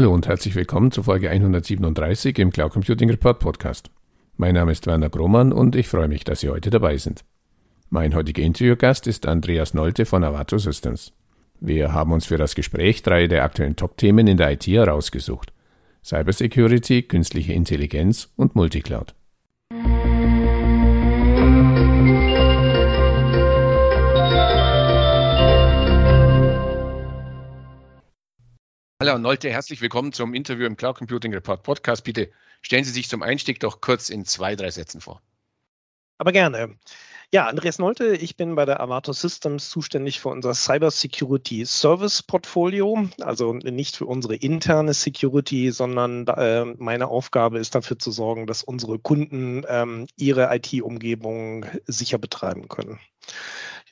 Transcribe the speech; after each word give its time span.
Hallo 0.00 0.14
und 0.14 0.26
herzlich 0.26 0.54
willkommen 0.54 0.90
zu 0.90 1.02
Folge 1.02 1.28
137 1.28 2.38
im 2.38 2.50
Cloud 2.50 2.72
Computing 2.72 3.10
Report 3.10 3.38
Podcast. 3.38 3.90
Mein 4.38 4.54
Name 4.54 4.72
ist 4.72 4.86
Werner 4.86 5.10
Grohmann 5.10 5.52
und 5.52 5.76
ich 5.76 5.88
freue 5.88 6.08
mich, 6.08 6.24
dass 6.24 6.40
Sie 6.40 6.48
heute 6.48 6.70
dabei 6.70 6.96
sind. 6.96 7.22
Mein 7.90 8.14
heutiger 8.14 8.42
Interviewgast 8.42 9.06
ist 9.06 9.26
Andreas 9.26 9.74
Nolte 9.74 10.06
von 10.06 10.24
Avato 10.24 10.56
Systems. 10.56 11.12
Wir 11.60 11.92
haben 11.92 12.12
uns 12.12 12.24
für 12.24 12.38
das 12.38 12.54
Gespräch 12.54 13.02
drei 13.02 13.26
der 13.26 13.44
aktuellen 13.44 13.76
Top-Themen 13.76 14.26
in 14.26 14.38
der 14.38 14.52
IT 14.52 14.66
herausgesucht. 14.68 15.52
Cybersecurity, 16.02 17.02
künstliche 17.02 17.52
Intelligenz 17.52 18.30
und 18.36 18.54
Multicloud. 18.54 19.14
Hallo 29.02 29.16
Nolte, 29.16 29.48
herzlich 29.48 29.80
willkommen 29.80 30.12
zum 30.12 30.34
Interview 30.34 30.66
im 30.66 30.76
Cloud 30.76 30.98
Computing 30.98 31.32
Report 31.32 31.62
Podcast. 31.62 32.04
Bitte 32.04 32.30
stellen 32.60 32.84
Sie 32.84 32.90
sich 32.90 33.08
zum 33.08 33.22
Einstieg 33.22 33.58
doch 33.58 33.80
kurz 33.80 34.10
in 34.10 34.26
zwei, 34.26 34.56
drei 34.56 34.70
Sätzen 34.70 35.00
vor. 35.00 35.22
Aber 36.18 36.32
gerne. 36.32 36.76
Ja, 37.32 37.46
Andreas 37.46 37.78
Nolte, 37.78 38.14
ich 38.14 38.36
bin 38.36 38.56
bei 38.56 38.66
der 38.66 38.78
Avato 38.80 39.14
Systems 39.14 39.70
zuständig 39.70 40.20
für 40.20 40.28
unser 40.28 40.52
Cyber 40.52 40.90
Security 40.90 41.64
Service 41.64 42.22
Portfolio, 42.22 43.08
also 43.22 43.54
nicht 43.54 43.96
für 43.96 44.04
unsere 44.04 44.34
interne 44.34 44.92
Security, 44.92 45.70
sondern 45.70 46.26
äh, 46.26 46.66
meine 46.66 47.08
Aufgabe 47.08 47.58
ist 47.58 47.74
dafür 47.74 47.98
zu 47.98 48.10
sorgen, 48.10 48.46
dass 48.46 48.62
unsere 48.62 48.98
Kunden 48.98 49.64
ähm, 49.66 50.08
ihre 50.16 50.54
IT-Umgebung 50.54 51.64
sicher 51.86 52.18
betreiben 52.18 52.68
können. 52.68 53.00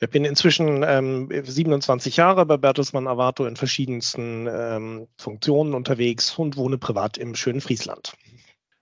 Ich 0.01 0.09
bin 0.09 0.23
inzwischen 0.23 0.83
ähm, 0.87 1.29
27 1.29 2.15
Jahre 2.15 2.45
bei 2.45 2.55
Bertelsmann 2.55 3.07
Avato 3.07 3.45
in 3.45 3.57
verschiedensten 3.57 4.47
ähm, 4.49 5.07
Funktionen 5.17 5.73
unterwegs 5.73 6.37
und 6.37 6.55
wohne 6.55 6.77
privat 6.77 7.17
im 7.17 7.35
schönen 7.35 7.59
Friesland. 7.59 8.13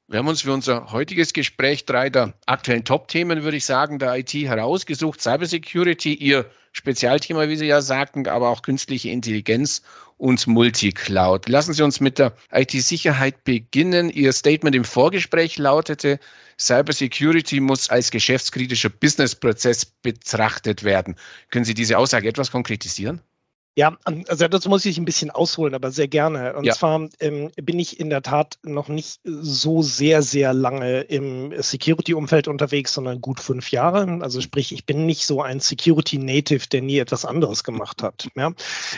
Wir 0.09 0.19
haben 0.19 0.29
uns 0.29 0.43
für 0.43 0.53
unser 0.53 0.93
heutiges 0.93 1.33
Gespräch 1.33 1.85
drei 1.85 2.09
der 2.09 2.33
aktuellen 2.45 2.85
Top-Themen, 2.85 3.43
würde 3.43 3.57
ich 3.57 3.65
sagen, 3.65 3.99
der 3.99 4.15
IT 4.15 4.33
herausgesucht. 4.33 5.19
Cybersecurity, 5.19 6.13
Ihr 6.13 6.49
Spezialthema, 6.71 7.49
wie 7.49 7.57
Sie 7.57 7.65
ja 7.65 7.81
sagten, 7.81 8.25
aber 8.25 8.47
auch 8.47 8.61
künstliche 8.61 9.09
Intelligenz 9.09 9.81
und 10.15 10.47
Multicloud. 10.47 11.49
Lassen 11.49 11.73
Sie 11.73 11.83
uns 11.83 11.99
mit 11.99 12.19
der 12.19 12.37
IT-Sicherheit 12.53 13.43
beginnen. 13.43 14.09
Ihr 14.09 14.31
Statement 14.31 14.77
im 14.77 14.85
Vorgespräch 14.85 15.57
lautete, 15.57 16.21
Cybersecurity 16.57 17.59
muss 17.59 17.89
als 17.89 18.09
geschäftskritischer 18.09 18.89
Businessprozess 18.89 19.83
betrachtet 19.83 20.85
werden. 20.85 21.17
Können 21.51 21.65
Sie 21.65 21.73
diese 21.73 21.97
Aussage 21.97 22.29
etwas 22.29 22.49
konkretisieren? 22.49 23.21
Ja, 23.77 23.95
also 24.27 24.47
das 24.47 24.67
muss 24.67 24.85
ich 24.85 24.97
ein 24.97 25.05
bisschen 25.05 25.29
ausholen, 25.29 25.75
aber 25.75 25.91
sehr 25.91 26.07
gerne. 26.07 26.55
Und 26.55 26.63
ja. 26.63 26.73
zwar 26.73 27.07
ähm, 27.19 27.51
bin 27.61 27.77
ich 27.77 27.99
in 27.99 28.09
der 28.09 28.23
Tat 28.23 28.57
noch 28.63 28.87
nicht 28.87 29.19
so 29.23 29.83
sehr, 29.83 30.23
sehr 30.23 30.51
lange 30.51 31.01
im 31.01 31.53
Security-Umfeld 31.55 32.47
unterwegs, 32.47 32.95
sondern 32.95 33.21
gut 33.21 33.39
fünf 33.39 33.69
Jahre. 33.69 34.17
Also 34.21 34.41
sprich, 34.41 34.71
ich 34.71 34.87
bin 34.87 35.05
nicht 35.05 35.27
so 35.27 35.43
ein 35.43 35.59
Security-Native, 35.59 36.69
der 36.71 36.81
nie 36.81 36.97
etwas 36.97 37.23
anderes 37.23 37.63
gemacht 37.63 38.01
hat, 38.01 38.27
ja? 38.35 38.51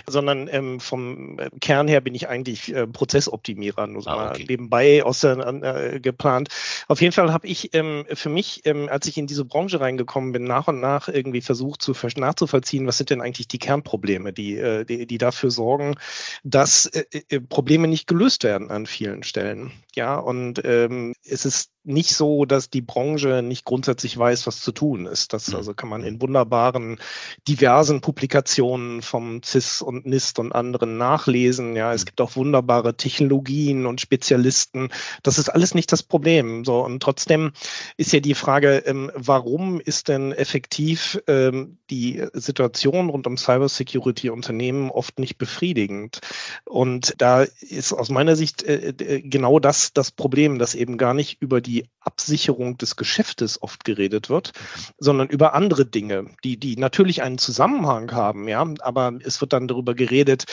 sondern 0.07 0.47
ähm, 0.49 0.79
vom 0.79 1.35
Kern 1.59 1.89
her 1.89 1.99
bin 1.99 2.15
ich 2.15 2.29
eigentlich 2.29 2.73
äh, 2.73 2.87
Prozessoptimierer, 2.87 3.85
nur 3.85 4.01
so 4.01 4.11
ah, 4.11 4.29
okay. 4.29 4.43
mal 4.43 4.45
nebenbei 4.47 5.03
aus 5.03 5.19
der, 5.19 5.39
äh, 5.61 5.99
geplant. 5.99 6.47
Auf 6.87 7.01
jeden 7.01 7.11
Fall 7.11 7.33
habe 7.33 7.47
ich 7.47 7.73
ähm, 7.73 8.05
für 8.13 8.29
mich, 8.29 8.61
ähm, 8.63 8.87
als 8.89 9.07
ich 9.07 9.17
in 9.17 9.27
diese 9.27 9.43
Branche 9.43 9.81
reingekommen 9.81 10.31
bin, 10.31 10.45
nach 10.45 10.69
und 10.69 10.79
nach 10.79 11.09
irgendwie 11.09 11.41
versucht 11.41 11.81
zu 11.81 11.93
nachzuvollziehen, 12.15 12.87
was 12.87 12.97
sind 12.97 13.09
denn 13.09 13.19
eigentlich 13.19 13.49
die 13.49 13.59
Kernprobleme, 13.59 14.31
die 14.31 14.68
äh, 14.69 14.85
die, 14.85 15.07
die 15.07 15.17
dafür 15.17 15.51
sorgen, 15.51 15.95
dass 16.43 16.85
äh, 16.85 17.05
äh, 17.29 17.41
Probleme 17.41 17.87
nicht 17.87 18.07
gelöst 18.07 18.43
werden 18.43 18.69
an 18.69 18.85
vielen 18.85 19.23
Stellen. 19.23 19.71
Ja, 19.95 20.17
und 20.17 20.61
ähm, 20.63 21.13
es 21.23 21.45
ist 21.45 21.71
nicht 21.89 22.15
so, 22.15 22.45
dass 22.45 22.69
die 22.69 22.81
Branche 22.81 23.41
nicht 23.41 23.65
grundsätzlich 23.65 24.17
weiß, 24.17 24.47
was 24.47 24.61
zu 24.61 24.71
tun 24.71 25.05
ist. 25.05 25.33
Das 25.33 25.49
mhm. 25.49 25.55
also 25.55 25.73
kann 25.73 25.89
man 25.89 26.03
in 26.03 26.21
wunderbaren, 26.21 26.99
diversen 27.47 28.01
Publikationen 28.01 29.01
vom 29.01 29.41
CIS 29.43 29.81
und 29.81 30.05
NIST 30.05 30.39
und 30.39 30.51
anderen 30.53 30.97
nachlesen. 30.97 31.75
Ja, 31.75 31.93
es 31.93 32.01
mhm. 32.01 32.05
gibt 32.05 32.21
auch 32.21 32.35
wunderbare 32.35 32.95
Technologien 32.95 33.85
und 33.85 34.01
Spezialisten. 34.01 34.89
Das 35.23 35.37
ist 35.37 35.49
alles 35.49 35.73
nicht 35.73 35.91
das 35.91 36.03
Problem. 36.03 36.63
So, 36.63 36.83
und 36.85 37.01
trotzdem 37.01 37.51
ist 37.97 38.13
ja 38.13 38.19
die 38.19 38.35
Frage, 38.35 38.83
ähm, 38.85 39.11
warum 39.15 39.81
ist 39.81 40.07
denn 40.07 40.31
effektiv 40.31 41.21
ähm, 41.27 41.77
die 41.89 42.23
Situation 42.33 43.09
rund 43.09 43.25
um 43.25 43.37
Cybersecurity-Unternehmen 43.37 44.91
oft 44.91 45.17
nicht 45.17 45.37
befriedigend? 45.37 46.21
Und 46.65 47.15
da 47.17 47.43
ist 47.61 47.93
aus 47.93 48.09
meiner 48.09 48.35
Sicht 48.35 48.63
äh, 48.63 48.89
äh 48.89 49.21
genau 49.21 49.59
das 49.59 49.91
das 49.93 50.11
Problem, 50.11 50.59
dass 50.59 50.75
eben 50.75 50.97
gar 50.97 51.13
nicht 51.13 51.41
über 51.41 51.61
die 51.61 51.78
Absicherung 52.01 52.77
des 52.77 52.95
Geschäftes 52.95 53.61
oft 53.61 53.83
geredet 53.85 54.29
wird, 54.29 54.53
sondern 54.97 55.27
über 55.27 55.53
andere 55.53 55.85
Dinge, 55.85 56.25
die, 56.43 56.57
die 56.57 56.75
natürlich 56.75 57.21
einen 57.21 57.37
Zusammenhang 57.37 58.11
haben, 58.13 58.47
ja, 58.47 58.65
aber 58.79 59.13
es 59.23 59.41
wird 59.41 59.53
dann 59.53 59.67
darüber 59.67 59.93
geredet, 59.93 60.45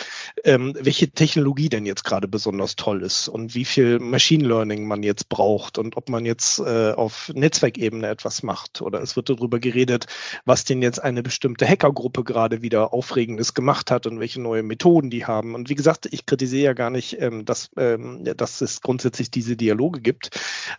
ähm, 0.44 0.74
welche 0.78 1.10
Technologie 1.10 1.68
denn 1.68 1.86
jetzt 1.86 2.04
gerade 2.04 2.28
besonders 2.28 2.76
toll 2.76 3.02
ist 3.02 3.28
und 3.28 3.54
wie 3.54 3.64
viel 3.64 4.00
Machine 4.00 4.46
Learning 4.46 4.86
man 4.86 5.02
jetzt 5.02 5.28
braucht 5.28 5.78
und 5.78 5.96
ob 5.96 6.08
man 6.08 6.26
jetzt 6.26 6.58
äh, 6.58 6.92
auf 6.92 7.30
Netzwerkebene 7.34 8.08
etwas 8.08 8.42
macht. 8.42 8.82
Oder 8.82 9.00
es 9.00 9.16
wird 9.16 9.30
darüber 9.30 9.58
geredet, 9.58 10.06
was 10.44 10.64
denn 10.64 10.82
jetzt 10.82 11.02
eine 11.02 11.22
bestimmte 11.22 11.66
Hackergruppe 11.66 12.24
gerade 12.24 12.60
wieder 12.60 12.92
Aufregendes 12.92 13.54
gemacht 13.54 13.90
hat 13.90 14.06
und 14.06 14.20
welche 14.20 14.40
neue 14.40 14.62
Methoden 14.62 15.10
die 15.10 15.24
haben. 15.24 15.54
Und 15.54 15.70
wie 15.70 15.74
gesagt, 15.74 16.08
ich 16.10 16.26
kritisiere 16.26 16.64
ja 16.64 16.72
gar 16.74 16.90
nicht, 16.90 17.20
ähm, 17.20 17.44
dass, 17.44 17.70
ähm, 17.76 18.24
dass 18.36 18.60
es 18.60 18.80
grundsätzlich 18.80 19.30
diese 19.30 19.56
Dialoge 19.56 20.00
gibt, 20.00 20.30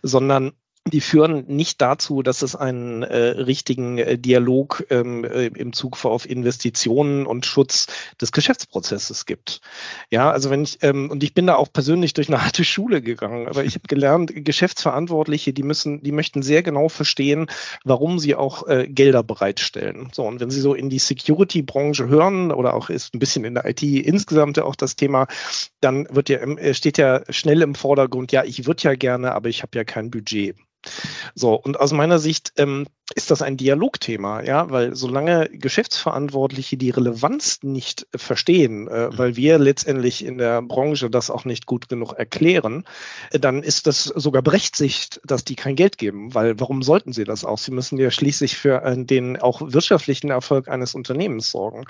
sondern 0.02 0.27
sondern 0.28 0.52
die 0.86 1.00
führen 1.00 1.44
nicht 1.48 1.80
dazu, 1.80 2.22
dass 2.22 2.42
es 2.42 2.56
einen 2.56 3.02
äh, 3.02 3.16
richtigen 3.16 3.98
äh, 3.98 4.18
Dialog 4.18 4.86
ähm, 4.90 5.24
äh, 5.24 5.46
im 5.46 5.72
Zug 5.72 6.04
auf 6.04 6.28
Investitionen 6.28 7.26
und 7.26 7.46
Schutz 7.46 7.86
des 8.20 8.32
Geschäftsprozesses 8.32 9.26
gibt. 9.26 9.60
Ja, 10.10 10.30
also 10.30 10.50
wenn 10.50 10.62
ich, 10.62 10.78
ähm, 10.82 11.10
und 11.10 11.22
ich 11.22 11.34
bin 11.34 11.46
da 11.46 11.56
auch 11.56 11.72
persönlich 11.72 12.14
durch 12.14 12.28
eine 12.28 12.42
harte 12.44 12.64
Schule 12.64 13.02
gegangen, 13.02 13.48
aber 13.48 13.64
ich 13.64 13.74
habe 13.74 13.86
gelernt, 13.88 14.32
Geschäftsverantwortliche, 14.34 15.52
die 15.52 15.62
müssen, 15.62 16.02
die 16.02 16.12
möchten 16.12 16.42
sehr 16.42 16.62
genau 16.62 16.88
verstehen, 16.88 17.46
warum 17.84 18.18
sie 18.18 18.34
auch 18.34 18.66
äh, 18.66 18.86
Gelder 18.88 19.22
bereitstellen. 19.22 20.08
So, 20.12 20.24
und 20.24 20.40
wenn 20.40 20.50
sie 20.50 20.60
so 20.60 20.74
in 20.74 20.90
die 20.90 20.98
Security-Branche 20.98 22.08
hören 22.08 22.52
oder 22.52 22.74
auch 22.74 22.90
ist 22.90 23.14
ein 23.14 23.18
bisschen 23.18 23.44
in 23.44 23.54
der 23.54 23.66
IT 23.66 23.82
insgesamt 23.82 24.58
auch 24.58 24.76
das 24.76 24.96
Thema, 24.96 25.26
dann 25.80 26.06
wird 26.10 26.28
ja, 26.28 26.38
äh, 26.38 26.74
steht 26.74 26.98
ja 26.98 27.22
schnell 27.28 27.62
im 27.62 27.74
Vordergrund, 27.74 28.32
ja, 28.32 28.44
ich 28.44 28.66
würde 28.66 28.82
ja 28.84 28.94
gerne, 28.94 29.32
aber 29.34 29.48
ich 29.48 29.62
habe 29.62 29.76
ja 29.76 29.84
kein 29.84 30.10
Budget. 30.10 30.56
So, 31.34 31.54
und 31.54 31.78
aus 31.80 31.92
meiner 31.92 32.18
Sicht 32.18 32.52
ähm, 32.56 32.86
ist 33.14 33.30
das 33.30 33.40
ein 33.40 33.56
Dialogthema, 33.56 34.42
ja, 34.42 34.70
weil 34.70 34.94
solange 34.94 35.48
Geschäftsverantwortliche 35.50 36.76
die 36.76 36.90
Relevanz 36.90 37.60
nicht 37.62 38.06
verstehen, 38.14 38.86
äh, 38.86 39.08
mhm. 39.08 39.18
weil 39.18 39.36
wir 39.36 39.58
letztendlich 39.58 40.24
in 40.24 40.36
der 40.36 40.60
Branche 40.60 41.08
das 41.08 41.30
auch 41.30 41.44
nicht 41.46 41.64
gut 41.64 41.88
genug 41.88 42.12
erklären, 42.12 42.84
äh, 43.30 43.38
dann 43.38 43.62
ist 43.62 43.86
das 43.86 44.04
sogar 44.04 44.42
berechtigt, 44.42 45.20
dass 45.24 45.44
die 45.44 45.56
kein 45.56 45.74
Geld 45.74 45.96
geben, 45.96 46.34
weil 46.34 46.60
warum 46.60 46.82
sollten 46.82 47.12
sie 47.14 47.24
das 47.24 47.44
auch? 47.44 47.58
Sie 47.58 47.70
müssen 47.70 47.98
ja 47.98 48.10
schließlich 48.10 48.56
für 48.56 48.82
äh, 48.82 49.02
den 49.02 49.40
auch 49.40 49.62
wirtschaftlichen 49.64 50.30
Erfolg 50.30 50.68
eines 50.68 50.94
Unternehmens 50.94 51.50
sorgen. 51.50 51.84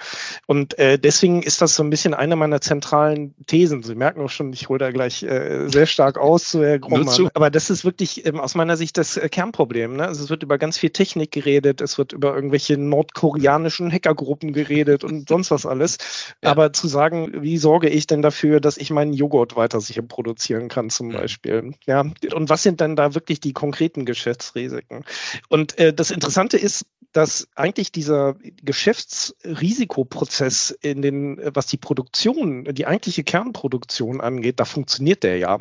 Und 0.46 0.78
äh, 0.78 1.00
deswegen 1.00 1.42
ist 1.42 1.60
das 1.60 1.74
so 1.74 1.82
ein 1.82 1.90
bisschen 1.90 2.14
eine 2.14 2.36
meiner 2.36 2.60
zentralen 2.60 3.34
Thesen. 3.46 3.82
Sie 3.82 3.96
merken 3.96 4.20
auch 4.20 4.30
schon, 4.30 4.52
ich 4.52 4.68
hole 4.68 4.78
da 4.78 4.92
gleich 4.92 5.24
äh, 5.24 5.68
sehr 5.68 5.86
stark 5.86 6.16
aus 6.16 6.48
zu 6.48 6.62
Herr 6.62 6.78
Grummann. 6.78 7.28
Aber 7.34 7.50
das 7.50 7.70
ist 7.70 7.84
wirklich 7.84 8.24
ähm, 8.24 8.38
aus 8.38 8.54
meiner 8.54 8.76
Sicht 8.76 8.96
das 8.96 9.16
äh, 9.16 9.28
Kernproblem. 9.28 9.96
Ne? 9.96 10.06
Also 10.06 10.22
es 10.22 10.30
wird 10.30 10.44
über 10.44 10.58
ganz 10.58 10.78
viel 10.78 10.90
Technik 10.90 11.07
geredet, 11.16 11.80
es 11.80 11.98
wird 11.98 12.12
über 12.12 12.34
irgendwelche 12.34 12.76
nordkoreanischen 12.76 13.92
Hackergruppen 13.92 14.52
geredet 14.52 15.04
und 15.04 15.28
sonst 15.28 15.50
was 15.50 15.66
alles. 15.66 15.98
Ja. 16.42 16.50
Aber 16.50 16.72
zu 16.72 16.88
sagen, 16.88 17.42
wie 17.42 17.58
sorge 17.58 17.88
ich 17.88 18.06
denn 18.06 18.22
dafür, 18.22 18.60
dass 18.60 18.76
ich 18.76 18.90
meinen 18.90 19.12
Joghurt 19.12 19.56
weiter 19.56 19.80
sicher 19.80 20.02
produzieren 20.02 20.68
kann, 20.68 20.90
zum 20.90 21.10
Beispiel. 21.10 21.74
Ja. 21.86 22.04
Und 22.32 22.50
was 22.50 22.62
sind 22.62 22.80
denn 22.80 22.96
da 22.96 23.14
wirklich 23.14 23.40
die 23.40 23.52
konkreten 23.52 24.04
Geschäftsrisiken? 24.04 25.04
Und 25.48 25.78
äh, 25.78 25.92
das 25.92 26.10
Interessante 26.10 26.56
ist, 26.56 26.86
dass 27.12 27.48
eigentlich 27.54 27.90
dieser 27.90 28.36
Geschäftsrisikoprozess 28.62 30.76
in 30.82 31.02
den, 31.02 31.40
was 31.54 31.66
die 31.66 31.78
Produktion, 31.78 32.64
die 32.64 32.86
eigentliche 32.86 33.24
Kernproduktion 33.24 34.20
angeht, 34.20 34.60
da 34.60 34.64
funktioniert 34.64 35.22
der 35.22 35.38
ja. 35.38 35.58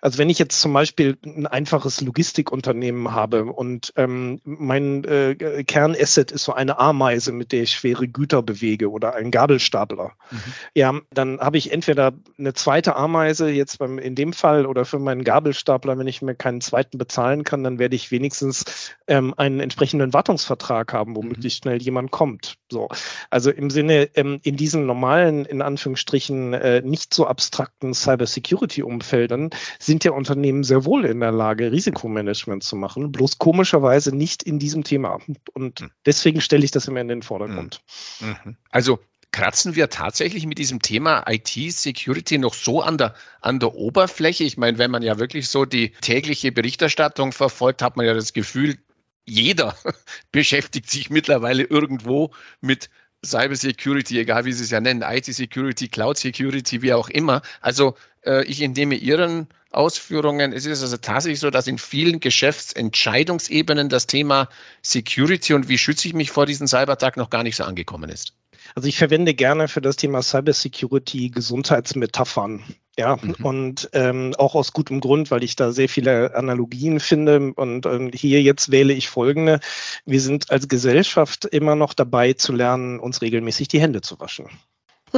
Also 0.00 0.18
wenn 0.18 0.30
ich 0.30 0.38
jetzt 0.38 0.60
zum 0.60 0.72
Beispiel 0.72 1.16
ein 1.24 1.46
einfaches 1.46 2.00
Logistikunternehmen 2.00 3.12
habe 3.12 3.44
und 3.44 3.92
ähm, 3.96 4.40
mein 4.44 5.04
äh, 5.04 5.64
Kernasset 5.64 6.32
ist 6.32 6.44
so 6.44 6.52
eine 6.52 6.78
Ameise, 6.78 7.32
mit 7.32 7.52
der 7.52 7.62
ich 7.62 7.72
schwere 7.72 8.08
Güter 8.08 8.42
bewege 8.42 8.90
oder 8.90 9.14
ein 9.14 9.30
Gabelstapler, 9.30 10.12
mhm. 10.30 10.38
ja, 10.74 10.94
dann 11.10 11.40
habe 11.40 11.58
ich 11.58 11.72
entweder 11.72 12.12
eine 12.38 12.54
zweite 12.54 12.96
Ameise 12.96 13.48
jetzt 13.48 13.78
beim, 13.78 13.98
in 13.98 14.14
dem 14.14 14.32
Fall 14.32 14.66
oder 14.66 14.84
für 14.84 14.98
meinen 14.98 15.24
Gabelstapler, 15.24 15.98
wenn 15.98 16.06
ich 16.06 16.22
mir 16.22 16.34
keinen 16.34 16.60
zweiten 16.60 16.98
bezahlen 16.98 17.44
kann, 17.44 17.64
dann 17.64 17.78
werde 17.78 17.96
ich 17.96 18.10
wenigstens 18.10 18.64
ähm, 19.06 19.34
einen 19.36 19.60
entsprechenden 19.60 20.12
Wartungsvertrag 20.12 20.92
haben, 20.92 21.16
wo 21.16 21.22
mhm. 21.22 21.36
schnell 21.48 21.82
jemand 21.82 22.10
kommt. 22.10 22.56
So. 22.70 22.88
Also 23.30 23.50
im 23.50 23.70
Sinne, 23.70 24.08
ähm, 24.14 24.40
in 24.42 24.56
diesen 24.56 24.86
normalen, 24.86 25.44
in 25.44 25.62
Anführungsstrichen, 25.62 26.54
äh, 26.54 26.82
nicht 26.82 27.14
so 27.14 27.26
abstrakten 27.26 27.94
Cybersecurity-Umfeldern 27.94 29.50
sind 29.78 30.04
ja 30.04 30.12
Unternehmen 30.12 30.64
sehr 30.64 30.84
wohl 30.84 31.04
in 31.04 31.20
der 31.20 31.32
Lage, 31.32 31.72
Risikomanagement 31.72 32.62
zu 32.62 32.76
machen, 32.76 33.12
bloß 33.12 33.38
komischerweise 33.38 34.14
nicht 34.14 34.42
in 34.42 34.58
diesem 34.58 34.84
Thema. 34.84 35.20
Und 35.54 35.80
mhm. 35.80 35.90
deswegen 36.04 36.40
stelle 36.40 36.64
ich 36.64 36.70
das 36.70 36.88
immer 36.88 37.00
in 37.00 37.08
den 37.08 37.22
Vordergrund. 37.22 37.80
Mhm. 38.20 38.56
Also 38.70 38.98
kratzen 39.32 39.74
wir 39.76 39.90
tatsächlich 39.90 40.46
mit 40.46 40.56
diesem 40.56 40.80
Thema 40.80 41.24
IT-Security 41.28 42.38
noch 42.38 42.54
so 42.54 42.80
an 42.80 42.96
der, 42.96 43.14
an 43.42 43.58
der 43.58 43.74
Oberfläche? 43.74 44.44
Ich 44.44 44.56
meine, 44.56 44.78
wenn 44.78 44.90
man 44.90 45.02
ja 45.02 45.18
wirklich 45.18 45.48
so 45.48 45.64
die 45.66 45.90
tägliche 46.00 46.52
Berichterstattung 46.52 47.32
verfolgt, 47.32 47.82
hat 47.82 47.96
man 47.96 48.06
ja 48.06 48.14
das 48.14 48.32
Gefühl, 48.32 48.78
jeder 49.26 49.76
beschäftigt 50.32 50.88
sich 50.88 51.10
mittlerweile 51.10 51.64
irgendwo 51.64 52.30
mit 52.62 52.88
Cyber 53.24 53.56
Security, 53.56 54.20
egal 54.20 54.44
wie 54.44 54.52
Sie 54.52 54.64
es 54.64 54.70
ja 54.70 54.80
nennen, 54.80 55.02
IT 55.02 55.26
Security, 55.26 55.88
Cloud 55.88 56.16
Security, 56.16 56.80
wie 56.82 56.92
auch 56.92 57.08
immer. 57.08 57.42
Also 57.60 57.96
ich 58.42 58.62
entnehme 58.62 58.94
Ihren 58.94 59.48
Ausführungen. 59.70 60.52
Es 60.52 60.66
ist 60.66 60.82
also 60.82 60.96
tatsächlich 60.96 61.40
so, 61.40 61.50
dass 61.50 61.66
in 61.66 61.78
vielen 61.78 62.20
Geschäftsentscheidungsebenen 62.20 63.88
das 63.88 64.06
Thema 64.06 64.48
Security 64.82 65.54
und 65.54 65.68
wie 65.68 65.78
schütze 65.78 66.08
ich 66.08 66.14
mich 66.14 66.30
vor 66.30 66.46
diesem 66.46 66.66
Cyberattack 66.66 67.16
noch 67.16 67.30
gar 67.30 67.42
nicht 67.42 67.56
so 67.56 67.64
angekommen 67.64 68.10
ist. 68.10 68.32
Also 68.74 68.88
ich 68.88 68.98
verwende 68.98 69.34
gerne 69.34 69.68
für 69.68 69.80
das 69.80 69.96
Thema 69.96 70.22
Cybersecurity 70.22 71.30
Gesundheitsmetaphern. 71.30 72.64
Ja, 72.98 73.18
mhm. 73.20 73.34
und 73.42 73.90
ähm, 73.92 74.34
auch 74.38 74.54
aus 74.54 74.72
gutem 74.72 75.00
Grund, 75.00 75.30
weil 75.30 75.44
ich 75.44 75.54
da 75.54 75.70
sehr 75.70 75.88
viele 75.88 76.34
Analogien 76.34 76.98
finde. 76.98 77.52
Und 77.54 77.84
ähm, 77.84 78.10
hier 78.14 78.40
jetzt 78.40 78.70
wähle 78.70 78.94
ich 78.94 79.08
folgende. 79.08 79.60
Wir 80.06 80.20
sind 80.20 80.50
als 80.50 80.66
Gesellschaft 80.66 81.44
immer 81.44 81.76
noch 81.76 81.92
dabei 81.92 82.32
zu 82.32 82.54
lernen, 82.54 82.98
uns 82.98 83.20
regelmäßig 83.20 83.68
die 83.68 83.80
Hände 83.80 84.00
zu 84.00 84.18
waschen. 84.18 84.48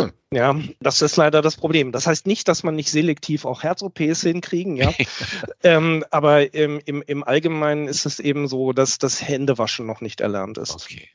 Hm. 0.03 0.13
Ja, 0.31 0.55
das 0.81 1.01
ist 1.01 1.17
leider 1.17 1.41
das 1.41 1.57
Problem. 1.57 1.91
Das 1.93 2.07
heißt 2.07 2.27
nicht, 2.27 2.49
dass 2.49 2.63
man 2.63 2.77
nicht 2.77 2.91
selektiv 2.91 3.45
auch 3.45 3.63
Herz-OPs 3.63 4.21
hinkriegen, 4.23 4.77
ja. 4.77 4.93
ähm, 5.63 6.05
aber 6.11 6.53
im, 6.55 6.81
im, 6.85 7.03
im 7.07 7.25
Allgemeinen 7.25 7.89
ist 7.89 8.05
es 8.05 8.21
eben 8.21 8.47
so, 8.47 8.73
dass 8.73 8.99
das 8.99 9.23
Händewaschen 9.27 9.87
noch 9.87 10.01
nicht 10.01 10.21
erlernt 10.21 10.59
ist. 10.59 10.75
Okay. 10.75 11.09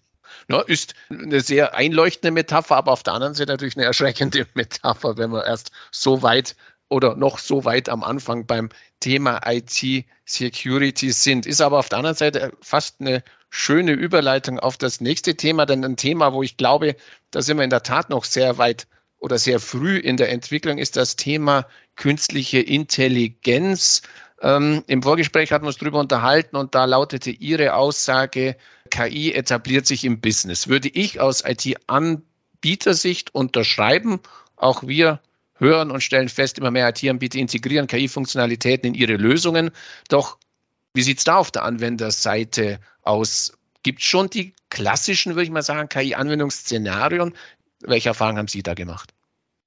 Ja, 0.50 0.62
ist 0.62 0.94
eine 1.10 1.42
sehr 1.42 1.76
einleuchtende 1.76 2.32
Metapher, 2.32 2.76
aber 2.76 2.92
auf 2.92 3.04
der 3.04 3.14
anderen 3.14 3.34
Seite 3.34 3.52
natürlich 3.52 3.78
eine 3.78 3.86
erschreckende 3.86 4.48
Metapher, 4.56 5.18
wenn 5.18 5.32
wir 5.32 5.46
erst 5.46 5.72
so 5.92 6.22
weit 6.22 6.56
oder 6.94 7.16
noch 7.16 7.40
so 7.40 7.66
weit 7.66 7.90
am 7.90 8.04
Anfang 8.04 8.45
beim 8.45 8.69
Thema 9.00 9.42
IT-Security 9.45 11.12
sind. 11.12 11.48
Ist 11.48 11.60
aber 11.60 11.80
auf 11.80 11.90
der 11.90 11.98
anderen 11.98 12.16
Seite 12.16 12.54
fast 12.62 13.01
eine 13.01 13.24
schöne 13.50 13.94
Überleitung 13.94 14.60
auf 14.60 14.78
das 14.78 15.01
nächste 15.01 15.36
Thema, 15.36 15.66
denn 15.66 15.84
ein 15.84 15.98
Thema, 15.98 16.34
wo 16.34 16.44
ich 16.44 16.56
glaube, 16.56 16.95
da 17.31 17.42
sind 17.42 17.57
wir 17.57 17.63
in 17.63 17.72
der 17.72 17.84
Tat 17.84 18.12
noch 18.12 18.25
sehr 18.25 18.60
weit 18.60 18.88
oder 19.18 19.40
sehr 19.40 19.60
früh 19.60 19.98
in 19.98 20.18
der 20.18 20.31
Entwicklung, 20.31 20.78
ist 20.78 20.95
das 20.95 21.16
Thema 21.16 21.66
künstliche 21.95 22.60
Intelligenz. 22.60 24.04
Ähm, 24.42 24.84
Im 24.86 25.01
Vorgespräch 25.01 25.51
hatten 25.51 25.63
wir 25.63 25.69
uns 25.69 25.78
darüber 25.78 26.00
unterhalten 26.00 26.56
und 26.57 26.75
da 26.75 26.86
lautete 26.86 27.31
Ihre 27.31 27.74
Aussage, 27.74 28.56
KI 28.92 29.34
etabliert 29.34 29.88
sich 29.88 30.06
im 30.06 30.22
Business. 30.22 30.68
Würde 30.68 30.89
ich 30.89 31.19
aus 31.19 31.44
IT-Anbietersicht 31.44 33.34
unterschreiben, 33.34 34.19
auch 34.57 34.84
wir 34.84 35.19
hören 35.56 35.92
und 35.92 36.02
stellen 36.02 36.30
fest, 36.30 36.58
immer 36.58 36.72
mehr 36.72 36.90
IT-Anbieter 36.90 37.40
integrieren 37.40 37.88
KI-Funktionalitäten 37.88 38.88
in 38.88 38.94
ihre 38.94 39.16
Lösungen. 39.16 39.72
Doch 40.10 40.38
wie 40.94 41.02
sieht 41.04 41.20
es 41.20 41.24
da 41.24 41.38
auf 41.38 41.52
der 41.52 41.64
Anwenderseite 41.64 42.80
aus? 43.02 43.54
Gibt 43.82 44.00
es 44.00 44.06
schon 44.06 44.30
die 44.30 44.54
klassischen, 44.70 45.34
würde 45.34 45.44
ich 45.44 45.52
mal 45.52 45.62
sagen, 45.62 45.90
KI-Anwendungsszenarien? 45.90 47.34
Welche 47.82 48.10
Erfahrungen 48.10 48.38
haben 48.38 48.48
Sie 48.48 48.64
da 48.64 48.74
gemacht? 48.74 49.14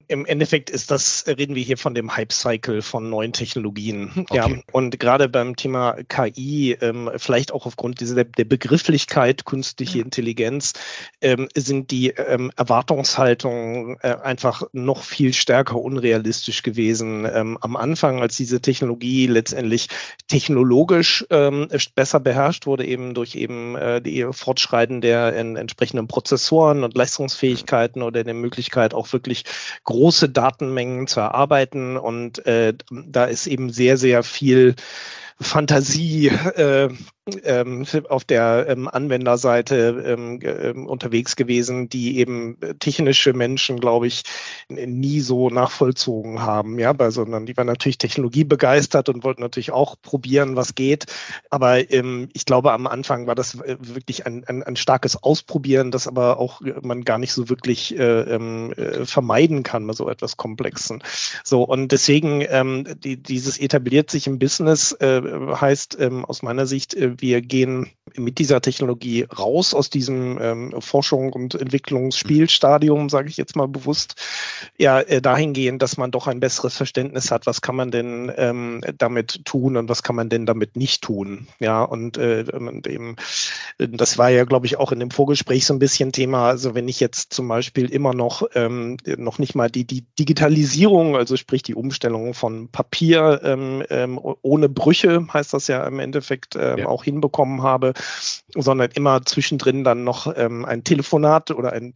Im 0.08 0.25
Endeffekt 0.26 0.70
ist 0.70 0.91
das, 0.91 1.25
reden 1.26 1.55
wir 1.55 1.62
hier 1.62 1.76
von 1.76 1.94
dem 1.94 2.17
Hype-Cycle 2.17 2.82
von 2.82 3.11
neuen 3.11 3.32
Technologien. 3.32 4.12
Okay. 4.17 4.37
Ja, 4.37 4.49
und 4.73 4.99
gerade 5.00 5.29
beim 5.29 5.56
Thema 5.56 5.97
KI, 6.08 6.76
ähm, 6.81 7.11
vielleicht 7.17 7.53
auch 7.53 7.67
aufgrund 7.67 8.00
dieser, 8.00 8.25
der 8.25 8.44
Begrifflichkeit 8.44 9.44
künstliche 9.44 10.00
Intelligenz, 10.00 10.75
ähm, 11.20 11.49
sind 11.55 11.91
die 11.91 12.11
ähm, 12.11 12.50
Erwartungshaltungen 12.56 13.97
äh, 14.00 14.17
einfach 14.23 14.62
noch 14.73 15.03
viel 15.03 15.32
stärker 15.32 15.76
unrealistisch 15.76 16.62
gewesen 16.62 17.29
ähm, 17.32 17.58
am 17.61 17.76
Anfang, 17.76 18.20
als 18.20 18.37
diese 18.37 18.61
Technologie 18.61 19.26
letztendlich 19.26 19.88
technologisch 20.29 21.26
ähm, 21.31 21.69
besser 21.94 22.20
beherrscht 22.20 22.67
wurde, 22.67 22.87
eben 22.87 23.14
durch 23.14 23.35
eben 23.35 23.76
äh, 23.76 24.00
die 24.00 24.26
Fortschreiten 24.31 25.00
der 25.00 25.37
in, 25.37 25.56
entsprechenden 25.56 26.08
Prozessoren 26.08 26.85
und 26.85 26.97
Leistungsfähigkeiten 26.97 28.03
oder 28.03 28.25
der 28.25 28.35
Möglichkeit 28.35 28.94
auch 28.94 29.12
wirklich 29.12 29.44
große 29.85 29.95
Datenmengen 30.28 31.06
zu 31.06 31.20
erarbeiten 31.20 31.96
und 31.96 32.44
äh, 32.46 32.75
da 32.90 33.25
ist 33.25 33.46
eben 33.46 33.70
sehr, 33.70 33.96
sehr 33.96 34.22
viel 34.22 34.75
Fantasie 35.40 36.28
äh, 36.28 36.90
auf 38.08 38.25
der 38.25 38.67
ähm, 38.69 38.87
Anwenderseite 38.87 40.05
ähm, 40.06 40.38
ähm, 40.44 40.87
unterwegs 40.87 41.34
gewesen, 41.34 41.88
die 41.88 42.19
eben 42.19 42.56
technische 42.78 43.32
Menschen, 43.32 43.81
glaube 43.81 44.06
ich, 44.06 44.23
nie 44.69 45.19
so 45.19 45.50
nachvollzogen 45.50 46.43
haben, 46.43 46.78
ja, 46.78 46.94
sondern 47.11 47.44
die 47.44 47.56
waren 47.56 47.67
natürlich 47.67 47.99
technologiebegeistert 47.99 49.08
und 49.08 49.25
wollten 49.25 49.43
natürlich 49.43 49.73
auch 49.73 49.96
probieren, 50.00 50.55
was 50.55 50.76
geht. 50.76 51.06
Aber 51.50 51.90
ähm, 51.90 52.28
ich 52.32 52.44
glaube, 52.44 52.70
am 52.70 52.87
Anfang 52.87 53.26
war 53.26 53.34
das 53.34 53.56
äh, 53.56 53.76
wirklich 53.81 54.25
ein, 54.25 54.44
ein, 54.46 54.62
ein 54.62 54.76
starkes 54.76 55.20
Ausprobieren, 55.20 55.90
das 55.90 56.06
aber 56.06 56.38
auch 56.38 56.61
man 56.82 57.02
gar 57.02 57.19
nicht 57.19 57.32
so 57.32 57.49
wirklich 57.49 57.99
äh, 57.99 58.20
ähm, 58.20 58.72
äh, 58.76 59.05
vermeiden 59.05 59.64
kann 59.64 59.84
bei 59.84 59.94
so 59.94 60.08
etwas 60.08 60.37
Komplexen. 60.37 61.02
So, 61.43 61.64
und 61.64 61.90
deswegen 61.90 62.44
ähm, 62.49 62.87
die, 63.02 63.17
dieses 63.17 63.58
etabliert 63.58 64.12
sich 64.12 64.29
im 64.29 64.38
Business, 64.38 64.93
äh, 64.93 65.20
heißt 65.20 65.96
ähm, 65.99 66.25
aus 66.25 66.43
meiner 66.43 66.67
Sicht, 66.67 66.94
äh, 66.94 67.16
wir 67.21 67.43
gehen 67.43 67.91
mit 68.15 68.39
dieser 68.39 68.61
Technologie 68.61 69.23
raus 69.23 69.75
aus 69.75 69.91
diesem 69.91 70.39
ähm, 70.41 70.75
Forschung 70.81 71.33
und 71.33 71.55
Entwicklungsspielstadium, 71.55 73.09
sage 73.09 73.29
ich 73.29 73.37
jetzt 73.37 73.57
mal 73.57 73.69
bewusst, 73.69 74.15
ja 74.79 75.01
äh, 75.01 75.21
dahingehend, 75.21 75.83
dass 75.83 75.97
man 75.97 76.11
doch 76.11 76.27
ein 76.27 76.41
besseres 76.41 76.77
Verständnis 76.77 77.31
hat, 77.31 77.47
was 77.47 77.61
kann 77.61 77.77
man 77.77 77.91
denn 77.91 78.33
ähm, 78.37 78.83
damit 78.99 79.45
tun 79.45 79.77
und 79.77 79.89
was 79.89 80.03
kann 80.03 80.17
man 80.17 80.29
denn 80.29 80.47
damit 80.47 80.77
nicht 80.77 81.03
tun. 81.03 81.49
Ja, 81.59 81.83
und, 81.83 82.17
äh, 82.17 82.45
und 82.53 82.87
eben, 82.87 83.17
das 83.79 84.19
war 84.19 84.31
ja, 84.31 84.45
glaube 84.45 84.67
ich, 84.67 84.77
auch 84.77 84.93
in 84.93 85.01
dem 85.01 85.11
Vorgespräch 85.11 85.67
so 85.67 85.75
ein 85.75 85.79
bisschen 85.79 86.13
Thema. 86.13 86.49
Also 86.49 86.75
wenn 86.75 86.89
ich 86.89 87.01
jetzt 87.01 87.32
zum 87.32 87.49
Beispiel 87.49 87.91
immer 87.91 88.15
noch 88.15 88.46
ähm, 88.55 88.96
noch 89.17 89.39
nicht 89.39 89.55
mal 89.55 89.70
die, 89.70 89.85
die 89.85 90.05
Digitalisierung, 90.19 91.17
also 91.17 91.37
sprich 91.37 91.63
die 91.63 91.75
Umstellung 91.75 92.35
von 92.35 92.69
Papier 92.69 93.41
ähm, 93.43 93.82
ähm, 93.91 94.20
ohne 94.43 94.69
Brüche, 94.69 95.27
heißt 95.32 95.53
das 95.53 95.67
ja 95.67 95.87
im 95.87 95.99
Endeffekt 95.99 96.56
ähm, 96.56 96.79
ja. 96.79 96.87
auch 96.87 97.05
hinbekommen 97.06 97.63
habe, 97.63 97.94
sondern 98.55 98.91
immer 98.93 99.25
zwischendrin 99.25 99.84
dann 99.84 100.05
noch 100.05 100.32
ähm, 100.36 100.65
ein 100.65 100.84
Telefonat 100.84 101.51
oder 101.51 101.72
ein 101.72 101.94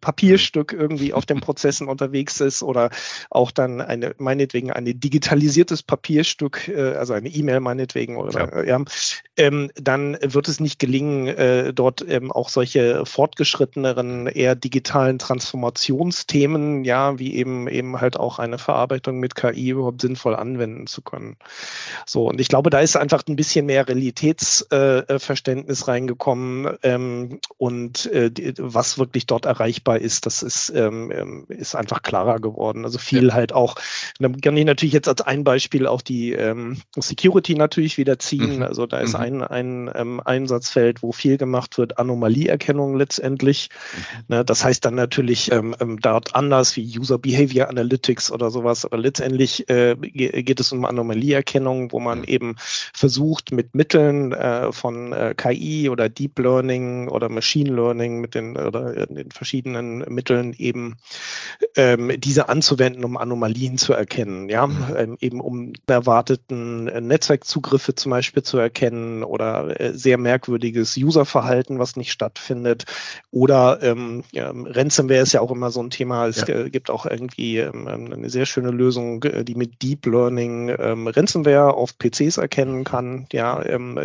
Papierstück 0.00 0.72
irgendwie 0.72 1.14
auf 1.14 1.24
den 1.24 1.40
Prozessen 1.40 1.88
unterwegs 1.88 2.40
ist 2.40 2.62
oder 2.62 2.90
auch 3.30 3.50
dann 3.50 3.80
eine, 3.80 4.14
meinetwegen 4.18 4.70
ein 4.70 4.84
digitalisiertes 4.84 5.82
Papierstück, 5.82 6.68
äh, 6.68 6.94
also 6.94 7.14
eine 7.14 7.30
E-Mail 7.30 7.60
meinetwegen 7.60 8.16
oder 8.16 8.64
ja. 8.64 8.78
ja 8.78 8.84
ähm, 9.36 9.70
dann 9.74 10.18
wird 10.20 10.48
es 10.48 10.60
nicht 10.60 10.78
gelingen, 10.78 11.28
äh, 11.28 11.72
dort 11.72 12.04
ähm, 12.06 12.30
auch 12.30 12.50
solche 12.50 13.06
fortgeschritteneren, 13.06 14.26
eher 14.26 14.54
digitalen 14.54 15.18
Transformationsthemen, 15.18 16.84
ja, 16.84 17.18
wie 17.18 17.34
eben 17.34 17.68
eben 17.68 18.00
halt 18.00 18.18
auch 18.18 18.38
eine 18.38 18.58
Verarbeitung 18.58 19.18
mit 19.18 19.34
KI 19.34 19.70
überhaupt 19.70 20.00
sinnvoll 20.00 20.36
anwenden 20.36 20.86
zu 20.86 21.02
können. 21.02 21.36
So, 22.06 22.28
und 22.28 22.40
ich 22.40 22.48
glaube, 22.48 22.70
da 22.70 22.80
ist 22.80 22.96
einfach 22.96 23.22
ein 23.28 23.36
bisschen 23.36 23.66
mehr 23.66 23.88
Realitätsverständnis 24.32 25.88
reingekommen 25.88 26.76
ähm, 26.82 27.40
und 27.58 28.06
äh, 28.06 28.30
die, 28.30 28.54
was 28.58 28.98
wirklich 28.98 29.26
dort 29.26 29.44
erreichbar 29.44 29.98
ist, 29.98 30.26
das 30.26 30.42
ist, 30.42 30.72
ähm, 30.74 31.12
ähm 31.14 31.46
ist 31.48 31.74
einfach 31.74 32.02
klarer 32.02 32.40
geworden. 32.40 32.84
Also 32.84 32.98
viel 32.98 33.28
ja. 33.28 33.34
halt 33.34 33.52
auch, 33.52 33.74
dann 34.18 34.40
kann 34.40 34.56
ich 34.56 34.64
natürlich 34.64 34.94
jetzt 34.94 35.08
als 35.08 35.20
ein 35.20 35.44
Beispiel 35.44 35.86
auch 35.86 36.02
die 36.02 36.32
ähm, 36.32 36.80
Security 36.96 37.54
natürlich 37.54 37.98
wieder 37.98 38.18
ziehen. 38.18 38.56
Mhm. 38.56 38.62
Also 38.62 38.86
da 38.86 38.98
ist 38.98 39.14
mhm. 39.14 39.20
ein, 39.20 39.42
ein 39.42 39.90
ähm, 39.94 40.20
Einsatzfeld, 40.24 41.02
wo 41.02 41.12
viel 41.12 41.36
gemacht 41.36 41.78
wird, 41.78 41.98
Anomalieerkennung 41.98 42.96
letztendlich. 42.96 43.68
Mhm. 43.94 44.24
Ne, 44.28 44.44
das 44.44 44.64
heißt 44.64 44.84
dann 44.84 44.94
natürlich 44.94 45.52
ähm, 45.52 45.74
dort 46.00 46.34
anders 46.34 46.76
wie 46.76 46.98
User 46.98 47.18
Behavior 47.18 47.68
Analytics 47.68 48.30
oder 48.30 48.50
sowas, 48.50 48.84
aber 48.84 48.98
letztendlich 48.98 49.68
äh, 49.68 49.96
geht 49.96 50.60
es 50.60 50.72
um 50.72 50.84
Anomalieerkennung, 50.84 51.92
wo 51.92 52.00
man 52.00 52.24
eben 52.24 52.56
versucht, 52.58 53.52
mit 53.52 53.74
Mitteln 53.74 54.21
Kombination 54.22 54.32
äh, 54.32 54.72
von 54.72 55.12
äh, 55.12 55.34
KI 55.36 55.88
oder 55.88 56.08
Deep 56.08 56.38
Learning 56.38 57.08
oder 57.08 57.28
Machine 57.28 57.74
Learning 57.74 58.20
mit 58.20 58.34
den 58.34 58.56
oder 58.56 59.06
den 59.06 59.30
verschiedenen 59.30 59.98
Mitteln 60.08 60.54
eben 60.58 60.96
ähm, 61.76 62.12
diese 62.18 62.48
anzuwenden, 62.48 63.04
um 63.04 63.16
Anomalien 63.16 63.78
zu 63.78 63.92
erkennen, 63.92 64.48
ja, 64.48 64.66
mhm. 64.66 64.86
ähm, 64.96 65.16
eben 65.20 65.40
um 65.40 65.72
erwarteten 65.86 66.88
äh, 66.88 67.00
Netzwerkzugriffe 67.00 67.94
zum 67.94 68.10
Beispiel 68.10 68.42
zu 68.42 68.58
erkennen 68.58 69.24
oder 69.24 69.80
äh, 69.80 69.92
sehr 69.94 70.18
merkwürdiges 70.18 70.96
Userverhalten, 70.96 71.78
was 71.78 71.96
nicht 71.96 72.12
stattfindet 72.12 72.84
oder 73.30 73.82
ähm, 73.82 74.24
ja, 74.32 74.52
Ransomware 74.52 75.20
ist 75.20 75.32
ja 75.32 75.40
auch 75.40 75.50
immer 75.50 75.70
so 75.70 75.82
ein 75.82 75.90
Thema. 75.90 76.26
Es 76.26 76.46
ja. 76.46 76.68
gibt 76.68 76.90
auch 76.90 77.06
irgendwie 77.06 77.58
ähm, 77.58 77.88
eine 77.88 78.30
sehr 78.30 78.46
schöne 78.46 78.70
Lösung, 78.70 79.22
äh, 79.24 79.44
die 79.44 79.54
mit 79.54 79.82
Deep 79.82 80.06
Learning 80.06 80.74
ähm, 80.78 81.06
Ransomware 81.06 81.74
auf 81.74 81.96
PCs 81.98 82.36
erkennen 82.36 82.84
kann. 82.84 83.26
Ja, 83.32 83.62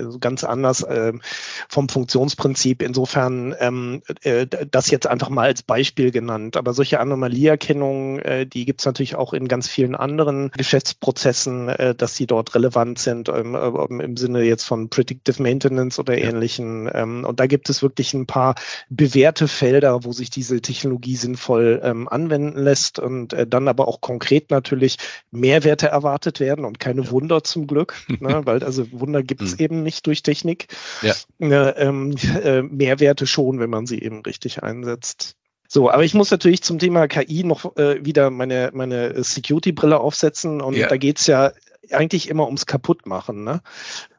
ähm, 0.07 0.17
also 0.17 0.19
ganz 0.19 0.43
anders 0.43 0.85
ähm, 0.89 1.21
vom 1.69 1.89
Funktionsprinzip. 1.89 2.81
Insofern 2.81 3.55
ähm, 3.59 4.01
äh, 4.23 4.47
das 4.47 4.89
jetzt 4.89 5.07
einfach 5.07 5.29
mal 5.29 5.47
als 5.47 5.63
Beispiel 5.63 6.11
genannt. 6.11 6.57
Aber 6.57 6.73
solche 6.73 6.99
Anomalieerkennungen, 6.99 8.19
äh, 8.19 8.45
die 8.45 8.65
gibt 8.65 8.81
es 8.81 8.85
natürlich 8.85 9.15
auch 9.15 9.33
in 9.33 9.47
ganz 9.47 9.67
vielen 9.67 9.95
anderen 9.95 10.51
Geschäftsprozessen, 10.51 11.69
äh, 11.69 11.95
dass 11.95 12.15
sie 12.15 12.27
dort 12.27 12.55
relevant 12.55 12.99
sind 12.99 13.29
ähm, 13.29 13.55
äh, 13.55 14.03
im 14.03 14.17
Sinne 14.17 14.43
jetzt 14.43 14.63
von 14.63 14.89
Predictive 14.89 15.41
Maintenance 15.41 15.99
oder 15.99 16.17
ja. 16.17 16.29
ähnlichen. 16.29 16.89
Ähm, 16.93 17.25
und 17.25 17.39
da 17.39 17.47
gibt 17.47 17.69
es 17.69 17.81
wirklich 17.81 18.13
ein 18.13 18.25
paar 18.25 18.55
bewährte 18.89 19.47
Felder, 19.47 20.03
wo 20.03 20.11
sich 20.11 20.29
diese 20.29 20.61
Technologie 20.61 21.15
sinnvoll 21.15 21.81
ähm, 21.83 22.07
anwenden 22.07 22.57
lässt 22.57 22.99
und 22.99 23.33
äh, 23.33 23.47
dann 23.47 23.67
aber 23.67 23.87
auch 23.87 24.01
konkret 24.01 24.51
natürlich 24.51 24.97
Mehrwerte 25.31 25.87
erwartet 25.87 26.39
werden 26.39 26.65
und 26.65 26.79
keine. 26.79 27.07
Wunder 27.11 27.43
zum 27.43 27.67
Glück, 27.67 27.95
ne, 28.19 28.41
weil 28.45 28.63
also 28.63 28.85
Wunder 28.91 29.23
gibt 29.23 29.41
es 29.41 29.57
mhm. 29.57 29.63
eben 29.63 29.83
nicht 29.87 30.05
durch 30.05 30.21
Technik. 30.21 30.67
Ja. 31.01 31.15
Äh, 31.39 31.69
ähm, 31.81 32.15
äh, 32.43 32.61
Mehrwerte 32.61 33.25
schon, 33.25 33.59
wenn 33.59 33.69
man 33.69 33.87
sie 33.87 34.01
eben 34.01 34.21
richtig 34.21 34.61
einsetzt. 34.63 35.35
So, 35.69 35.89
aber 35.89 36.03
ich 36.05 36.13
muss 36.13 36.31
natürlich 36.31 36.63
zum 36.63 36.79
Thema 36.79 37.07
KI 37.07 37.43
noch 37.43 37.75
äh, 37.75 38.05
wieder 38.05 38.29
meine, 38.29 38.71
meine 38.73 39.21
Security-Brille 39.21 39.99
aufsetzen. 39.99 40.61
Und 40.61 40.75
ja. 40.75 40.87
da 40.87 40.95
geht's 40.97 41.27
ja 41.27 41.51
eigentlich 41.91 42.29
immer 42.29 42.45
ums 42.45 42.65
Kaputtmachen. 42.65 43.43
Ne? 43.43 43.61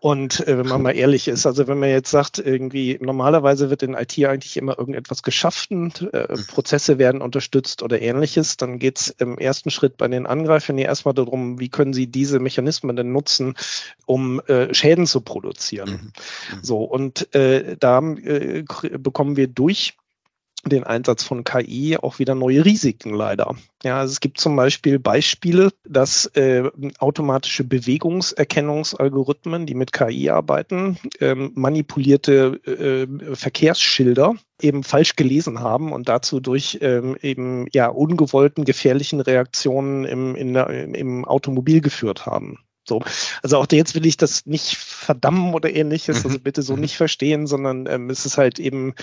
Und 0.01 0.47
äh, 0.47 0.59
wenn 0.59 0.67
man 0.67 0.83
mal 0.83 0.93
ehrlich 0.93 1.29
ist, 1.29 1.47
also 1.47 1.67
wenn 1.67 1.79
man 1.79 1.89
jetzt 1.91 2.11
sagt, 2.11 2.39
irgendwie 2.39 2.99
normalerweise 3.01 3.71
wird 3.71 3.83
in 3.83 3.95
IT 3.95 4.19
eigentlich 4.25 4.57
immer 4.57 4.79
irgendetwas 4.79 5.23
geschaffen, 5.23 5.93
äh, 6.13 6.33
mhm. 6.33 6.47
Prozesse 6.47 6.99
werden 6.99 7.21
unterstützt 7.21 7.83
oder 7.83 8.01
ähnliches, 8.01 8.57
dann 8.57 8.79
geht 8.79 9.01
es 9.01 9.09
im 9.09 9.39
ersten 9.39 9.71
Schritt 9.71 9.97
bei 9.97 10.09
den 10.09 10.27
Angreifern 10.27 10.79
ja 10.79 10.87
erstmal 10.87 11.15
darum, 11.15 11.59
wie 11.59 11.69
können 11.69 11.93
sie 11.93 12.07
diese 12.07 12.39
Mechanismen 12.39 12.97
denn 12.97 13.13
nutzen, 13.13 13.55
um 14.07 14.41
äh, 14.47 14.73
Schäden 14.75 15.07
zu 15.07 15.21
produzieren. 15.21 15.91
Mhm. 15.91 16.57
Mhm. 16.57 16.63
So, 16.63 16.83
und 16.83 17.35
äh, 17.35 17.77
da 17.79 17.99
äh, 17.99 18.65
bekommen 18.99 19.37
wir 19.37 19.49
durch 19.49 19.95
den 20.65 20.85
Einsatz 20.85 21.23
von 21.23 21.45
KI 21.45 21.97
auch 21.97 22.19
wieder 22.19 22.35
neue 22.35 22.65
Risiken 22.65 23.15
leider. 23.15 23.55
Ja, 23.83 24.01
also 24.01 24.13
es 24.13 24.21
gibt 24.21 24.41
zum 24.41 24.57
Beispiel 24.57 24.99
Beispiele, 24.99 25.71
dass 25.85 26.27
äh, 26.35 26.71
automatische 26.99 27.65
Bewegungserkennungsalgorithmen, 27.65 29.67
die 29.67 29.75
mit 29.75 29.93
KI 29.93 30.31
arbeiten, 30.31 30.99
ähm, 31.21 31.53
manipulierte 31.55 32.61
äh, 32.67 33.37
Verkehrsschilder 33.37 34.35
eben 34.61 34.83
falsch 34.83 35.15
gelesen 35.15 35.61
haben 35.61 35.93
und 35.93 36.09
dazu 36.09 36.41
durch 36.41 36.79
ähm, 36.81 37.17
eben 37.23 37.67
ja 37.73 37.89
ungewollten 37.89 38.65
gefährlichen 38.65 39.21
Reaktionen 39.21 40.05
im, 40.05 40.35
in 40.35 40.57
im 40.57 41.25
Automobil 41.25 41.81
geführt 41.81 42.27
haben. 42.27 42.59
So. 42.89 43.03
Also 43.43 43.59
auch 43.59 43.67
jetzt 43.71 43.95
will 43.95 44.07
ich 44.07 44.17
das 44.17 44.47
nicht 44.47 44.77
verdammen 44.77 45.55
oder 45.55 45.73
ähnliches, 45.75 46.25
also 46.25 46.39
mhm. 46.39 46.43
bitte 46.43 46.63
so 46.63 46.75
mhm. 46.75 46.81
nicht 46.81 46.97
verstehen, 46.97 47.47
sondern 47.47 47.87
ähm, 47.87 48.11
es 48.11 48.27
ist 48.27 48.39
halt 48.39 48.59
eben 48.59 48.95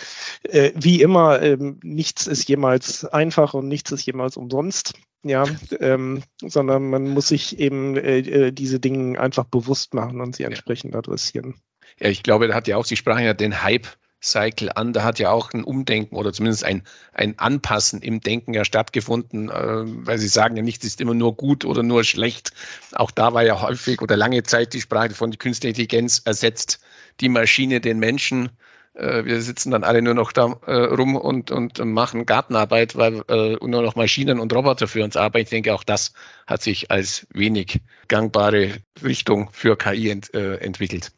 äh, 0.43 0.71
wie 0.75 1.01
immer, 1.01 1.41
ähm, 1.41 1.79
nichts 1.83 2.27
ist 2.27 2.49
jemals 2.49 3.05
einfach 3.05 3.53
und 3.53 3.67
nichts 3.67 3.91
ist 3.91 4.05
jemals 4.05 4.37
umsonst. 4.37 4.93
Ja, 5.23 5.45
ähm, 5.79 6.21
sondern 6.39 6.87
man 6.91 7.09
muss 7.09 7.29
sich 7.29 7.57
eben 7.57 7.97
äh, 7.97 8.19
äh 8.19 8.51
diese 8.51 8.79
Dinge 8.79 9.19
einfach 9.19 9.45
bewusst 9.45 9.95
machen 9.95 10.21
und 10.21 10.35
sie 10.35 10.43
entsprechend 10.43 10.95
adressieren. 10.95 11.55
Ja, 11.99 12.09
ich 12.09 12.21
glaube, 12.21 12.47
da 12.47 12.53
hat 12.53 12.67
ja 12.67 12.77
auch, 12.77 12.85
Sie 12.85 12.95
sprachen 12.95 13.23
ja 13.23 13.33
den 13.33 13.63
Hype 13.63 13.87
Cycle 14.25 14.71
an. 14.73 14.93
Da 14.93 15.03
hat 15.03 15.19
ja 15.19 15.31
auch 15.31 15.53
ein 15.53 15.63
Umdenken 15.63 16.15
oder 16.15 16.33
zumindest 16.33 16.63
ein, 16.63 16.83
ein 17.13 17.39
Anpassen 17.39 18.01
im 18.01 18.21
Denken 18.21 18.53
ja 18.53 18.65
stattgefunden, 18.65 19.49
äh, 19.49 19.53
weil 19.53 20.17
Sie 20.17 20.27
sagen 20.27 20.57
ja 20.57 20.63
nichts 20.63 20.85
ist 20.85 21.01
immer 21.01 21.13
nur 21.13 21.35
gut 21.35 21.65
oder 21.65 21.83
nur 21.83 22.03
schlecht. 22.03 22.51
Auch 22.93 23.11
da 23.11 23.33
war 23.33 23.43
ja 23.43 23.61
häufig 23.61 24.01
oder 24.01 24.17
lange 24.17 24.43
Zeit 24.43 24.73
die 24.73 24.81
Sprache 24.81 25.13
von 25.13 25.31
die 25.31 25.37
künstliche 25.37 25.69
Intelligenz 25.69 26.21
ersetzt 26.25 26.79
die 27.19 27.29
Maschine 27.29 27.79
den 27.81 27.99
Menschen. 27.99 28.49
Äh, 28.95 29.25
wir 29.25 29.41
sitzen 29.41 29.71
dann 29.71 29.83
alle 29.83 30.01
nur 30.01 30.13
noch 30.13 30.31
da 30.31 30.57
äh, 30.65 30.73
rum 30.73 31.15
und, 31.15 31.51
und 31.51 31.79
machen 31.79 32.25
Gartenarbeit, 32.25 32.95
weil 32.95 33.23
äh, 33.27 33.57
nur 33.65 33.81
noch 33.81 33.95
Maschinen 33.95 34.39
und 34.39 34.53
Roboter 34.53 34.87
für 34.87 35.03
uns 35.03 35.17
arbeiten. 35.17 35.43
Ich 35.43 35.49
denke, 35.49 35.73
auch 35.73 35.83
das 35.83 36.13
hat 36.47 36.61
sich 36.61 36.91
als 36.91 37.27
wenig 37.33 37.81
gangbare 38.07 38.73
Richtung 39.03 39.49
für 39.51 39.77
KI 39.77 40.09
ent, 40.09 40.33
äh, 40.33 40.57
entwickelt. 40.57 41.11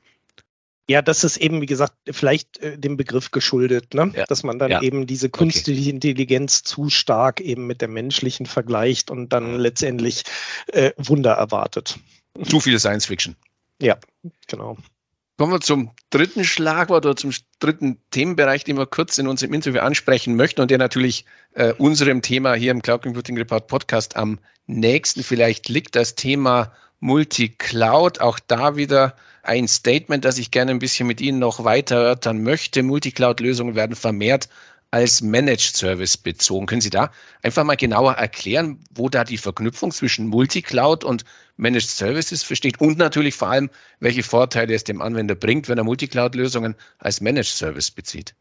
Ja, 0.89 1.01
das 1.01 1.25
ist 1.25 1.37
eben, 1.37 1.61
wie 1.61 1.65
gesagt, 1.65 1.93
vielleicht 2.09 2.59
äh, 2.59 2.77
dem 2.77 2.95
Begriff 2.95 3.31
geschuldet, 3.31 3.93
ne? 3.93 4.11
Ja. 4.15 4.25
dass 4.25 4.43
man 4.43 4.57
dann 4.57 4.71
ja. 4.71 4.81
eben 4.81 5.05
diese 5.05 5.29
künstliche 5.29 5.81
okay. 5.81 5.89
Intelligenz 5.89 6.63
zu 6.63 6.89
stark 6.89 7.41
eben 7.41 7.67
mit 7.67 7.81
der 7.81 7.89
menschlichen 7.89 8.45
vergleicht 8.45 9.11
und 9.11 9.33
dann 9.33 9.57
letztendlich 9.57 10.23
äh, 10.67 10.91
Wunder 10.97 11.33
erwartet. 11.33 11.99
Zu 12.41 12.61
viel 12.61 12.79
Science 12.79 13.05
Fiction. 13.05 13.35
Ja, 13.81 13.97
genau. 14.47 14.77
Kommen 15.37 15.51
wir 15.51 15.59
zum 15.59 15.91
dritten 16.09 16.43
Schlagwort 16.43 17.05
oder 17.05 17.15
zum 17.15 17.31
dritten 17.59 17.99
Themenbereich, 18.09 18.63
den 18.63 18.77
wir 18.77 18.87
kurz 18.87 19.17
in 19.19 19.27
unserem 19.27 19.53
Interview 19.53 19.81
ansprechen 19.81 20.35
möchten 20.35 20.61
und 20.61 20.71
der 20.71 20.79
natürlich 20.79 21.25
äh, 21.53 21.73
unserem 21.73 22.23
Thema 22.23 22.55
hier 22.55 22.71
im 22.71 22.81
Cloud 22.81 23.03
Computing 23.03 23.37
Report 23.37 23.67
Podcast 23.67 24.15
am 24.15 24.39
nächsten 24.65 25.21
vielleicht 25.21 25.69
liegt, 25.69 25.95
das 25.95 26.15
Thema 26.15 26.73
Multicloud. 26.99 28.21
Auch 28.21 28.39
da 28.39 28.75
wieder 28.75 29.15
ein 29.43 29.67
Statement, 29.67 30.25
das 30.25 30.37
ich 30.37 30.51
gerne 30.51 30.71
ein 30.71 30.79
bisschen 30.79 31.07
mit 31.07 31.21
Ihnen 31.21 31.39
noch 31.39 31.63
weiter 31.63 31.95
erörtern 31.95 32.43
möchte. 32.43 32.83
Multicloud-Lösungen 32.83 33.75
werden 33.75 33.95
vermehrt 33.95 34.49
als 34.91 35.21
Managed 35.21 35.75
Service 35.75 36.17
bezogen. 36.17 36.65
Können 36.65 36.81
Sie 36.81 36.89
da 36.89 37.11
einfach 37.41 37.63
mal 37.63 37.75
genauer 37.75 38.13
erklären, 38.13 38.79
wo 38.93 39.09
da 39.09 39.23
die 39.23 39.37
Verknüpfung 39.37 39.91
zwischen 39.91 40.27
Multicloud 40.27 41.03
und 41.03 41.25
Managed 41.57 41.89
Services 41.89 42.43
versteht 42.43 42.79
und 42.79 42.97
natürlich 42.97 43.35
vor 43.35 43.49
allem, 43.49 43.69
welche 43.99 44.23
Vorteile 44.23 44.73
es 44.73 44.83
dem 44.83 45.01
Anwender 45.01 45.35
bringt, 45.35 45.67
wenn 45.67 45.77
er 45.77 45.83
Multicloud-Lösungen 45.83 46.75
als 46.99 47.21
Managed 47.21 47.55
Service 47.55 47.91
bezieht? 47.91 48.35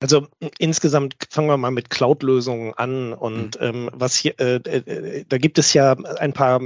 Also 0.00 0.28
insgesamt 0.58 1.16
fangen 1.28 1.48
wir 1.48 1.56
mal 1.56 1.70
mit 1.70 1.90
Cloud-Lösungen 1.90 2.72
an 2.74 3.12
und 3.12 3.60
mhm. 3.60 3.66
ähm, 3.66 3.90
was 3.92 4.14
hier, 4.16 4.38
äh, 4.38 4.56
äh, 4.56 5.24
da 5.28 5.38
gibt 5.38 5.58
es 5.58 5.72
ja 5.74 5.92
ein 5.92 6.32
paar 6.32 6.60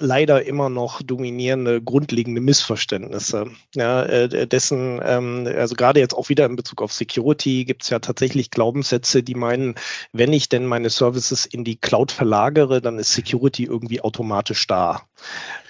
leider 0.00 0.44
immer 0.44 0.68
noch 0.68 1.02
dominierende 1.02 1.80
grundlegende 1.80 2.40
Missverständnisse. 2.40 3.50
Ja, 3.74 4.02
äh, 4.02 4.46
dessen, 4.46 5.00
ähm, 5.04 5.48
also 5.56 5.76
gerade 5.76 6.00
jetzt 6.00 6.14
auch 6.14 6.28
wieder 6.28 6.46
in 6.46 6.56
Bezug 6.56 6.82
auf 6.82 6.92
Security 6.92 7.64
gibt 7.64 7.84
es 7.84 7.90
ja 7.90 8.00
tatsächlich 8.00 8.50
Glaubenssätze, 8.50 9.22
die 9.22 9.34
meinen, 9.34 9.76
wenn 10.12 10.32
ich 10.32 10.48
denn 10.48 10.66
meine 10.66 10.90
Services 10.90 11.46
in 11.46 11.64
die 11.64 11.76
Cloud 11.76 12.10
verlagere, 12.10 12.80
dann 12.80 12.98
ist 12.98 13.12
Security 13.12 13.64
irgendwie 13.64 14.00
automatisch 14.00 14.66
da. 14.66 15.02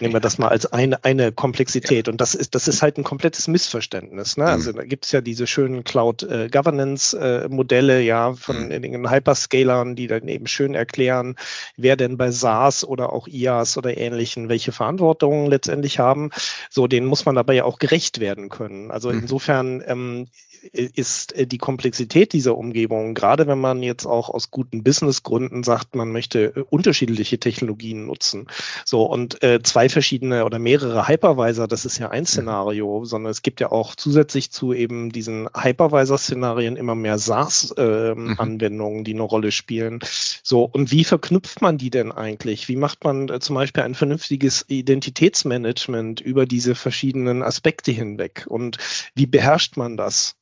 Nehmen 0.00 0.12
wir 0.12 0.20
das 0.20 0.38
mal 0.38 0.48
als 0.48 0.72
eine, 0.72 1.04
eine 1.04 1.32
Komplexität. 1.32 2.08
Und 2.08 2.20
das 2.20 2.34
ist, 2.34 2.54
das 2.54 2.68
ist 2.68 2.82
halt 2.82 2.98
ein 2.98 3.04
komplettes 3.04 3.48
Missverständnis. 3.48 4.36
Ne? 4.36 4.46
Also 4.46 4.72
mhm. 4.72 4.76
da 4.76 4.84
gibt 4.84 5.04
es 5.04 5.12
ja 5.12 5.20
diese 5.20 5.46
schönen 5.46 5.84
Cloud-Governance-Modelle, 5.84 8.00
äh, 8.00 8.04
ja, 8.04 8.34
von 8.34 8.66
mhm. 8.66 8.82
den 8.82 9.10
Hyperscalern, 9.10 9.96
die 9.96 10.06
dann 10.06 10.28
eben 10.28 10.46
schön 10.46 10.74
erklären, 10.74 11.36
wer 11.76 11.96
denn 11.96 12.16
bei 12.16 12.30
SaaS 12.30 12.84
oder 12.84 13.12
auch 13.12 13.28
IaaS 13.28 13.78
oder 13.78 13.96
Ähnlichen 13.96 14.48
welche 14.48 14.72
Verantwortung 14.72 15.46
letztendlich 15.46 15.98
haben. 15.98 16.30
So, 16.70 16.86
denen 16.86 17.06
muss 17.06 17.24
man 17.24 17.34
dabei 17.34 17.54
ja 17.54 17.64
auch 17.64 17.78
gerecht 17.78 18.20
werden 18.20 18.48
können. 18.48 18.90
Also 18.90 19.10
mhm. 19.10 19.20
insofern 19.20 19.82
ähm, 19.86 20.26
ist 20.72 21.34
äh, 21.34 21.46
die 21.46 21.58
Komplexität 21.58 22.32
dieser 22.32 22.56
Umgebung, 22.56 23.14
gerade 23.14 23.46
wenn 23.46 23.58
man 23.58 23.82
jetzt 23.82 24.06
auch 24.06 24.30
aus 24.30 24.50
guten 24.50 24.82
Businessgründen 24.82 25.62
sagt, 25.62 25.94
man 25.94 26.10
möchte 26.10 26.56
äh, 26.56 26.64
unterschiedliche 26.70 27.38
Technologien 27.38 28.06
nutzen. 28.06 28.46
So 28.84 29.04
und 29.04 29.42
äh, 29.44 29.62
zwei 29.62 29.90
verschiedene 29.90 30.46
oder 30.46 30.58
mehrere 30.58 31.06
Hypervisor, 31.06 31.68
das 31.68 31.84
ist 31.84 31.98
ja 31.98 32.08
ein 32.08 32.22
mhm. 32.22 32.26
Szenario, 32.26 33.04
sondern 33.04 33.30
es 33.30 33.42
gibt 33.42 33.60
ja 33.60 33.70
auch 33.70 33.94
zusätzlich 33.94 34.50
zu 34.50 34.72
eben 34.72 35.12
diesen 35.12 35.48
Hypervisor-Szenarien 35.54 36.76
immer 36.76 36.94
mehr 36.94 37.18
SaaS-Anwendungen, 37.18 38.94
ähm, 38.94 39.00
mhm. 39.00 39.04
die 39.04 39.12
eine 39.12 39.22
Rolle 39.22 39.52
spielen. 39.52 40.00
So 40.42 40.64
und 40.64 40.90
wie 40.90 41.04
verknüpft 41.04 41.60
man 41.60 41.76
die 41.76 41.90
denn 41.90 42.10
eigentlich? 42.10 42.68
Wie 42.68 42.76
macht 42.76 43.04
man 43.04 43.28
äh, 43.28 43.38
zum 43.38 43.56
Beispiel 43.56 43.82
ein 43.82 43.94
vernünftiges 43.94 44.64
Identitätsmanagement 44.68 46.22
über 46.22 46.46
diese 46.46 46.74
verschiedenen 46.74 47.42
Aspekte 47.42 47.92
hinweg? 47.92 48.46
Und 48.48 48.78
wie 49.14 49.26
beherrscht 49.26 49.76
man 49.76 49.98
das? 49.98 50.36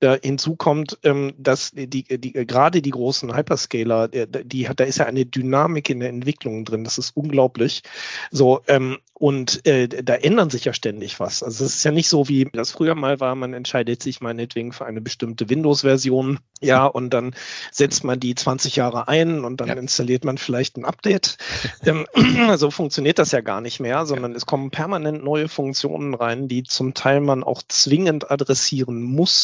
Äh, 0.00 0.18
hinzu 0.22 0.56
kommt, 0.56 0.98
ähm, 1.02 1.34
dass 1.38 1.72
die, 1.72 1.88
die, 1.88 2.32
gerade 2.32 2.82
die 2.82 2.90
großen 2.90 3.34
Hyperscaler, 3.34 4.08
die, 4.08 4.26
die 4.44 4.68
hat, 4.68 4.80
da 4.80 4.84
ist 4.84 4.98
ja 4.98 5.06
eine 5.06 5.26
Dynamik 5.26 5.90
in 5.90 6.00
der 6.00 6.08
Entwicklung 6.08 6.64
drin. 6.64 6.84
Das 6.84 6.98
ist 6.98 7.16
unglaublich. 7.16 7.82
So, 8.30 8.60
ähm, 8.68 8.98
und 9.14 9.66
äh, 9.66 9.88
da 9.88 10.14
ändern 10.14 10.50
sich 10.50 10.64
ja 10.64 10.72
ständig 10.72 11.18
was. 11.18 11.42
Also 11.42 11.64
es 11.64 11.76
ist 11.76 11.84
ja 11.84 11.90
nicht 11.90 12.08
so, 12.08 12.28
wie 12.28 12.48
das 12.52 12.70
früher 12.70 12.94
mal 12.94 13.18
war, 13.18 13.34
man 13.34 13.52
entscheidet 13.52 14.02
sich 14.02 14.20
meinetwegen 14.20 14.72
für 14.72 14.86
eine 14.86 15.00
bestimmte 15.00 15.50
Windows-Version, 15.50 16.38
ja, 16.60 16.86
und 16.86 17.10
dann 17.10 17.34
setzt 17.70 18.04
man 18.04 18.18
die 18.18 18.34
20 18.34 18.76
Jahre 18.76 19.08
ein 19.08 19.44
und 19.44 19.60
dann 19.60 19.68
ja. 19.68 19.74
installiert 19.74 20.24
man 20.24 20.38
vielleicht 20.38 20.76
ein 20.76 20.84
Update. 20.84 21.38
ähm, 21.84 22.06
so 22.56 22.70
funktioniert 22.70 23.18
das 23.18 23.32
ja 23.32 23.40
gar 23.40 23.60
nicht 23.60 23.80
mehr, 23.80 24.06
sondern 24.06 24.32
ja. 24.32 24.36
es 24.36 24.46
kommen 24.46 24.70
permanent 24.70 25.22
neue 25.22 25.48
Funktionen 25.48 26.14
rein, 26.14 26.48
die 26.48 26.62
zum 26.62 26.94
Teil 26.94 27.20
man 27.20 27.44
auch 27.44 27.62
zwingend 27.66 28.30
adressieren 28.30 29.02
muss, 29.02 29.37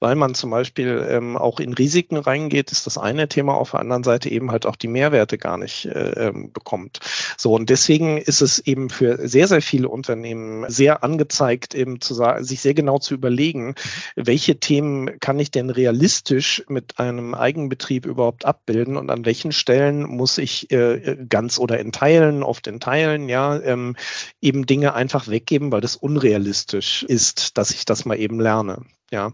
weil 0.00 0.14
man 0.16 0.34
zum 0.34 0.50
Beispiel 0.50 1.06
ähm, 1.08 1.36
auch 1.36 1.60
in 1.60 1.72
Risiken 1.72 2.16
reingeht, 2.16 2.72
ist 2.72 2.86
das 2.86 2.98
eine 2.98 3.28
Thema, 3.28 3.54
auf 3.54 3.72
der 3.72 3.80
anderen 3.80 4.04
Seite 4.04 4.30
eben 4.30 4.50
halt 4.50 4.66
auch 4.66 4.76
die 4.76 4.88
Mehrwerte 4.88 5.38
gar 5.38 5.58
nicht 5.58 5.86
äh, 5.86 6.28
ähm, 6.28 6.52
bekommt. 6.52 7.00
So, 7.36 7.54
und 7.54 7.70
deswegen 7.70 8.18
ist 8.18 8.42
es 8.42 8.58
eben 8.58 8.90
für 8.90 9.28
sehr, 9.28 9.48
sehr 9.48 9.62
viele 9.62 9.88
Unternehmen 9.88 10.64
sehr 10.68 11.02
angezeigt, 11.02 11.74
eben 11.74 12.00
zu 12.00 12.14
sagen, 12.14 12.44
sich 12.44 12.60
sehr 12.60 12.74
genau 12.74 12.98
zu 12.98 13.14
überlegen, 13.14 13.74
welche 14.16 14.58
Themen 14.60 15.18
kann 15.20 15.38
ich 15.38 15.50
denn 15.50 15.70
realistisch 15.70 16.64
mit 16.68 16.98
einem 16.98 17.34
Eigenbetrieb 17.34 18.06
überhaupt 18.06 18.44
abbilden 18.44 18.96
und 18.96 19.10
an 19.10 19.24
welchen 19.24 19.52
Stellen 19.52 20.02
muss 20.02 20.38
ich 20.38 20.70
äh, 20.70 21.16
ganz 21.28 21.58
oder 21.58 21.78
in 21.78 21.92
Teilen, 21.92 22.42
oft 22.42 22.66
in 22.66 22.80
Teilen, 22.80 23.28
ja, 23.28 23.60
ähm, 23.60 23.96
eben 24.40 24.66
Dinge 24.66 24.94
einfach 24.94 25.28
weggeben, 25.28 25.72
weil 25.72 25.80
das 25.80 25.96
unrealistisch 25.96 27.02
ist, 27.02 27.56
dass 27.58 27.70
ich 27.70 27.84
das 27.84 28.04
mal 28.04 28.18
eben 28.18 28.40
lerne. 28.40 28.82
Ja, 29.10 29.32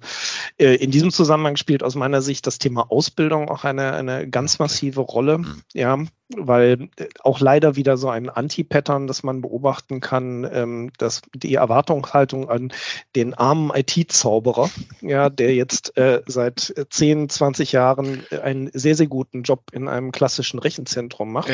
äh, 0.59 0.75
in 0.75 0.91
diesem 0.91 1.11
Zusammenhang 1.11 1.57
spielt 1.57 1.83
aus 1.83 1.95
meiner 1.95 2.23
Sicht 2.23 2.47
das 2.47 2.59
Thema 2.59 2.91
Ausbildung 2.91 3.49
auch 3.49 3.65
eine, 3.65 3.93
eine 3.93 4.29
ganz 4.29 4.59
massive 4.59 5.01
Rolle. 5.01 5.39
Mhm. 5.39 5.63
Ja, 5.73 5.99
weil 6.37 6.89
äh, 6.97 7.07
auch 7.23 7.41
leider 7.41 7.77
wieder 7.77 7.97
so 7.97 8.09
ein 8.09 8.29
Anti-Pattern, 8.29 9.07
das 9.07 9.23
man 9.23 9.41
beobachten 9.41 10.01
kann, 10.01 10.49
ähm, 10.51 10.93
dass 10.99 11.23
die 11.35 11.55
Erwartungshaltung 11.55 12.49
an 12.49 12.73
den 13.17 13.35
armen 13.35 13.71
IT-Zauberer, 13.75 14.71
ja, 15.01 15.29
der 15.29 15.55
jetzt 15.55 15.97
äh, 15.97 16.23
seit 16.27 16.75
10, 16.91 17.29
20 17.29 17.73
Jahren 17.73 18.25
einen 18.43 18.71
sehr, 18.73 18.95
sehr 18.95 19.07
guten 19.07 19.43
Job 19.43 19.71
in 19.73 19.89
einem 19.89 20.13
klassischen 20.13 20.59
Rechenzentrum 20.59 21.33
macht, 21.33 21.49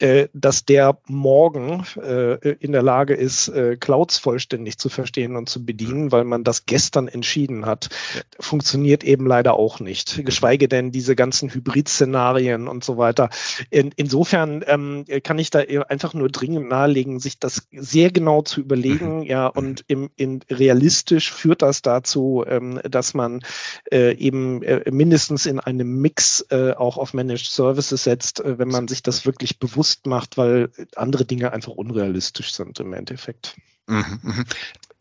ja. 0.00 0.06
äh, 0.06 0.28
dass 0.32 0.64
der 0.64 0.98
morgen 1.06 1.84
äh, 1.96 2.34
in 2.54 2.72
der 2.72 2.82
Lage 2.82 3.14
ist, 3.14 3.48
äh, 3.48 3.76
Clouds 3.76 4.18
vollständig 4.18 4.78
zu 4.78 4.88
verstehen 4.88 5.36
und 5.36 5.48
zu 5.48 5.64
bedienen, 5.64 6.12
weil 6.12 6.24
man 6.24 6.44
das 6.44 6.66
gestern 6.66 7.08
entschieden 7.08 7.66
hat, 7.66 7.88
ja. 8.14 8.22
funktioniert 8.38 9.04
eben 9.04 9.26
leider 9.26 9.54
auch 9.54 9.80
nicht. 9.80 10.24
Geschweige 10.24 10.68
denn 10.68 10.90
diese 10.90 11.16
ganzen 11.16 11.52
Hybrid-Szenarien 11.52 12.68
und 12.68 12.84
so 12.84 12.96
weiter. 12.96 13.30
In, 13.70 13.89
insofern 13.96 14.64
ähm, 14.66 15.04
kann 15.22 15.38
ich 15.38 15.50
da 15.50 15.60
einfach 15.60 16.14
nur 16.14 16.28
dringend 16.28 16.68
nahelegen, 16.68 17.20
sich 17.20 17.38
das 17.38 17.68
sehr 17.72 18.10
genau 18.10 18.42
zu 18.42 18.60
überlegen, 18.60 19.22
ja, 19.22 19.46
und 19.46 19.84
im, 19.86 20.10
in, 20.16 20.40
realistisch 20.50 21.32
führt 21.32 21.62
das 21.62 21.82
dazu, 21.82 22.44
ähm, 22.46 22.80
dass 22.88 23.14
man 23.14 23.42
äh, 23.90 24.14
eben 24.16 24.62
äh, 24.62 24.90
mindestens 24.90 25.46
in 25.46 25.60
einem 25.60 26.00
Mix 26.00 26.44
äh, 26.50 26.72
auch 26.72 26.98
auf 26.98 27.14
Managed 27.14 27.50
Services 27.50 28.04
setzt, 28.04 28.40
äh, 28.40 28.58
wenn 28.58 28.68
man 28.68 28.88
sich 28.88 29.02
das 29.02 29.26
wirklich 29.26 29.58
bewusst 29.58 30.06
macht, 30.06 30.36
weil 30.36 30.70
andere 30.96 31.24
Dinge 31.24 31.52
einfach 31.52 31.72
unrealistisch 31.72 32.52
sind 32.52 32.80
im 32.80 32.92
Endeffekt. 32.92 33.56
Mhm, 33.86 34.20
mh. 34.22 34.44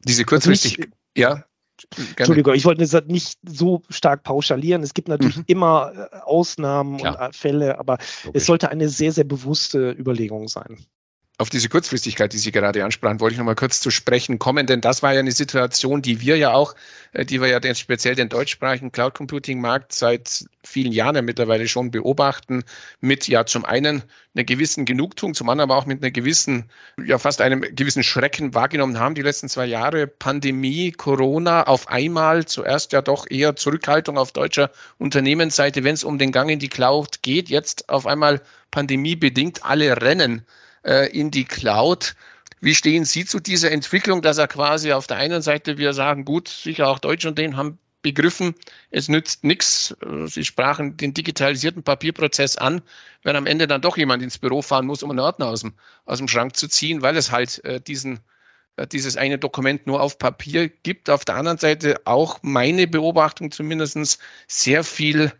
Diese 0.05 0.23
kurzfristig, 0.23 0.79
also 0.79 0.81
nicht, 0.81 0.93
ja. 1.17 1.43
Gerne. 1.89 2.09
Entschuldigung, 2.17 2.53
ich 2.53 2.65
wollte 2.65 2.85
das 2.85 3.05
nicht 3.07 3.37
so 3.47 3.81
stark 3.89 4.23
pauschalieren. 4.23 4.83
Es 4.83 4.93
gibt 4.93 5.07
natürlich 5.07 5.37
mhm. 5.37 5.43
immer 5.47 6.09
äh, 6.11 6.17
Ausnahmen 6.23 6.97
Klar. 6.97 7.27
und 7.27 7.35
Fälle, 7.35 7.79
aber 7.79 7.97
Logisch. 8.23 8.41
es 8.41 8.45
sollte 8.45 8.69
eine 8.69 8.89
sehr, 8.89 9.11
sehr 9.11 9.23
bewusste 9.23 9.91
Überlegung 9.91 10.47
sein 10.47 10.77
auf 11.39 11.49
diese 11.49 11.69
Kurzfristigkeit, 11.69 12.33
die 12.33 12.37
Sie 12.37 12.51
gerade 12.51 12.83
ansprachen, 12.83 13.21
wollte 13.21 13.33
ich 13.33 13.37
noch 13.37 13.45
mal 13.45 13.55
kurz 13.55 13.79
zu 13.79 13.91
sprechen 13.91 14.39
kommen, 14.39 14.67
denn 14.67 14.81
das 14.81 15.01
war 15.01 15.13
ja 15.13 15.21
eine 15.21 15.31
Situation, 15.31 16.01
die 16.01 16.19
wir 16.19 16.35
ja 16.37 16.51
auch, 16.51 16.75
äh, 17.13 17.23
die 17.25 17.39
wir 17.39 17.47
ja 17.47 17.61
den, 17.61 17.75
speziell 17.75 18.13
den 18.13 18.27
deutschsprachigen 18.27 18.91
Cloud 18.91 19.13
Computing 19.13 19.61
Markt 19.61 19.93
seit 19.93 20.45
vielen 20.65 20.91
Jahren 20.91 21.15
ja 21.15 21.21
mittlerweile 21.21 21.69
schon 21.69 21.91
beobachten, 21.91 22.65
mit 22.99 23.29
ja 23.29 23.45
zum 23.45 23.63
einen 23.63 24.03
einer 24.35 24.43
gewissen 24.43 24.83
Genugtuung, 24.83 25.33
zum 25.33 25.47
anderen 25.47 25.71
aber 25.71 25.79
auch 25.79 25.85
mit 25.85 26.03
einer 26.03 26.11
gewissen, 26.11 26.69
ja 27.01 27.17
fast 27.17 27.39
einem 27.39 27.61
gewissen 27.61 28.03
Schrecken 28.03 28.53
wahrgenommen 28.53 28.99
haben, 28.99 29.15
die 29.15 29.21
letzten 29.21 29.47
zwei 29.47 29.65
Jahre. 29.65 30.07
Pandemie, 30.07 30.91
Corona, 30.91 31.63
auf 31.63 31.87
einmal 31.87 32.45
zuerst 32.47 32.91
ja 32.91 33.01
doch 33.01 33.25
eher 33.29 33.55
Zurückhaltung 33.55 34.17
auf 34.17 34.33
deutscher 34.33 34.71
Unternehmensseite, 34.97 35.85
wenn 35.85 35.93
es 35.93 36.03
um 36.03 36.17
den 36.17 36.33
Gang 36.33 36.49
in 36.49 36.59
die 36.59 36.67
Cloud 36.67 37.21
geht, 37.21 37.47
jetzt 37.47 37.87
auf 37.87 38.05
einmal 38.05 38.41
pandemiebedingt 38.71 39.63
alle 39.63 40.01
rennen 40.01 40.45
äh, 40.83 41.09
in 41.11 41.31
die 41.31 41.45
Cloud. 41.45 42.15
Wie 42.61 42.75
stehen 42.75 43.05
Sie 43.05 43.25
zu 43.25 43.39
dieser 43.39 43.71
Entwicklung, 43.71 44.21
dass 44.21 44.37
er 44.37 44.47
quasi 44.47 44.91
auf 44.91 45.07
der 45.07 45.17
einen 45.17 45.41
Seite 45.41 45.77
wir 45.77 45.93
sagen, 45.93 46.25
gut, 46.25 46.49
sicher 46.49 46.89
auch 46.89 46.99
Deutsche 46.99 47.29
und 47.29 47.37
denen 47.37 47.55
haben 47.55 47.79
begriffen, 48.01 48.55
es 48.91 49.09
nützt 49.09 49.43
nichts. 49.43 49.95
Äh, 50.01 50.27
Sie 50.27 50.45
sprachen 50.45 50.97
den 50.97 51.13
digitalisierten 51.13 51.83
Papierprozess 51.83 52.57
an, 52.57 52.81
wenn 53.23 53.35
am 53.35 53.45
Ende 53.45 53.67
dann 53.67 53.81
doch 53.81 53.97
jemand 53.97 54.23
ins 54.23 54.37
Büro 54.37 54.61
fahren 54.61 54.85
muss, 54.85 55.03
um 55.03 55.11
einen 55.11 55.19
Ordner 55.19 55.47
aus 55.47 55.61
dem, 55.61 55.73
aus 56.05 56.19
dem 56.19 56.27
Schrank 56.27 56.55
zu 56.55 56.67
ziehen, 56.67 57.01
weil 57.01 57.17
es 57.17 57.31
halt 57.31 57.63
äh, 57.65 57.81
diesen, 57.81 58.19
äh, 58.77 58.87
dieses 58.87 59.17
eine 59.17 59.37
Dokument 59.37 59.87
nur 59.87 60.01
auf 60.01 60.17
Papier 60.17 60.69
gibt. 60.69 61.09
Auf 61.09 61.25
der 61.25 61.35
anderen 61.35 61.57
Seite 61.57 62.01
auch 62.05 62.39
meine 62.41 62.87
Beobachtung 62.87 63.51
zumindest 63.51 64.19
sehr 64.47 64.83
viel, 64.83 65.31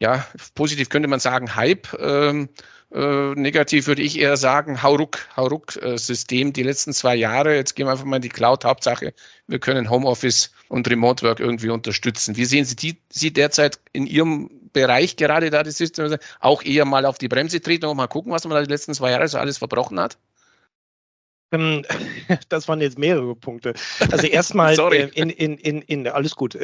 ja, 0.00 0.26
positiv 0.54 0.88
könnte 0.88 1.08
man 1.08 1.20
sagen, 1.20 1.54
Hype. 1.54 1.96
Ähm, 2.00 2.48
äh, 2.94 3.34
negativ 3.34 3.86
würde 3.86 4.02
ich 4.02 4.18
eher 4.18 4.36
sagen, 4.36 4.82
Hauruck, 4.82 5.26
Hauruck-System 5.36 6.48
äh, 6.48 6.52
die 6.52 6.62
letzten 6.62 6.92
zwei 6.92 7.14
Jahre. 7.14 7.54
Jetzt 7.54 7.74
gehen 7.74 7.86
wir 7.86 7.92
einfach 7.92 8.04
mal 8.04 8.16
in 8.16 8.22
die 8.22 8.28
Cloud. 8.28 8.64
Hauptsache, 8.64 9.14
wir 9.46 9.58
können 9.58 9.88
Homeoffice 9.88 10.52
und 10.68 10.88
Remote 10.90 11.24
Work 11.24 11.40
irgendwie 11.40 11.70
unterstützen. 11.70 12.36
Wie 12.36 12.44
sehen 12.44 12.64
Sie 12.64 12.76
die, 12.76 12.98
Sie 13.08 13.32
derzeit 13.32 13.80
in 13.92 14.06
Ihrem 14.06 14.50
Bereich 14.72 15.16
gerade 15.16 15.50
da 15.50 15.62
das 15.62 15.76
System? 15.76 16.16
Auch 16.40 16.62
eher 16.62 16.84
mal 16.84 17.06
auf 17.06 17.18
die 17.18 17.28
Bremse 17.28 17.60
treten 17.60 17.86
und 17.86 17.96
mal 17.96 18.08
gucken, 18.08 18.32
was 18.32 18.44
man 18.44 18.54
da 18.54 18.62
die 18.62 18.70
letzten 18.70 18.94
zwei 18.94 19.10
Jahre 19.10 19.26
so 19.26 19.38
alles 19.38 19.58
verbrochen 19.58 19.98
hat? 19.98 20.18
Ähm, 21.52 21.84
das 22.48 22.68
waren 22.68 22.80
jetzt 22.80 22.98
mehrere 22.98 23.34
Punkte. 23.36 23.74
Also 24.10 24.26
erstmal 24.26 24.78
äh, 24.92 25.08
in, 25.14 25.30
in, 25.30 25.56
in, 25.56 25.82
in, 25.82 26.08
alles 26.08 26.36
gut. 26.36 26.58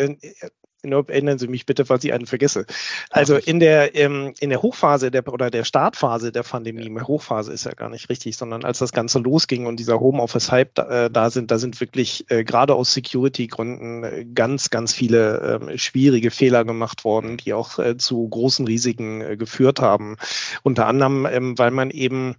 Nur 0.84 1.08
erinnern 1.08 1.38
Sie 1.38 1.48
mich 1.48 1.66
bitte, 1.66 1.84
falls 1.84 2.04
ich 2.04 2.12
einen 2.12 2.26
vergesse. 2.26 2.64
Also 3.10 3.36
in 3.36 3.58
der, 3.58 3.96
ähm, 3.96 4.32
in 4.38 4.50
der 4.50 4.62
Hochphase 4.62 5.10
der, 5.10 5.26
oder 5.32 5.50
der 5.50 5.64
Startphase 5.64 6.30
der 6.30 6.44
Pandemie, 6.44 6.88
ja. 6.88 7.06
Hochphase 7.06 7.52
ist 7.52 7.64
ja 7.64 7.72
gar 7.72 7.88
nicht 7.88 8.08
richtig, 8.08 8.36
sondern 8.36 8.64
als 8.64 8.78
das 8.78 8.92
Ganze 8.92 9.18
losging 9.18 9.66
und 9.66 9.80
dieser 9.80 9.98
Homeoffice-Hype 9.98 10.74
da, 10.74 11.06
äh, 11.06 11.10
da, 11.10 11.30
sind, 11.30 11.50
da 11.50 11.58
sind 11.58 11.80
wirklich 11.80 12.30
äh, 12.30 12.44
gerade 12.44 12.74
aus 12.74 12.94
Security-Gründen 12.94 14.04
äh, 14.04 14.24
ganz, 14.32 14.70
ganz 14.70 14.92
viele 14.94 15.60
ähm, 15.62 15.78
schwierige 15.78 16.30
Fehler 16.30 16.64
gemacht 16.64 17.04
worden, 17.04 17.38
die 17.38 17.54
auch 17.54 17.80
äh, 17.80 17.96
zu 17.96 18.28
großen 18.28 18.64
Risiken 18.66 19.20
äh, 19.20 19.36
geführt 19.36 19.80
haben. 19.80 20.16
Unter 20.62 20.86
anderem, 20.86 21.26
ähm, 21.26 21.58
weil 21.58 21.72
man 21.72 21.90
eben 21.90 22.36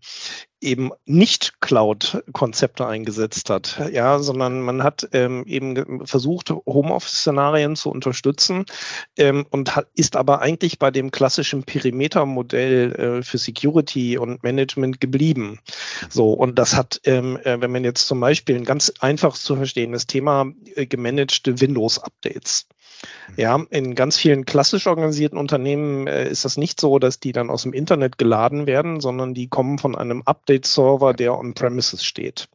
eben 0.61 0.91
nicht 1.05 1.61
Cloud-Konzepte 1.61 2.85
eingesetzt 2.85 3.49
hat, 3.49 3.81
ja, 3.91 4.19
sondern 4.19 4.61
man 4.61 4.83
hat 4.83 5.07
ähm, 5.13 5.43
eben 5.45 6.05
versucht, 6.05 6.51
Homeoffice-Szenarien 6.51 7.75
zu 7.75 7.89
unterstützen 7.89 8.65
ähm, 9.17 9.45
und 9.49 9.75
hat, 9.75 9.87
ist 9.95 10.15
aber 10.15 10.41
eigentlich 10.41 10.79
bei 10.79 10.91
dem 10.91 11.11
klassischen 11.11 11.63
Perimeter-Modell 11.63 12.91
äh, 12.91 13.23
für 13.23 13.37
Security 13.37 14.17
und 14.17 14.43
Management 14.43 14.99
geblieben. 14.99 15.59
So, 16.09 16.33
und 16.33 16.59
das 16.59 16.75
hat, 16.75 16.99
ähm, 17.05 17.37
äh, 17.43 17.61
wenn 17.61 17.71
man 17.71 17.83
jetzt 17.83 18.07
zum 18.07 18.19
Beispiel 18.19 18.55
ein 18.55 18.65
ganz 18.65 18.91
einfach 18.99 19.35
zu 19.35 19.55
verstehendes 19.55 20.07
Thema, 20.07 20.51
äh, 20.75 20.85
gemanagte 20.85 21.61
Windows-Updates. 21.61 22.67
Ja, 23.37 23.63
in 23.69 23.95
ganz 23.95 24.17
vielen 24.17 24.45
klassisch 24.45 24.87
organisierten 24.87 25.37
Unternehmen 25.37 26.07
äh, 26.07 26.29
ist 26.29 26.45
das 26.45 26.57
nicht 26.57 26.79
so, 26.81 26.99
dass 26.99 27.19
die 27.19 27.31
dann 27.31 27.49
aus 27.49 27.63
dem 27.63 27.73
Internet 27.73 28.17
geladen 28.17 28.67
werden, 28.67 28.99
sondern 28.99 29.33
die 29.33 29.47
kommen 29.47 29.77
von 29.77 29.95
einem 29.95 30.23
Update-Server, 30.23 31.13
der 31.13 31.37
on-premises 31.37 32.03
steht. 32.03 32.49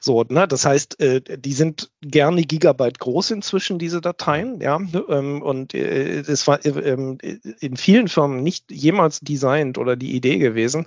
So, 0.00 0.22
ne, 0.28 0.46
das 0.46 0.66
heißt, 0.66 1.00
äh, 1.00 1.38
die 1.38 1.52
sind 1.52 1.90
gerne 2.02 2.42
Gigabyte 2.42 2.98
groß 2.98 3.30
inzwischen, 3.30 3.78
diese 3.78 4.00
Dateien, 4.00 4.60
ja, 4.60 4.78
ähm, 5.08 5.40
und 5.40 5.72
äh, 5.74 6.20
es 6.20 6.46
war 6.46 6.64
äh, 6.64 7.16
in 7.60 7.76
vielen 7.76 8.08
Firmen 8.08 8.42
nicht 8.42 8.70
jemals 8.70 9.20
designt 9.20 9.78
oder 9.78 9.96
die 9.96 10.14
Idee 10.14 10.38
gewesen, 10.38 10.86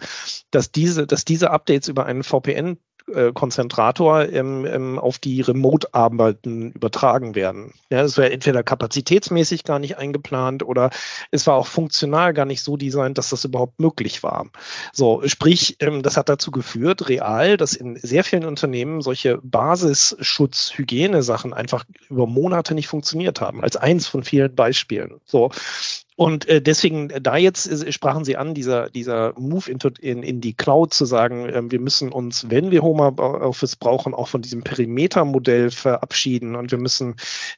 dass 0.51 0.71
diese, 0.71 1.07
dass 1.07 1.25
diese 1.25 1.49
Updates 1.49 1.87
über 1.87 2.05
einen 2.05 2.23
VPN 2.23 2.77
Konzentrator 3.33 4.29
ähm, 4.29 4.65
ähm, 4.65 4.99
auf 4.99 5.19
die 5.19 5.41
Remote-Arbeiten 5.41 6.71
übertragen 6.71 7.35
werden. 7.35 7.73
Ja, 7.89 8.01
das 8.01 8.17
wäre 8.17 8.31
entweder 8.31 8.63
kapazitätsmäßig 8.63 9.63
gar 9.63 9.79
nicht 9.79 9.97
eingeplant 9.97 10.63
oder 10.63 10.89
es 11.31 11.47
war 11.47 11.55
auch 11.55 11.67
funktional 11.67 12.33
gar 12.33 12.45
nicht 12.45 12.61
so 12.61 12.75
designt, 12.77 13.17
dass 13.17 13.29
das 13.29 13.45
überhaupt 13.45 13.79
möglich 13.79 14.23
war. 14.23 14.47
So, 14.93 15.21
sprich, 15.25 15.77
ähm, 15.79 16.03
das 16.03 16.17
hat 16.17 16.29
dazu 16.29 16.51
geführt, 16.51 17.09
real, 17.09 17.57
dass 17.57 17.73
in 17.73 17.95
sehr 17.95 18.23
vielen 18.23 18.45
Unternehmen 18.45 19.01
solche 19.01 19.39
Basisschutz-Hygiene-Sachen 19.43 21.53
einfach 21.53 21.85
über 22.09 22.27
Monate 22.27 22.75
nicht 22.75 22.87
funktioniert 22.87 23.41
haben, 23.41 23.63
als 23.63 23.75
eins 23.75 24.07
von 24.07 24.23
vielen 24.23 24.55
Beispielen. 24.55 25.19
So, 25.25 25.51
und 26.19 26.49
äh, 26.49 26.61
deswegen, 26.61 27.09
äh, 27.11 27.21
da 27.21 27.37
jetzt 27.37 27.65
äh, 27.71 27.93
sprachen 27.93 28.25
Sie 28.25 28.35
an, 28.35 28.53
dieser, 28.53 28.89
dieser 28.89 29.33
Move 29.39 29.71
into, 29.71 29.87
in, 30.01 30.21
in 30.21 30.41
die 30.41 30.53
Cloud 30.53 30.93
zu 30.93 31.05
sagen, 31.05 31.47
äh, 31.47 31.61
wir 31.71 31.79
müssen 31.79 32.11
uns, 32.11 32.49
wenn 32.49 32.71
wir 32.71 32.81
Homeoffice 32.81 33.77
brauchen, 33.77 34.13
auch 34.13 34.27
von 34.27 34.41
diesem 34.41 34.61
Perimetermodell 34.61 35.71
verabschieden. 35.71 36.57
Und 36.57 36.71
wir 36.71 36.77
müssen 36.77 37.15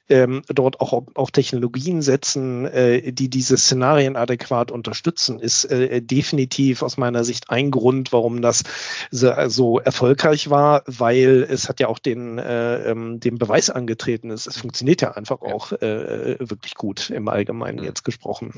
ähm, 0.10 0.43
dort 0.47 0.80
auch 0.80 1.08
auf 1.15 1.32
Technologien 1.32 2.04
setzen, 2.04 2.67
äh, 2.67 3.12
die 3.12 3.30
diese 3.30 3.58
Szenarien 3.58 4.15
adäquat 4.15 4.69
unterstützen, 4.69 5.39
ist 5.39 5.65
äh, 5.65 6.00
definitiv 6.00 6.84
aus 6.84 6.97
meiner 6.97 7.24
Sicht 7.24 7.50
ein 7.50 7.71
Grund, 7.71 8.13
warum 8.13 8.43
das 8.43 8.62
so, 9.10 9.34
so 9.47 9.80
erfolgreich 9.80 10.52
war, 10.52 10.84
weil 10.86 11.47
es 11.50 11.67
hat 11.67 11.80
ja 11.80 11.88
auch 11.88 11.97
den, 11.97 12.38
äh, 12.38 12.91
ähm, 12.91 13.19
den 13.19 13.39
Beweis 13.39 13.71
angetreten. 13.71 14.30
Es, 14.30 14.45
es 14.45 14.58
funktioniert 14.58 15.02
ja 15.02 15.13
einfach 15.13 15.41
auch 15.41 15.71
äh, 15.71 16.38
wirklich 16.39 16.76
gut 16.76 17.10
im 17.10 17.28
Allgemeinen 17.28 17.84
jetzt 17.84 18.04
gesprochen 18.04 18.50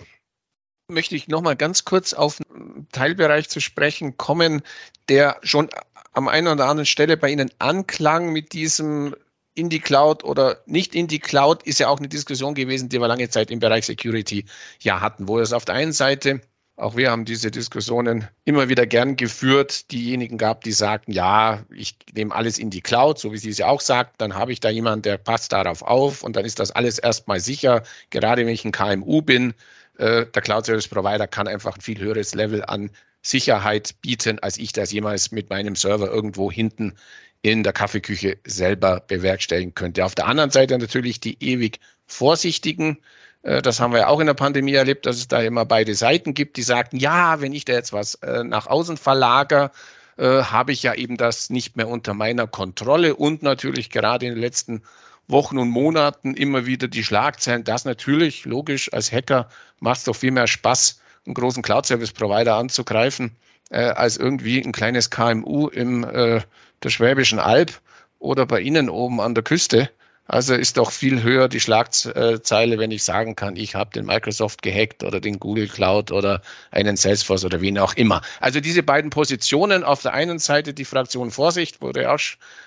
möchte 0.88 1.16
ich 1.16 1.28
noch 1.28 1.42
mal 1.42 1.56
ganz 1.56 1.86
kurz 1.86 2.14
auf 2.14 2.40
einen 2.50 2.88
Teilbereich 2.92 3.50
zu 3.50 3.60
sprechen 3.60 4.18
kommen, 4.18 4.62
der 5.10 5.38
schon 5.44 5.70
am 6.12 6.28
einen 6.28 6.48
oder 6.48 6.66
anderen 6.66 6.86
Stelle 6.86 7.18
bei 7.18 7.30
Ihnen 7.30 7.52
anklang 7.60 8.32
mit 8.32 8.54
diesem 8.54 9.16
in 9.56 9.70
die 9.70 9.80
Cloud 9.80 10.24
oder 10.24 10.64
nicht 10.66 10.96
in 10.96 11.08
die 11.08 11.20
Cloud, 11.20 11.64
ist 11.64 11.80
ja 11.80 11.88
auch 11.88 12.00
eine 12.00 12.08
Diskussion 12.08 12.56
gewesen, 12.56 12.90
die 12.90 13.00
wir 13.00 13.08
lange 13.08 13.30
Zeit 13.30 13.52
im 13.52 13.60
Bereich 13.60 13.86
Security 13.86 14.46
ja 14.80 15.00
hatten, 15.00 15.28
wo 15.28 15.40
es 15.40 15.54
auf 15.54 15.66
der 15.66 15.76
einen 15.76 15.94
Seite 15.94 16.42
auch 16.76 16.96
wir 16.96 17.12
haben 17.12 17.24
diese 17.24 17.52
Diskussionen 17.52 18.28
immer 18.46 18.68
wieder 18.68 18.88
gern 18.88 19.16
geführt. 19.16 19.92
Diejenigen 19.92 20.40
gab, 20.40 20.64
die 20.64 20.72
sagten, 20.72 21.12
ja, 21.12 21.64
ich 21.72 21.96
nehme 22.14 22.34
alles 22.34 22.58
in 22.58 22.72
die 22.72 22.82
Cloud, 22.82 23.20
so 23.20 23.32
wie 23.32 23.38
Sie 23.38 23.52
es 23.52 23.60
ja 23.60 23.68
auch 23.68 23.82
sagt, 23.82 24.20
dann 24.20 24.34
habe 24.34 24.52
ich 24.52 24.60
da 24.60 24.70
jemanden, 24.70 25.04
der 25.04 25.18
passt 25.18 25.52
darauf 25.54 25.84
auf 25.84 26.24
und 26.24 26.36
dann 26.36 26.46
ist 26.46 26.60
das 26.60 26.72
alles 26.72 26.98
erstmal 26.98 27.40
sicher. 27.40 27.84
Gerade 28.10 28.46
wenn 28.46 28.54
ich 28.54 28.66
ein 28.66 28.72
KMU 28.72 29.22
bin, 29.22 29.54
äh, 29.98 30.26
der 30.26 30.42
Cloud 30.42 30.66
Service 30.66 30.88
Provider 30.88 31.28
kann 31.28 31.48
einfach 31.48 31.76
ein 31.76 31.82
viel 31.82 32.00
höheres 32.00 32.34
Level 32.34 32.64
an 32.64 32.90
Sicherheit 33.22 33.96
bieten, 34.02 34.40
als 34.40 34.58
ich 34.58 34.74
das 34.74 34.92
jemals 34.92 35.32
mit 35.32 35.50
meinem 35.50 35.76
Server 35.76 36.08
irgendwo 36.08 36.52
hinten 36.52 36.96
in 37.42 37.64
der 37.64 37.74
Kaffeeküche 37.74 38.38
selber 38.46 39.02
bewerkstelligen 39.02 39.76
könnte. 39.76 40.06
Auf 40.06 40.16
der 40.16 40.28
anderen 40.28 40.50
Seite 40.50 40.78
natürlich 40.78 41.20
die 41.20 41.38
ewig 41.42 41.80
Vorsichtigen. 42.06 43.00
Äh, 43.44 43.62
das 43.62 43.80
haben 43.80 43.94
wir 43.94 44.00
ja 44.00 44.08
auch 44.08 44.20
in 44.20 44.28
der 44.28 44.34
Pandemie 44.34 44.74
erlebt, 44.74 45.06
dass 45.06 45.18
es 45.18 45.28
da 45.28 45.42
immer 45.42 45.66
beide 45.66 45.96
Seiten 45.96 46.34
gibt, 46.34 46.58
die 46.58 46.64
sagten, 46.64 46.98
ja, 46.98 47.40
wenn 47.42 47.54
ich 47.54 47.66
da 47.66 47.74
jetzt 47.74 47.94
was 47.94 48.16
äh, 48.16 48.44
nach 48.44 48.68
außen 48.68 48.98
verlagere, 48.98 49.72
habe 50.16 50.74
ich 50.74 50.84
ja 50.84 50.94
eben 50.94 51.18
das 51.18 51.50
nicht 51.50 51.76
mehr 51.76 51.88
unter 51.88 52.14
meiner 52.14 52.46
Kontrolle 52.46 53.16
und 53.16 53.42
natürlich 53.42 53.90
gerade 53.90 54.28
in 54.28 54.34
den 54.34 54.42
letzten 54.42 54.84
Wochen 55.28 55.58
und 55.58 55.70
Monaten 55.70 56.34
immer 56.34 56.66
wieder 56.66 56.88
die 56.88 57.04
Schlagzeilen. 57.04 57.64
Das 57.64 57.86
natürlich, 57.86 58.46
logisch, 58.46 58.92
als 58.92 59.12
Hacker 59.12 59.50
macht 59.80 60.00
es 60.00 60.04
doch 60.04 60.16
viel 60.16 60.32
mehr 60.32 60.48
Spaß, 60.48 61.02
einen 61.26 61.34
großen 61.34 61.64
Cloud-Service-Provider 61.64 62.56
anzugreifen, 62.56 63.36
äh, 63.70 63.84
als 63.84 64.18
irgendwie 64.18 64.62
ein 64.62 64.74
kleines 64.74 65.10
KMU 65.10 65.68
im 65.68 66.04
äh, 66.04 66.42
der 66.84 66.90
Schwäbischen 66.90 67.40
Alb 67.40 67.82
oder 68.20 68.46
bei 68.46 68.60
Ihnen 68.60 68.90
oben 68.90 69.22
an 69.22 69.36
der 69.36 69.44
Küste. 69.44 69.90
Also 70.26 70.54
ist 70.54 70.78
doch 70.78 70.92
viel 70.92 71.22
höher 71.22 71.50
die 71.50 71.60
Schlagzeile, 71.60 72.80
wenn 72.80 72.92
ich 72.92 73.04
sagen 73.04 73.36
kann, 73.36 73.58
ich 73.58 73.76
habe 73.76 73.92
den 73.92 74.06
Microsoft 74.06 74.62
gehackt 74.62 75.04
oder 75.04 75.20
den 75.20 75.38
Google 75.38 75.68
Cloud 75.68 76.12
oder 76.12 76.42
einen 76.72 76.96
Salesforce 76.96 77.44
oder 77.44 77.60
wen 77.60 77.78
auch 77.78 77.94
immer. 77.96 78.22
Also 78.40 78.62
diese 78.62 78.84
beiden 78.84 79.10
Positionen, 79.10 79.84
auf 79.84 80.02
der 80.02 80.14
einen 80.14 80.40
Seite 80.40 80.74
die 80.74 80.86
Fraktion 80.86 81.30
Vorsicht, 81.30 81.82
wurde 81.82 82.10
auch 82.10 82.22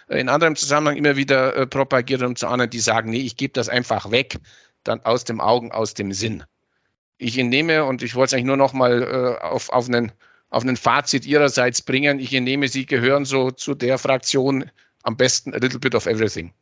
in 0.09 0.29
anderem 0.29 0.55
Zusammenhang 0.55 0.97
immer 0.97 1.17
wieder 1.17 1.57
äh, 1.57 1.67
propagiert 1.67 2.23
und 2.23 2.39
zu 2.39 2.47
anderen, 2.47 2.71
die 2.71 2.79
sagen, 2.79 3.11
nee, 3.11 3.21
ich 3.21 3.39
gebe 3.39 3.55
das 3.55 3.71
einfach 3.71 4.11
weg, 4.11 4.37
dann 4.85 5.01
aus 5.05 5.25
dem 5.25 5.41
Augen, 5.41 5.73
aus 5.73 5.95
dem 5.95 6.13
Sinn. 6.13 6.45
Ich 7.17 7.39
entnehme, 7.39 7.85
und 7.85 8.03
ich 8.03 8.15
wollte 8.15 8.27
es 8.27 8.35
eigentlich 8.35 8.47
nur 8.47 8.59
noch 8.59 8.75
mal 8.75 9.03
äh, 9.03 9.43
auf, 9.43 9.71
auf, 9.71 9.89
einen, 9.89 10.13
auf 10.51 10.63
einen 10.63 10.77
Fazit 10.77 11.25
Ihrerseits 11.25 11.81
bringen, 11.81 12.21
ich 12.21 12.35
entnehme, 12.35 12.69
Sie 12.69 12.85
gehören 12.85 13.25
so 13.25 13.51
zu 13.51 13.75
der 13.75 13.97
Fraktion 13.97 14.71
am 15.03 15.17
besten 15.17 15.55
a 15.55 15.57
little 15.57 15.79
bit 15.79 15.95
of 15.95 16.05
everything. 16.05 16.53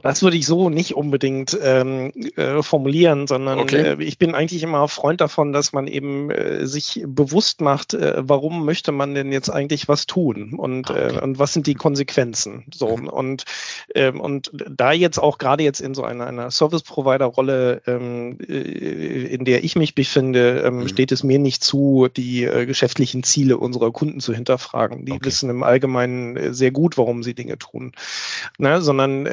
Das 0.00 0.22
würde 0.22 0.38
ich 0.38 0.46
so 0.46 0.70
nicht 0.70 0.94
unbedingt 0.94 1.58
ähm, 1.62 2.12
äh, 2.36 2.62
formulieren, 2.62 3.26
sondern 3.26 3.58
okay. 3.58 3.76
äh, 3.76 4.02
ich 4.02 4.16
bin 4.16 4.34
eigentlich 4.34 4.62
immer 4.62 4.88
Freund 4.88 5.20
davon, 5.20 5.52
dass 5.52 5.74
man 5.74 5.86
eben 5.86 6.30
äh, 6.30 6.66
sich 6.66 7.04
bewusst 7.06 7.60
macht, 7.60 7.92
äh, 7.92 8.14
warum 8.16 8.64
möchte 8.64 8.90
man 8.90 9.14
denn 9.14 9.32
jetzt 9.32 9.50
eigentlich 9.50 9.88
was 9.88 10.06
tun 10.06 10.54
und, 10.54 10.88
äh, 10.88 11.10
okay. 11.10 11.20
und 11.20 11.38
was 11.38 11.52
sind 11.52 11.66
die 11.66 11.74
Konsequenzen. 11.74 12.64
So 12.72 12.96
mhm. 12.96 13.08
und 13.08 13.44
ähm, 13.94 14.18
und 14.18 14.50
da 14.54 14.92
jetzt 14.92 15.18
auch 15.18 15.36
gerade 15.36 15.62
jetzt 15.62 15.80
in 15.80 15.92
so 15.92 16.04
einer, 16.04 16.26
einer 16.26 16.50
Service-Provider-Rolle, 16.50 17.82
ähm, 17.86 18.38
äh, 18.48 19.26
in 19.26 19.44
der 19.44 19.62
ich 19.62 19.76
mich 19.76 19.94
befinde, 19.94 20.62
ähm, 20.64 20.78
mhm. 20.78 20.88
steht 20.88 21.12
es 21.12 21.22
mir 21.22 21.38
nicht 21.38 21.62
zu, 21.62 22.08
die 22.16 22.48
geschäftlichen 22.66 23.24
Ziele 23.24 23.58
unserer 23.58 23.90
Kunden 23.90 24.20
zu 24.20 24.32
hinterfragen. 24.32 25.04
Die 25.04 25.12
okay. 25.12 25.26
wissen 25.26 25.50
im 25.50 25.62
Allgemeinen 25.62 26.54
sehr 26.54 26.70
gut, 26.70 26.96
warum 26.96 27.22
sie 27.22 27.34
Dinge 27.34 27.58
tun, 27.58 27.92
ne? 28.56 28.80
sondern 28.80 29.26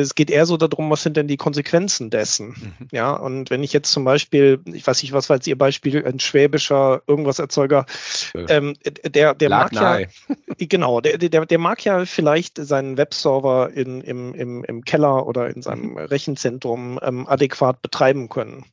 es 0.00 0.14
geht 0.14 0.30
eher 0.30 0.46
so 0.46 0.56
darum, 0.56 0.90
was 0.90 1.02
sind 1.02 1.16
denn 1.16 1.28
die 1.28 1.36
Konsequenzen 1.36 2.10
dessen? 2.10 2.48
Mhm. 2.48 2.88
Ja, 2.92 3.12
und 3.12 3.50
wenn 3.50 3.62
ich 3.62 3.72
jetzt 3.72 3.92
zum 3.92 4.04
Beispiel, 4.04 4.60
ich 4.66 4.86
weiß 4.86 5.02
nicht, 5.02 5.12
was 5.12 5.28
war 5.28 5.36
jetzt 5.36 5.46
Ihr 5.46 5.58
Beispiel, 5.58 6.04
ein 6.04 6.20
schwäbischer 6.20 7.02
irgendwas 7.06 7.38
Erzeuger, 7.38 7.86
ähm, 8.34 8.74
der, 8.84 9.34
der 9.34 9.48
mag 9.50 9.72
nahe. 9.72 10.02
ja, 10.02 10.36
genau, 10.58 11.00
der, 11.00 11.18
der, 11.18 11.46
der 11.46 11.58
mag 11.58 11.84
ja 11.84 12.04
vielleicht 12.04 12.58
seinen 12.58 12.96
Webserver 12.96 13.70
in, 13.72 14.00
im, 14.00 14.34
im, 14.34 14.64
im 14.64 14.84
Keller 14.84 15.26
oder 15.26 15.48
in 15.48 15.62
seinem 15.62 15.90
mhm. 15.90 15.98
Rechenzentrum 15.98 16.98
ähm, 17.02 17.26
adäquat 17.26 17.82
betreiben 17.82 18.28
können. 18.28 18.64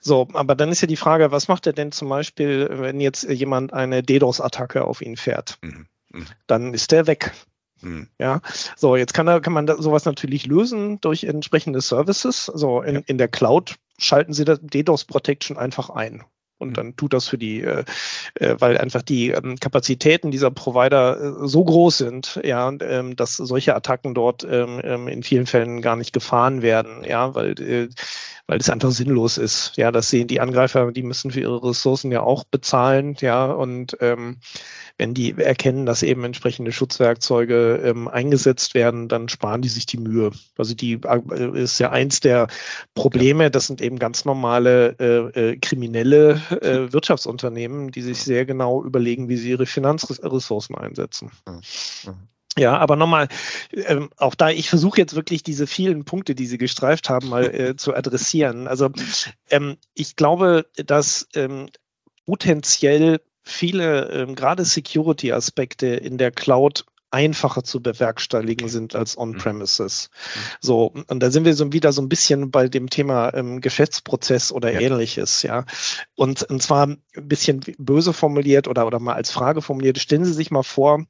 So, 0.00 0.28
aber 0.32 0.54
dann 0.54 0.70
ist 0.70 0.80
ja 0.80 0.88
die 0.88 0.96
Frage, 0.96 1.32
was 1.32 1.48
macht 1.48 1.66
er 1.66 1.72
denn 1.72 1.92
zum 1.92 2.08
Beispiel, 2.08 2.68
wenn 2.70 3.00
jetzt 3.00 3.24
jemand 3.24 3.72
eine 3.72 4.02
DDoS-Attacke 4.02 4.84
auf 4.84 5.02
ihn 5.02 5.16
fährt? 5.16 5.58
Mhm. 5.62 5.86
mhm. 6.10 6.26
Dann 6.46 6.74
ist 6.74 6.92
der 6.92 7.06
weg. 7.06 7.32
Hm. 7.80 8.08
Ja, 8.18 8.40
so 8.76 8.96
jetzt 8.96 9.14
kann, 9.14 9.26
da, 9.26 9.40
kann 9.40 9.52
man 9.52 9.66
da 9.66 9.80
sowas 9.80 10.04
natürlich 10.04 10.46
lösen 10.46 11.00
durch 11.00 11.24
entsprechende 11.24 11.80
Services. 11.80 12.46
So 12.46 12.82
in, 12.82 12.96
in 13.06 13.18
der 13.18 13.28
Cloud 13.28 13.76
schalten 13.98 14.32
Sie 14.32 14.44
das 14.44 14.60
DDoS 14.62 15.04
Protection 15.04 15.56
einfach 15.56 15.90
ein. 15.90 16.24
Und 16.58 16.68
hm. 16.68 16.74
dann 16.74 16.96
tut 16.96 17.12
das 17.12 17.28
für 17.28 17.38
die, 17.38 17.62
äh, 17.62 17.84
äh, 18.34 18.56
weil 18.58 18.78
einfach 18.78 19.02
die 19.02 19.30
ähm, 19.30 19.56
Kapazitäten 19.58 20.30
dieser 20.30 20.50
Provider 20.50 21.20
äh, 21.20 21.48
so 21.48 21.64
groß 21.64 21.98
sind, 21.98 22.40
ja, 22.44 22.72
ähm, 22.80 23.16
dass 23.16 23.36
solche 23.36 23.74
Attacken 23.74 24.14
dort 24.14 24.46
ähm, 24.48 24.80
ähm 24.82 25.08
in 25.08 25.22
vielen 25.22 25.46
Fällen 25.46 25.80
gar 25.82 25.96
nicht 25.96 26.12
gefahren 26.12 26.62
werden, 26.62 27.04
ja, 27.04 27.34
weil 27.34 27.60
äh, 27.60 27.88
weil 28.48 28.58
es 28.58 28.70
einfach 28.70 28.90
sinnlos 28.90 29.36
ist. 29.36 29.72
Ja, 29.76 29.92
das 29.92 30.08
sehen 30.08 30.26
die 30.26 30.40
Angreifer, 30.40 30.90
die 30.90 31.02
müssen 31.02 31.30
für 31.30 31.40
ihre 31.40 31.62
Ressourcen 31.62 32.10
ja 32.10 32.22
auch 32.22 32.44
bezahlen, 32.44 33.14
ja, 33.20 33.44
und 33.44 33.98
ähm, 34.00 34.38
wenn 34.96 35.14
die 35.14 35.38
erkennen, 35.38 35.86
dass 35.86 36.02
eben 36.02 36.24
entsprechende 36.24 36.72
Schutzwerkzeuge 36.72 37.80
ähm, 37.84 38.08
eingesetzt 38.08 38.74
werden, 38.74 39.08
dann 39.08 39.28
sparen 39.28 39.62
die 39.62 39.68
sich 39.68 39.86
die 39.86 39.98
Mühe. 39.98 40.32
Also 40.56 40.74
die 40.74 40.94
äh, 41.04 41.62
ist 41.62 41.78
ja 41.78 41.90
eins 41.90 42.20
der 42.20 42.48
Probleme, 42.94 43.50
das 43.50 43.68
sind 43.68 43.80
eben 43.80 43.98
ganz 43.98 44.24
normale 44.24 44.96
äh, 44.98 45.50
äh, 45.50 45.56
kriminelle 45.58 46.40
äh, 46.50 46.92
Wirtschaftsunternehmen, 46.92 47.90
die 47.90 48.02
sich 48.02 48.22
sehr 48.22 48.46
genau 48.46 48.82
überlegen, 48.82 49.28
wie 49.28 49.36
sie 49.36 49.50
ihre 49.50 49.66
Finanzressourcen 49.66 50.76
einsetzen. 50.76 51.30
Ja, 52.58 52.76
aber 52.76 52.96
nochmal, 52.96 53.28
ähm, 53.72 54.10
auch 54.16 54.34
da, 54.34 54.50
ich 54.50 54.68
versuche 54.68 54.98
jetzt 54.98 55.14
wirklich 55.14 55.42
diese 55.42 55.66
vielen 55.66 56.04
Punkte, 56.04 56.34
die 56.34 56.46
Sie 56.46 56.58
gestreift 56.58 57.08
haben, 57.08 57.28
mal 57.28 57.44
äh, 57.54 57.76
zu 57.76 57.94
adressieren. 57.94 58.66
Also 58.66 58.90
ähm, 59.50 59.76
ich 59.94 60.16
glaube, 60.16 60.66
dass 60.74 61.28
ähm, 61.34 61.68
potenziell 62.26 63.20
viele, 63.42 64.10
ähm, 64.10 64.34
gerade 64.34 64.64
Security-Aspekte 64.64 65.86
in 65.86 66.18
der 66.18 66.30
Cloud 66.30 66.84
einfacher 67.10 67.64
zu 67.64 67.82
bewerkstelligen 67.82 68.68
sind 68.68 68.94
als 68.94 69.16
mhm. 69.16 69.22
on-premises. 69.22 70.10
Mhm. 70.10 70.40
So, 70.60 70.94
und 71.08 71.20
da 71.20 71.30
sind 71.30 71.44
wir 71.44 71.54
so 71.54 71.72
wieder 71.72 71.92
so 71.92 72.02
ein 72.02 72.08
bisschen 72.08 72.50
bei 72.50 72.68
dem 72.68 72.90
Thema 72.90 73.32
ähm, 73.34 73.60
Geschäftsprozess 73.60 74.52
oder 74.52 74.72
ja. 74.72 74.80
ähnliches, 74.80 75.42
ja. 75.42 75.64
Und, 76.14 76.42
und 76.44 76.62
zwar 76.62 76.86
ein 76.86 77.02
bisschen 77.14 77.60
böse 77.78 78.12
formuliert 78.12 78.68
oder, 78.68 78.86
oder 78.86 78.98
mal 78.98 79.14
als 79.14 79.30
Frage 79.30 79.62
formuliert, 79.62 79.98
stellen 79.98 80.24
Sie 80.24 80.32
sich 80.32 80.50
mal 80.50 80.62
vor, 80.62 81.04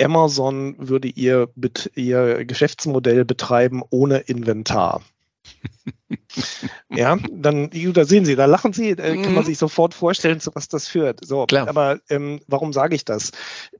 Amazon 0.00 0.74
würde 0.78 1.08
ihr, 1.08 1.48
ihr 1.94 2.44
Geschäftsmodell 2.44 3.24
betreiben 3.24 3.82
ohne 3.90 4.18
Inventar. 4.18 5.02
ja, 6.90 7.18
dann, 7.30 7.70
da 7.70 8.04
sehen 8.04 8.24
Sie, 8.24 8.36
da 8.36 8.46
lachen 8.46 8.72
Sie, 8.72 8.94
da 8.94 9.04
kann 9.14 9.34
man 9.34 9.44
mhm. 9.44 9.46
sich 9.46 9.58
sofort 9.58 9.94
vorstellen, 9.94 10.40
zu 10.40 10.54
was 10.54 10.68
das 10.68 10.88
führt. 10.88 11.24
So, 11.24 11.46
Klar. 11.46 11.68
aber 11.68 12.00
ähm, 12.08 12.40
warum 12.46 12.72
sage 12.72 12.94
ich 12.94 13.04
das? 13.04 13.32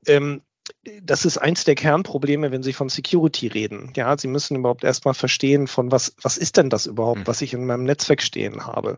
Ähm, 0.05 0.41
das 1.01 1.25
ist 1.25 1.37
eins 1.37 1.63
der 1.63 1.75
Kernprobleme, 1.75 2.51
wenn 2.51 2.63
Sie 2.63 2.73
von 2.73 2.89
Security 2.89 3.47
reden. 3.47 3.91
Ja, 3.95 4.17
Sie 4.17 4.27
müssen 4.27 4.55
überhaupt 4.55 4.83
erstmal 4.83 5.13
verstehen, 5.13 5.67
von 5.67 5.91
was, 5.91 6.15
was 6.21 6.37
ist 6.37 6.57
denn 6.57 6.69
das 6.69 6.85
überhaupt, 6.85 7.19
hm. 7.19 7.27
was 7.27 7.41
ich 7.41 7.53
in 7.53 7.65
meinem 7.65 7.83
Netzwerk 7.83 8.21
stehen 8.21 8.65
habe. 8.65 8.97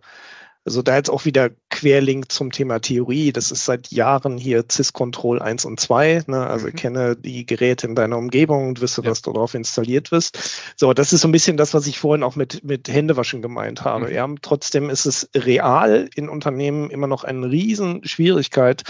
Also 0.65 0.81
da 0.81 0.95
jetzt 0.95 1.11
auch 1.11 1.25
wieder 1.25 1.51
Querlink 1.69 2.31
zum 2.31 2.51
Thema 2.51 2.79
Theorie. 2.79 3.31
Das 3.31 3.51
ist 3.51 3.65
seit 3.65 3.91
Jahren 3.91 4.37
hier 4.37 4.65
CIS-Control 4.69 5.39
1 5.39 5.65
und 5.65 5.79
2. 5.79 6.23
Ne? 6.25 6.47
Also 6.47 6.67
mhm. 6.67 6.73
kenne 6.73 7.15
die 7.15 7.45
Geräte 7.45 7.85
in 7.85 7.93
deiner 7.93 8.17
Umgebung 8.17 8.69
und 8.69 8.81
wisse, 8.81 9.03
ja. 9.03 9.11
was 9.11 9.21
darauf 9.21 9.53
installiert 9.53 10.11
wirst. 10.11 10.73
So, 10.75 10.93
das 10.93 11.13
ist 11.13 11.21
so 11.21 11.27
ein 11.27 11.31
bisschen 11.31 11.57
das, 11.57 11.75
was 11.75 11.85
ich 11.85 11.99
vorhin 11.99 12.23
auch 12.23 12.35
mit, 12.35 12.63
mit 12.63 12.87
Händewaschen 12.87 13.43
gemeint 13.43 13.83
habe. 13.83 14.07
Mhm. 14.07 14.13
Ja, 14.13 14.27
trotzdem 14.41 14.89
ist 14.89 15.05
es 15.05 15.29
real 15.35 16.09
in 16.15 16.29
Unternehmen 16.29 16.89
immer 16.89 17.07
noch 17.07 17.23
eine 17.23 17.51
Riesenschwierigkeit, 17.51 18.83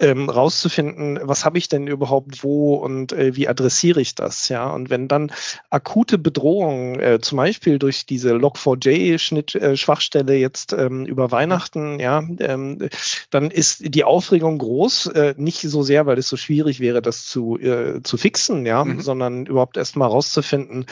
ähm, 0.00 0.30
rauszufinden, 0.30 1.18
was 1.22 1.44
habe 1.44 1.58
ich 1.58 1.68
denn 1.68 1.88
überhaupt 1.88 2.42
wo 2.42 2.76
und 2.76 3.12
äh, 3.12 3.36
wie 3.36 3.48
adressiere 3.48 4.00
ich 4.00 4.14
das. 4.14 4.48
Ja, 4.48 4.70
und 4.70 4.88
wenn 4.88 5.08
dann 5.08 5.30
akute 5.68 6.16
Bedrohungen, 6.16 6.98
äh, 7.00 7.18
zum 7.20 7.36
Beispiel 7.36 7.78
durch 7.78 8.06
diese 8.06 8.34
Log4j-Schwachstelle 8.34 10.32
äh, 10.32 10.40
jetzt 10.40 10.72
ähm, 10.72 11.04
über 11.18 11.32
Weihnachten, 11.32 11.98
ja, 11.98 12.22
ähm, 12.38 12.88
dann 13.30 13.50
ist 13.50 13.92
die 13.92 14.04
Aufregung 14.04 14.58
groß, 14.58 15.06
äh, 15.06 15.34
nicht 15.36 15.62
so 15.62 15.82
sehr, 15.82 16.06
weil 16.06 16.16
es 16.16 16.28
so 16.28 16.36
schwierig 16.36 16.78
wäre, 16.78 17.02
das 17.02 17.26
zu, 17.26 17.58
äh, 17.58 18.00
zu 18.04 18.16
fixen, 18.16 18.64
ja, 18.64 18.84
mhm. 18.84 19.00
sondern 19.00 19.46
überhaupt 19.46 19.76
erst 19.76 19.96
mal 19.96 20.06
rauszufinden, 20.06 20.86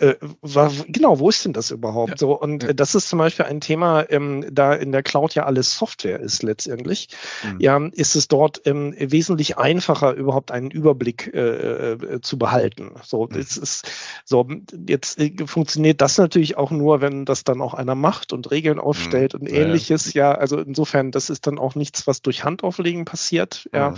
äh, 0.00 0.06
äh, 0.06 0.16
war, 0.40 0.72
genau, 0.86 1.18
wo 1.18 1.28
ist 1.28 1.44
denn 1.44 1.52
das 1.52 1.70
überhaupt? 1.70 2.12
Ja. 2.12 2.16
So, 2.16 2.40
und 2.40 2.62
ja. 2.62 2.72
das 2.72 2.94
ist 2.94 3.10
zum 3.10 3.18
Beispiel 3.18 3.44
ein 3.44 3.60
Thema, 3.60 4.06
ähm, 4.08 4.46
da 4.50 4.72
in 4.72 4.90
der 4.90 5.02
Cloud 5.02 5.34
ja 5.34 5.44
alles 5.44 5.76
Software 5.76 6.18
ist 6.18 6.42
letztendlich, 6.42 7.08
mhm. 7.44 7.60
ja, 7.60 7.78
ist 7.92 8.16
es 8.16 8.26
dort 8.26 8.62
ähm, 8.64 8.94
wesentlich 8.98 9.58
einfacher, 9.58 10.14
überhaupt 10.14 10.50
einen 10.50 10.70
Überblick 10.70 11.30
äh, 11.34 11.92
äh 11.92 12.20
zu 12.22 12.38
behalten. 12.38 12.92
So, 13.04 13.28
mhm. 13.30 13.38
es 13.38 13.58
ist 13.58 13.90
so, 14.24 14.48
jetzt 14.86 15.20
funktioniert 15.44 16.00
das 16.00 16.16
natürlich 16.16 16.56
auch 16.56 16.70
nur, 16.70 17.02
wenn 17.02 17.26
das 17.26 17.44
dann 17.44 17.60
auch 17.60 17.74
einer 17.74 17.94
macht 17.94 18.32
und 18.32 18.50
Regeln 18.50 18.78
aufstellt 18.78 19.34
mhm. 19.34 19.40
und 19.40 19.57
ähnliches. 19.60 20.14
Ja. 20.14 20.32
ja, 20.32 20.38
also 20.38 20.58
insofern, 20.58 21.10
das 21.10 21.30
ist 21.30 21.46
dann 21.46 21.58
auch 21.58 21.74
nichts, 21.74 22.06
was 22.06 22.22
durch 22.22 22.44
Handauflegen 22.44 23.04
passiert. 23.04 23.68
Ja, 23.72 23.94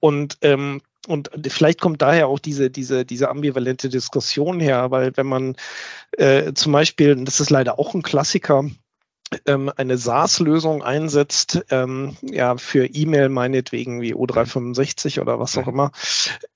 und 0.00 0.38
ähm, 0.42 0.80
und 1.06 1.30
vielleicht 1.48 1.80
kommt 1.80 2.02
daher 2.02 2.28
auch 2.28 2.38
diese, 2.38 2.70
diese, 2.70 3.06
diese 3.06 3.30
ambivalente 3.30 3.88
Diskussion 3.88 4.60
her, 4.60 4.90
weil 4.90 5.16
wenn 5.16 5.26
man 5.26 5.56
äh, 6.12 6.52
zum 6.52 6.72
Beispiel, 6.72 7.16
das 7.24 7.40
ist 7.40 7.48
leider 7.48 7.78
auch 7.78 7.94
ein 7.94 8.02
Klassiker, 8.02 8.68
eine 9.46 9.98
SaaS-Lösung 9.98 10.82
einsetzt, 10.82 11.64
ähm, 11.70 12.16
ja, 12.22 12.56
für 12.56 12.86
E-Mail 12.86 13.28
meinetwegen 13.28 14.00
wie 14.00 14.14
O365 14.14 15.20
oder 15.20 15.38
was 15.38 15.56
auch 15.58 15.68
immer, 15.68 15.92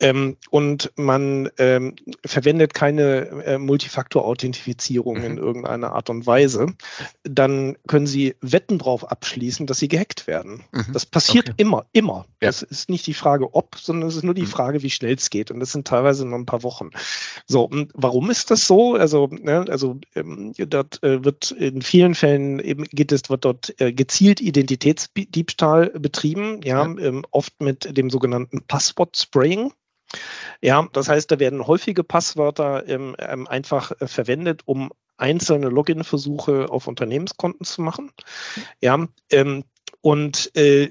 ähm, 0.01 0.37
und 0.51 0.93
man 0.97 1.51
ähm, 1.59 1.97
verwendet 2.25 2.75
keine 2.75 3.27
äh, 3.45 3.59
Multifaktor-Authentifizierung 3.59 5.19
mhm. 5.19 5.25
in 5.25 5.39
irgendeiner 5.39 5.93
Art 5.93 6.11
und 6.11 6.27
Weise, 6.27 6.67
dann 7.25 7.77
können 7.87 8.07
Sie 8.07 8.37
Wetten 8.41 8.79
drauf 8.79 9.11
abschließen, 9.11 9.67
dass 9.67 9.79
Sie 9.79 9.89
gehackt 9.89 10.27
werden. 10.27 10.65
Mhm. 10.73 10.87
Das 10.93 11.07
passiert 11.07 11.51
okay. 11.51 11.63
immer, 11.63 11.87
immer. 11.93 12.27
Ja. 12.41 12.49
Das 12.49 12.63
ist 12.63 12.89
nicht 12.89 13.07
die 13.07 13.15
Frage, 13.15 13.55
ob, 13.55 13.77
sondern 13.77 14.09
es 14.09 14.17
ist 14.17 14.25
nur 14.25 14.35
die 14.35 14.43
mhm. 14.43 14.47
Frage, 14.47 14.83
wie 14.83 14.91
schnell 14.91 15.15
es 15.15 15.31
geht. 15.31 15.51
Und 15.51 15.61
das 15.61 15.73
sind 15.73 15.87
teilweise 15.87 16.27
nur 16.27 16.39
ein 16.39 16.47
paar 16.47 16.63
Wochen. 16.63 16.91
So, 17.47 17.65
und 17.65 17.91
warum 17.95 18.31
ist 18.31 18.51
das 18.51 18.67
so? 18.67 18.95
Also, 18.95 19.29
ne, 19.31 19.65
also 19.69 19.99
ähm, 20.15 20.53
dort 20.57 21.03
äh, 21.03 21.25
wird 21.25 21.51
in 21.51 21.83
vielen 21.83 22.15
Fällen 22.15 22.62
eben 22.63 22.85
geht 22.85 23.13
es, 23.13 23.29
wird 23.31 23.45
dort 23.45 23.81
äh, 23.81 23.93
gezielt 23.93 24.41
Identitätsdiebstahl 24.41 25.91
betrieben, 25.91 26.61
ja, 26.63 26.87
ja. 26.87 26.99
Ähm, 26.99 27.25
oft 27.31 27.61
mit 27.61 27.97
dem 27.97 28.11
sogenannten 28.11 28.63
Passwort-Spraying. 28.67 29.73
Ja, 30.61 30.89
das 30.93 31.09
heißt, 31.09 31.31
da 31.31 31.39
werden 31.39 31.67
häufige 31.67 32.05
Passwörter 32.05 32.87
ähm, 32.89 33.17
ähm 33.19 33.47
einfach 33.47 33.93
äh, 34.01 34.07
verwendet, 34.07 34.63
um 34.67 34.91
einzelne 35.17 35.69
Login-Versuche 35.69 36.69
auf 36.69 36.89
Unternehmenskonten 36.89 37.65
zu 37.65 37.83
machen. 37.83 38.11
Ja, 38.81 39.07
ähm, 39.31 39.65
und 40.03 40.51
äh, 40.57 40.89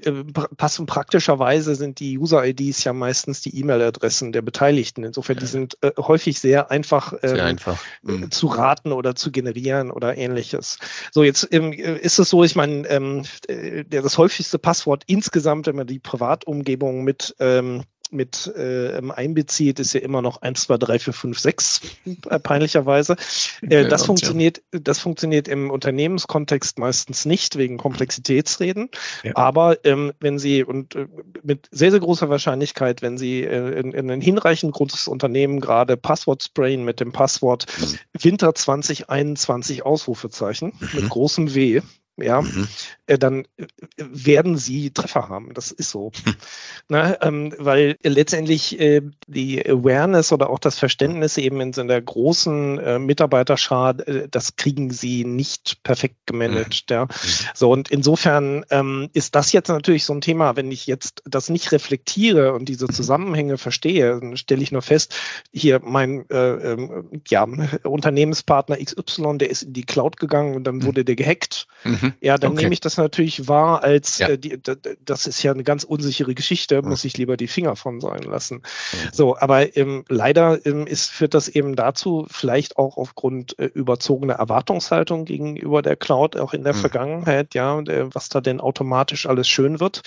passen 0.56 0.86
praktischerweise 0.86 1.74
sind 1.74 2.00
die 2.00 2.18
User-IDs 2.18 2.82
ja 2.84 2.94
meistens 2.94 3.42
die 3.42 3.58
E-Mail-Adressen 3.60 4.32
der 4.32 4.40
Beteiligten. 4.40 5.04
Insofern, 5.04 5.36
die 5.36 5.46
sind 5.46 5.76
äh, 5.82 5.92
häufig 5.98 6.40
sehr 6.40 6.70
einfach, 6.70 7.12
ähm, 7.22 7.28
sehr 7.28 7.44
einfach. 7.44 7.78
Mhm. 8.00 8.30
zu 8.30 8.46
raten 8.46 8.90
oder 8.90 9.14
zu 9.14 9.30
generieren 9.30 9.90
oder 9.90 10.16
ähnliches. 10.16 10.78
So, 11.10 11.22
jetzt 11.22 11.46
ähm, 11.52 11.74
ist 11.74 12.18
es 12.18 12.30
so, 12.30 12.42
ich 12.42 12.56
meine, 12.56 12.88
ähm, 12.88 13.24
äh, 13.48 13.84
das 13.84 14.16
häufigste 14.16 14.58
Passwort 14.58 15.04
insgesamt, 15.06 15.66
wenn 15.66 15.76
man 15.76 15.86
die 15.86 15.98
Privatumgebung 15.98 17.04
mit 17.04 17.36
ähm, 17.38 17.82
mit 18.12 18.52
äh, 18.56 19.00
einbezieht, 19.10 19.80
ist 19.80 19.92
ja 19.94 20.00
immer 20.00 20.22
noch 20.22 20.42
1, 20.42 20.62
2, 20.62 20.78
3, 20.78 20.98
4, 20.98 21.12
5, 21.12 21.38
6, 21.38 21.80
äh, 22.28 22.38
peinlicherweise. 22.38 23.16
Äh, 23.62 23.88
das, 23.88 24.04
funktioniert, 24.06 24.62
das 24.70 24.98
funktioniert 24.98 25.48
im 25.48 25.70
Unternehmenskontext 25.70 26.78
meistens 26.78 27.24
nicht 27.24 27.56
wegen 27.56 27.78
Komplexitätsreden. 27.78 28.90
Ja. 29.22 29.32
Aber 29.36 29.84
ähm, 29.84 30.12
wenn 30.20 30.38
Sie 30.38 30.64
und 30.64 30.94
äh, 30.94 31.06
mit 31.42 31.68
sehr, 31.70 31.90
sehr 31.90 32.00
großer 32.00 32.28
Wahrscheinlichkeit, 32.28 33.02
wenn 33.02 33.18
Sie 33.18 33.42
äh, 33.42 33.78
in, 33.78 33.92
in 33.92 34.10
ein 34.10 34.20
hinreichend 34.20 34.72
großes 34.72 35.08
Unternehmen 35.08 35.60
gerade 35.60 35.96
Passwort 35.96 36.42
sprayen 36.42 36.84
mit 36.84 37.00
dem 37.00 37.12
Passwort 37.12 37.66
mhm. 37.78 37.98
Winter 38.20 38.54
2021 38.54 39.84
Ausrufezeichen 39.84 40.72
mhm. 40.78 40.88
mit 41.00 41.08
großem 41.08 41.54
W, 41.54 41.82
ja, 42.16 42.42
mhm. 42.42 42.68
äh, 43.06 43.18
dann 43.18 43.46
äh, 43.56 43.66
werden 43.96 44.58
sie 44.58 44.90
Treffer 44.90 45.28
haben. 45.28 45.54
Das 45.54 45.70
ist 45.70 45.90
so. 45.90 46.12
Na, 46.88 47.20
ähm, 47.22 47.54
weil 47.58 47.96
letztendlich 48.02 48.78
äh, 48.78 49.00
die 49.26 49.64
Awareness 49.66 50.30
oder 50.32 50.50
auch 50.50 50.58
das 50.58 50.78
Verständnis 50.78 51.38
eben 51.38 51.60
in 51.60 51.72
so 51.72 51.80
einer 51.80 52.00
großen 52.00 52.78
äh, 52.78 52.98
Mitarbeiterschar, 52.98 54.06
äh, 54.06 54.28
das 54.30 54.56
kriegen 54.56 54.90
sie 54.90 55.24
nicht 55.24 55.82
perfekt 55.84 56.26
gemanagt. 56.26 56.90
Mhm. 56.90 56.94
Ja. 56.94 57.04
Mhm. 57.04 57.08
So, 57.54 57.70
und 57.70 57.90
insofern 57.90 58.66
ähm, 58.70 59.08
ist 59.14 59.34
das 59.34 59.52
jetzt 59.52 59.68
natürlich 59.68 60.04
so 60.04 60.12
ein 60.12 60.20
Thema, 60.20 60.54
wenn 60.56 60.70
ich 60.70 60.86
jetzt 60.86 61.22
das 61.24 61.48
nicht 61.48 61.72
reflektiere 61.72 62.52
und 62.52 62.68
diese 62.68 62.88
Zusammenhänge 62.88 63.56
verstehe, 63.56 64.20
dann 64.20 64.36
stelle 64.36 64.62
ich 64.62 64.72
nur 64.72 64.82
fest, 64.82 65.14
hier 65.50 65.80
mein 65.82 66.28
äh, 66.28 66.72
ähm, 66.72 67.22
ja, 67.28 67.46
Unternehmenspartner 67.84 68.76
XY, 68.76 69.38
der 69.38 69.48
ist 69.48 69.62
in 69.62 69.72
die 69.72 69.84
Cloud 69.84 70.18
gegangen 70.18 70.56
und 70.56 70.64
dann 70.64 70.76
mhm. 70.76 70.84
wurde 70.84 71.04
der 71.06 71.16
gehackt. 71.16 71.66
Mhm. 71.84 72.01
Ja, 72.20 72.38
dann 72.38 72.52
okay. 72.52 72.62
nehme 72.62 72.74
ich 72.74 72.80
das 72.80 72.96
natürlich 72.96 73.48
wahr 73.48 73.82
als, 73.82 74.18
ja. 74.18 74.28
äh, 74.28 74.38
die, 74.38 74.60
das 75.04 75.26
ist 75.26 75.42
ja 75.42 75.52
eine 75.52 75.64
ganz 75.64 75.84
unsichere 75.84 76.34
Geschichte, 76.34 76.82
muss 76.82 77.04
ich 77.04 77.16
lieber 77.16 77.36
die 77.36 77.48
Finger 77.48 77.76
von 77.76 78.00
sein 78.00 78.22
lassen. 78.22 78.56
Mhm. 78.56 79.08
So, 79.12 79.36
aber 79.36 79.76
ähm, 79.76 80.04
leider 80.08 80.64
ähm, 80.66 80.86
ist, 80.86 81.10
führt 81.10 81.34
das 81.34 81.48
eben 81.48 81.76
dazu, 81.76 82.26
vielleicht 82.30 82.76
auch 82.78 82.96
aufgrund 82.96 83.58
äh, 83.58 83.66
überzogener 83.66 84.34
Erwartungshaltung 84.34 85.24
gegenüber 85.24 85.82
der 85.82 85.96
Cloud, 85.96 86.36
auch 86.36 86.54
in 86.54 86.64
der 86.64 86.74
mhm. 86.74 86.78
Vergangenheit, 86.78 87.54
ja, 87.54 87.78
äh, 87.78 88.06
was 88.12 88.28
da 88.28 88.40
denn 88.40 88.60
automatisch 88.60 89.26
alles 89.26 89.48
schön 89.48 89.80
wird, 89.80 90.02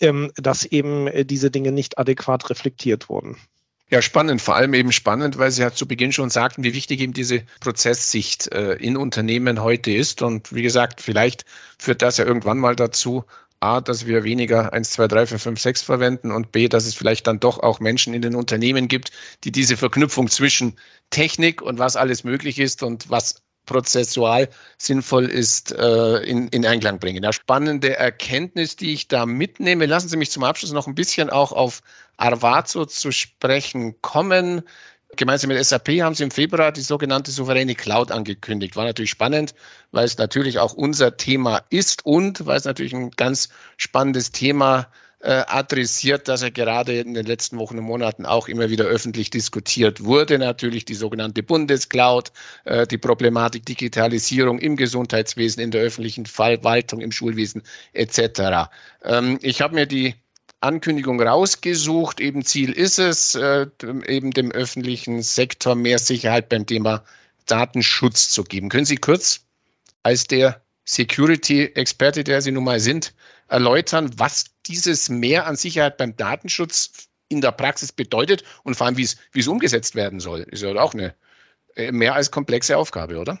ähm, 0.00 0.32
dass 0.36 0.64
eben 0.64 1.06
äh, 1.06 1.24
diese 1.24 1.50
Dinge 1.50 1.72
nicht 1.72 1.98
adäquat 1.98 2.50
reflektiert 2.50 3.08
wurden. 3.08 3.36
Ja, 3.88 4.02
spannend. 4.02 4.42
Vor 4.42 4.56
allem 4.56 4.74
eben 4.74 4.90
spannend, 4.90 5.38
weil 5.38 5.52
Sie 5.52 5.62
ja 5.62 5.72
zu 5.72 5.86
Beginn 5.86 6.12
schon 6.12 6.28
sagten, 6.28 6.64
wie 6.64 6.74
wichtig 6.74 7.00
eben 7.00 7.12
diese 7.12 7.44
Prozesssicht 7.60 8.52
äh, 8.52 8.72
in 8.74 8.96
Unternehmen 8.96 9.62
heute 9.62 9.92
ist. 9.92 10.22
Und 10.22 10.52
wie 10.52 10.62
gesagt, 10.62 11.00
vielleicht 11.00 11.44
führt 11.78 12.02
das 12.02 12.16
ja 12.16 12.24
irgendwann 12.24 12.58
mal 12.58 12.74
dazu, 12.74 13.24
A, 13.60 13.80
dass 13.80 14.06
wir 14.06 14.24
weniger 14.24 14.72
1, 14.72 14.90
2, 14.90 15.08
3, 15.08 15.26
4, 15.26 15.38
5, 15.38 15.60
6 15.60 15.82
verwenden 15.82 16.30
und 16.32 16.52
B, 16.52 16.68
dass 16.68 16.84
es 16.86 16.94
vielleicht 16.94 17.26
dann 17.28 17.40
doch 17.40 17.60
auch 17.60 17.80
Menschen 17.80 18.12
in 18.12 18.22
den 18.22 18.34
Unternehmen 18.34 18.88
gibt, 18.88 19.12
die 19.44 19.52
diese 19.52 19.76
Verknüpfung 19.76 20.28
zwischen 20.28 20.78
Technik 21.10 21.62
und 21.62 21.78
was 21.78 21.96
alles 21.96 22.24
möglich 22.24 22.58
ist 22.58 22.82
und 22.82 23.08
was 23.08 23.42
prozessual 23.66 24.48
sinnvoll 24.78 25.26
ist, 25.26 25.72
äh, 25.72 26.18
in, 26.18 26.48
in 26.48 26.64
Einklang 26.64 26.98
bringen. 26.98 27.24
Eine 27.24 27.32
spannende 27.32 27.96
Erkenntnis, 27.96 28.76
die 28.76 28.92
ich 28.92 29.08
da 29.08 29.26
mitnehme. 29.26 29.86
Lassen 29.86 30.08
Sie 30.08 30.16
mich 30.16 30.30
zum 30.30 30.44
Abschluss 30.44 30.72
noch 30.72 30.86
ein 30.86 30.94
bisschen 30.94 31.30
auch 31.30 31.52
auf 31.52 31.82
Arvazo 32.16 32.86
zu 32.86 33.12
sprechen 33.12 34.00
kommen. 34.00 34.62
Gemeinsam 35.16 35.48
mit 35.48 35.64
SAP 35.64 35.88
haben 36.00 36.14
sie 36.14 36.24
im 36.24 36.30
Februar 36.30 36.72
die 36.72 36.80
sogenannte 36.80 37.30
souveräne 37.30 37.74
Cloud 37.74 38.10
angekündigt. 38.10 38.76
War 38.76 38.84
natürlich 38.84 39.10
spannend, 39.10 39.54
weil 39.92 40.04
es 40.04 40.18
natürlich 40.18 40.58
auch 40.58 40.74
unser 40.74 41.16
Thema 41.16 41.62
ist 41.70 42.04
und 42.04 42.44
weil 42.46 42.58
es 42.58 42.64
natürlich 42.64 42.92
ein 42.94 43.10
ganz 43.12 43.48
spannendes 43.76 44.32
Thema 44.32 44.80
ist 44.80 45.05
äh, 45.20 45.44
adressiert, 45.46 46.28
dass 46.28 46.42
er 46.42 46.50
gerade 46.50 46.98
in 46.98 47.14
den 47.14 47.26
letzten 47.26 47.58
Wochen 47.58 47.78
und 47.78 47.84
Monaten 47.84 48.26
auch 48.26 48.48
immer 48.48 48.70
wieder 48.70 48.84
öffentlich 48.84 49.30
diskutiert 49.30 50.04
wurde. 50.04 50.38
Natürlich 50.38 50.84
die 50.84 50.94
sogenannte 50.94 51.42
Bundescloud, 51.42 52.32
äh, 52.64 52.86
die 52.86 52.98
Problematik 52.98 53.64
Digitalisierung 53.64 54.58
im 54.58 54.76
Gesundheitswesen, 54.76 55.62
in 55.62 55.70
der 55.70 55.82
öffentlichen 55.82 56.26
Verwaltung, 56.26 57.00
im 57.00 57.12
Schulwesen 57.12 57.62
etc. 57.92 58.70
Ähm, 59.02 59.38
ich 59.42 59.62
habe 59.62 59.74
mir 59.74 59.86
die 59.86 60.14
Ankündigung 60.60 61.20
rausgesucht. 61.20 62.20
Eben 62.20 62.44
Ziel 62.44 62.72
ist 62.72 62.98
es, 62.98 63.34
äh, 63.34 63.66
eben 63.82 64.32
dem 64.32 64.52
öffentlichen 64.52 65.22
Sektor 65.22 65.74
mehr 65.74 65.98
Sicherheit 65.98 66.48
beim 66.48 66.66
Thema 66.66 67.04
Datenschutz 67.46 68.28
zu 68.30 68.44
geben. 68.44 68.68
Können 68.68 68.84
Sie 68.84 68.96
kurz 68.96 69.46
als 70.02 70.26
der 70.26 70.62
Security-Experte, 70.84 72.22
der 72.22 72.42
Sie 72.42 72.52
nun 72.52 72.64
mal 72.64 72.80
sind, 72.80 73.14
erläutern, 73.48 74.10
was 74.16 74.46
dieses 74.66 75.08
Mehr 75.08 75.46
an 75.46 75.56
Sicherheit 75.56 75.96
beim 75.96 76.16
Datenschutz 76.16 77.08
in 77.28 77.40
der 77.40 77.52
Praxis 77.52 77.92
bedeutet 77.92 78.44
und 78.62 78.76
vor 78.76 78.86
allem, 78.86 78.96
wie 78.96 79.02
es, 79.02 79.16
wie 79.32 79.40
es 79.40 79.48
umgesetzt 79.48 79.94
werden 79.94 80.20
soll. 80.20 80.40
Ist 80.42 80.62
ja 80.62 80.74
auch 80.76 80.94
eine 80.94 81.14
äh, 81.74 81.92
mehr 81.92 82.14
als 82.14 82.30
komplexe 82.30 82.76
Aufgabe, 82.76 83.18
oder? 83.18 83.38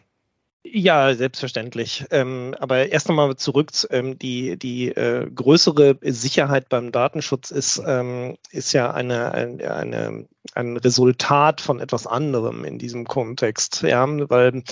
Ja, 0.64 1.14
selbstverständlich. 1.14 2.04
Ähm, 2.10 2.54
aber 2.58 2.88
erst 2.88 3.08
nochmal 3.08 3.36
zurück. 3.36 3.70
Ähm, 3.90 4.18
die 4.18 4.58
die 4.58 4.88
äh, 4.88 5.30
größere 5.32 5.98
Sicherheit 6.02 6.68
beim 6.68 6.90
Datenschutz 6.90 7.50
ist, 7.50 7.80
ähm, 7.86 8.36
ist 8.50 8.72
ja 8.72 8.90
eine, 8.90 9.32
eine, 9.32 9.74
eine 9.74 10.28
ein 10.54 10.76
Resultat 10.76 11.60
von 11.60 11.80
etwas 11.80 12.06
anderem 12.06 12.64
in 12.64 12.78
diesem 12.78 13.04
Kontext, 13.04 13.82
ja, 13.82 14.06
weil 14.28 14.62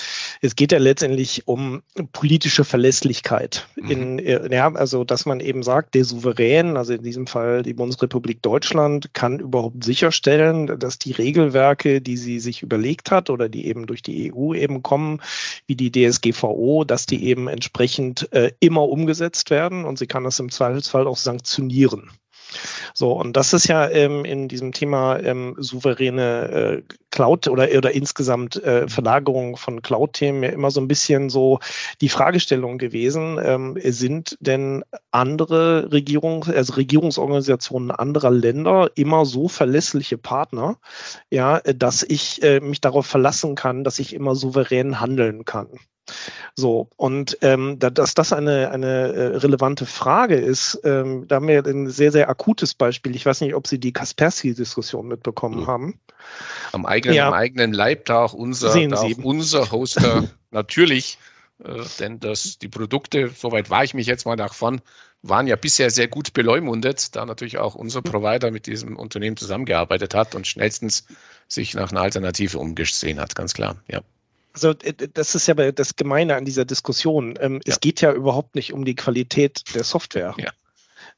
es 0.41 0.57
geht 0.57 0.73
ja 0.73 0.79
letztendlich 0.79 1.47
um 1.47 1.83
politische 2.13 2.65
Verlässlichkeit. 2.65 3.67
Mhm. 3.77 3.91
In, 3.91 4.51
ja, 4.51 4.73
also 4.73 5.05
dass 5.05 5.27
man 5.27 5.41
eben 5.41 5.63
sagt, 5.63 5.95
der 5.95 6.05
Souverän, 6.05 6.77
also 6.77 6.95
in 6.95 7.03
diesem 7.03 7.27
Fall 7.27 7.63
die 7.63 7.75
Bundesrepublik 7.75 8.43
Deutschland, 8.43 9.15
kann 9.15 9.41
überhaupt 9.41 9.85
sicherstellen, 9.85 10.79
dass 10.79 10.99
die 10.99 11.13
Regelwerke, 11.13 12.01
die 12.01 12.17
sie 12.17 12.41
sich 12.41 12.63
überlegt 12.63 13.11
hat 13.11 13.31
oder 13.31 13.49
die 13.49 13.67
eben 13.67 13.87
durch 13.87 14.03
die 14.03 14.33
EU 14.33 14.55
eben 14.55 14.83
kommen, 14.83 15.21
wie 15.67 15.77
die 15.77 15.91
DSGVO, 15.91 16.85
dass 16.85 17.07
die 17.07 17.25
eben 17.25 17.49
entsprechend 17.49 18.33
äh, 18.33 18.53
immer 18.61 18.89
umgesetzt 18.89 19.51
werden 19.51 19.85
und 19.85 19.99
sie 19.99 20.07
kann 20.07 20.25
das 20.25 20.39
im 20.39 20.51
Zweifelsfall 20.51 21.07
auch 21.07 21.17
sanktionieren. 21.17 22.11
So, 22.95 23.13
und 23.13 23.37
das 23.37 23.53
ist 23.53 23.69
ja 23.69 23.89
ähm, 23.89 24.25
in 24.25 24.49
diesem 24.49 24.73
Thema 24.73 25.19
ähm, 25.19 25.57
souveräne 25.59 26.83
äh, 26.89 26.95
Cloud 27.11 27.49
oder, 27.49 27.69
oder 27.77 27.93
insgesamt 27.93 28.63
äh, 28.63 28.89
Verlagerung 28.89 29.57
von 29.57 29.83
Cloud-Themen 29.83 30.43
ja 30.43 30.49
immer 30.51 30.71
so 30.71 30.81
ein 30.81 30.89
bisschen 30.89 31.31
so 31.31 31.61
die 32.01 32.09
Fragestellung 32.09 32.79
gewesen, 32.79 33.39
ähm, 33.43 33.79
sind 33.83 34.37
denn 34.41 34.85
andere 35.13 35.89
Regierungs-, 35.93 36.53
also 36.53 36.75
Regierungsorganisationen 36.75 37.91
anderer 37.91 38.31
Länder 38.31 38.91
immer 38.97 39.25
so 39.27 39.49
verlässliche 39.49 40.19
Partner, 40.19 40.79
ja, 41.31 41.61
dass 41.61 42.03
ich 42.03 42.43
äh, 42.43 42.61
mich 42.61 42.81
darauf 42.81 43.07
verlassen 43.07 43.55
kann, 43.55 43.85
dass 43.85 44.01
ich 44.01 44.13
immer 44.13 44.35
souverän 44.35 45.01
handeln 45.01 45.45
kann. 45.45 45.69
So, 46.55 46.89
und 46.97 47.39
ähm, 47.41 47.79
dass 47.79 48.15
das 48.15 48.33
eine, 48.33 48.71
eine 48.71 49.13
äh, 49.13 49.27
relevante 49.37 49.87
Frage 49.87 50.37
ist, 50.37 50.81
ähm, 50.85 51.27
da 51.27 51.37
haben 51.37 51.49
wir 51.49 51.65
ein 51.65 51.89
sehr, 51.89 52.13
sehr 52.13 52.29
akutes 52.29 52.75
Beispiel. 52.75 53.17
Ich 53.17 53.27
weiß 53.27 53.41
nicht, 53.41 53.55
ob 53.55 53.67
Sie 53.67 53.79
die 53.79 53.93
Kaspersky-Diskussion 53.93 55.09
mitbekommen 55.09 55.63
mhm. 55.63 55.67
haben. 55.67 56.01
Am 56.73 56.87
eigenen, 56.87 57.17
ja. 57.17 57.29
am 57.29 57.35
eigenen 57.35 57.73
Leib 57.73 58.07
da 58.07 58.25
auch 58.25 58.33
unser, 58.33 58.75
da 58.89 58.97
auch 58.97 59.19
unser 59.19 59.71
Hoster 59.71 60.29
natürlich, 60.51 61.19
äh, 61.63 61.83
denn 62.01 62.21
das, 62.21 62.59
die 62.59 62.69
Produkte, 62.69 63.31
soweit 63.35 63.71
war 63.71 63.85
ich 63.85 63.95
mich 63.95 64.07
jetzt 64.07 64.27
mal 64.27 64.37
nach 64.37 64.55
vorn, 64.55 64.81
waren 65.23 65.47
ja 65.47 65.57
bisher 65.57 65.91
sehr 65.91 66.09
gut 66.09 66.35
beleumundet, 66.35 67.17
da 67.17 67.25
natürlich 67.25 67.59
auch 67.59 67.75
unser 67.75 68.03
Provider 68.03 68.51
mit 68.51 68.67
diesem 68.67 68.97
Unternehmen 68.97 69.39
zusammengearbeitet 69.39 70.15
hat 70.15 70.35
und 70.35 70.47
schnellstens 70.47 71.07
sich 71.49 71.75
nach 71.75 71.91
einer 71.91 72.03
Alternative 72.03 72.59
umgesehen 72.59 73.19
hat, 73.19 73.35
ganz 73.35 73.55
klar, 73.55 73.77
ja. 73.89 74.03
Also 74.55 74.73
das 74.73 75.35
ist 75.35 75.49
ja 75.49 75.55
das 75.73 75.97
Gemeine 75.97 76.37
an 76.37 76.45
dieser 76.45 76.65
Diskussion. 76.65 77.37
Ähm, 77.41 77.55
ja. 77.55 77.61
Es 77.67 77.81
geht 77.81 78.01
ja 78.01 78.13
überhaupt 78.13 78.55
nicht 78.55 78.73
um 78.73 78.85
die 78.85 78.95
Qualität 78.95 79.75
der 79.75 79.85
Software. 79.85 80.35
Ja. 80.39 80.51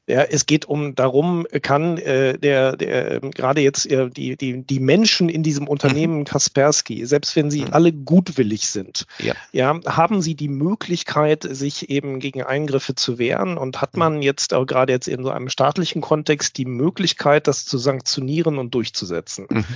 Ja, 0.07 0.23
es 0.23 0.45
geht 0.45 0.65
um 0.65 0.95
darum, 0.95 1.45
kann 1.61 1.97
äh, 1.97 2.37
der, 2.39 2.77
der 2.77 3.23
ähm, 3.23 3.31
gerade 3.31 3.59
jetzt 3.59 3.85
äh, 3.91 4.09
die, 4.09 4.37
die, 4.37 4.63
die 4.63 4.79
Menschen 4.79 5.27
in 5.27 5.43
diesem 5.43 5.67
Unternehmen 5.67 6.19
mhm. 6.19 6.23
Kaspersky, 6.23 7.05
selbst 7.05 7.35
wenn 7.35 7.51
sie 7.51 7.63
mhm. 7.63 7.73
alle 7.73 7.91
gutwillig 7.91 8.69
sind, 8.69 9.05
ja. 9.19 9.33
ja, 9.51 9.79
haben 9.85 10.21
sie 10.21 10.35
die 10.35 10.47
Möglichkeit, 10.47 11.45
sich 11.49 11.89
eben 11.89 12.19
gegen 12.19 12.41
Eingriffe 12.41 12.95
zu 12.95 13.19
wehren 13.19 13.57
und 13.57 13.81
hat 13.81 13.95
mhm. 13.95 13.99
man 13.99 14.21
jetzt 14.21 14.53
auch 14.53 14.65
gerade 14.65 14.93
jetzt 14.93 15.09
in 15.09 15.23
so 15.23 15.29
einem 15.29 15.49
staatlichen 15.49 16.01
Kontext 16.01 16.57
die 16.57 16.65
Möglichkeit, 16.65 17.47
das 17.47 17.65
zu 17.65 17.77
sanktionieren 17.77 18.59
und 18.59 18.73
durchzusetzen. 18.73 19.47
Mhm. 19.49 19.57
Okay. 19.59 19.67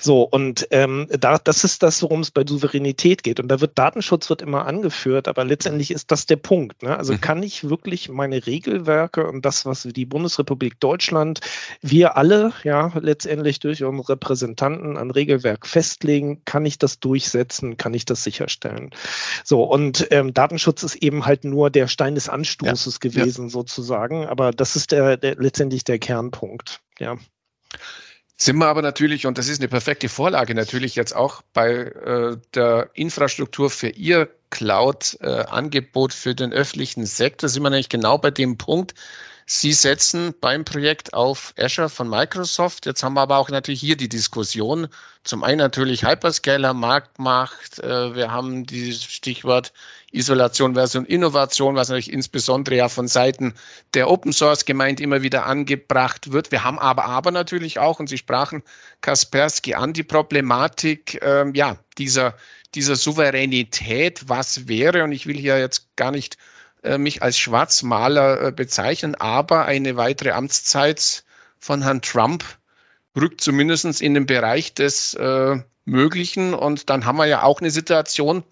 So, 0.00 0.22
und 0.22 0.66
ähm, 0.72 1.06
da, 1.08 1.38
das 1.38 1.62
ist 1.62 1.84
das, 1.84 2.02
worum 2.02 2.20
es 2.20 2.32
bei 2.32 2.44
Souveränität 2.44 3.22
geht. 3.22 3.38
Und 3.38 3.48
da 3.48 3.60
wird 3.60 3.78
Datenschutz 3.78 4.28
wird 4.28 4.42
immer 4.42 4.66
angeführt, 4.66 5.28
aber 5.28 5.44
letztendlich 5.44 5.92
ist 5.92 6.10
das 6.10 6.26
der 6.26 6.36
Punkt. 6.36 6.82
Ne? 6.82 6.96
Also 6.96 7.12
mhm. 7.12 7.20
kann 7.20 7.42
ich 7.44 7.68
wirklich 7.68 8.08
meine 8.08 8.46
Regelwerke 8.46 9.26
und 9.26 9.44
das, 9.44 9.67
was 9.68 9.82
die 9.82 10.06
Bundesrepublik 10.06 10.80
Deutschland, 10.80 11.40
wir 11.80 12.16
alle, 12.16 12.52
ja, 12.64 12.92
letztendlich 12.98 13.60
durch 13.60 13.84
unsere 13.84 14.10
Repräsentanten 14.10 14.96
an 14.96 15.10
Regelwerk 15.10 15.66
festlegen, 15.66 16.42
kann 16.44 16.66
ich 16.66 16.78
das 16.78 17.00
durchsetzen, 17.00 17.76
kann 17.76 17.94
ich 17.94 18.04
das 18.04 18.24
sicherstellen. 18.24 18.90
So, 19.44 19.62
und 19.62 20.08
ähm, 20.10 20.34
Datenschutz 20.34 20.82
ist 20.82 20.96
eben 20.96 21.26
halt 21.26 21.44
nur 21.44 21.70
der 21.70 21.88
Stein 21.88 22.14
des 22.14 22.28
Anstoßes 22.28 22.98
ja, 23.02 23.10
gewesen, 23.10 23.46
ja. 23.46 23.50
sozusagen, 23.50 24.26
aber 24.26 24.50
das 24.50 24.76
ist 24.76 24.92
der, 24.92 25.16
der 25.16 25.36
letztendlich 25.36 25.84
der 25.84 25.98
Kernpunkt, 25.98 26.80
ja. 26.98 27.16
Sind 28.40 28.58
wir 28.58 28.68
aber 28.68 28.82
natürlich, 28.82 29.26
und 29.26 29.36
das 29.36 29.48
ist 29.48 29.60
eine 29.60 29.66
perfekte 29.66 30.08
Vorlage 30.08 30.54
natürlich 30.54 30.94
jetzt 30.94 31.14
auch 31.14 31.42
bei 31.52 31.70
äh, 31.72 32.36
der 32.54 32.88
Infrastruktur 32.94 33.68
für 33.68 33.88
Ihr 33.88 34.28
Cloud-Angebot 34.50 36.12
äh, 36.12 36.16
für 36.16 36.34
den 36.36 36.52
öffentlichen 36.52 37.04
Sektor, 37.04 37.48
sind 37.48 37.64
wir 37.64 37.70
nämlich 37.70 37.88
genau 37.88 38.16
bei 38.16 38.30
dem 38.30 38.56
Punkt, 38.56 38.94
Sie 39.50 39.72
setzen 39.72 40.34
beim 40.38 40.66
Projekt 40.66 41.14
auf 41.14 41.54
Azure 41.58 41.88
von 41.88 42.06
Microsoft. 42.06 42.84
Jetzt 42.84 43.02
haben 43.02 43.14
wir 43.14 43.22
aber 43.22 43.38
auch 43.38 43.48
natürlich 43.48 43.80
hier 43.80 43.96
die 43.96 44.10
Diskussion. 44.10 44.88
Zum 45.24 45.42
einen 45.42 45.56
natürlich 45.56 46.04
Hyperscaler, 46.04 46.74
Marktmacht. 46.74 47.78
Äh, 47.78 48.14
wir 48.14 48.30
haben 48.30 48.66
dieses 48.66 49.04
Stichwort 49.04 49.72
Isolation 50.12 50.74
versus 50.74 51.02
Innovation, 51.06 51.76
was 51.76 51.88
natürlich 51.88 52.12
insbesondere 52.12 52.76
ja 52.76 52.90
von 52.90 53.08
Seiten 53.08 53.54
der 53.94 54.10
Open 54.10 54.34
Source 54.34 54.66
Gemeinde 54.66 55.02
immer 55.02 55.22
wieder 55.22 55.46
angebracht 55.46 56.30
wird. 56.30 56.52
Wir 56.52 56.62
haben 56.62 56.78
aber, 56.78 57.06
aber 57.06 57.30
natürlich 57.30 57.78
auch, 57.78 58.00
und 58.00 58.10
Sie 58.10 58.18
sprachen 58.18 58.62
Kaspersky 59.00 59.72
an, 59.72 59.94
die 59.94 60.02
Problematik, 60.02 61.20
ähm, 61.22 61.54
ja, 61.54 61.78
dieser, 61.96 62.36
dieser 62.74 62.96
Souveränität, 62.96 64.28
was 64.28 64.68
wäre, 64.68 65.04
und 65.04 65.12
ich 65.12 65.26
will 65.26 65.38
hier 65.38 65.58
jetzt 65.58 65.96
gar 65.96 66.10
nicht 66.10 66.36
mich 66.96 67.22
als 67.22 67.38
Schwarzmaler 67.38 68.40
äh, 68.40 68.52
bezeichnen, 68.52 69.14
aber 69.14 69.66
eine 69.66 69.96
weitere 69.96 70.30
Amtszeit 70.30 71.24
von 71.58 71.82
Herrn 71.82 72.00
Trump 72.00 72.44
rückt 73.14 73.40
zumindest 73.40 74.00
in 74.00 74.14
den 74.14 74.26
Bereich 74.26 74.72
des 74.74 75.14
äh, 75.14 75.56
Möglichen. 75.84 76.54
Und 76.54 76.88
dann 76.88 77.04
haben 77.04 77.18
wir 77.18 77.26
ja 77.26 77.42
auch 77.42 77.60
eine 77.60 77.70
Situation, 77.70 78.44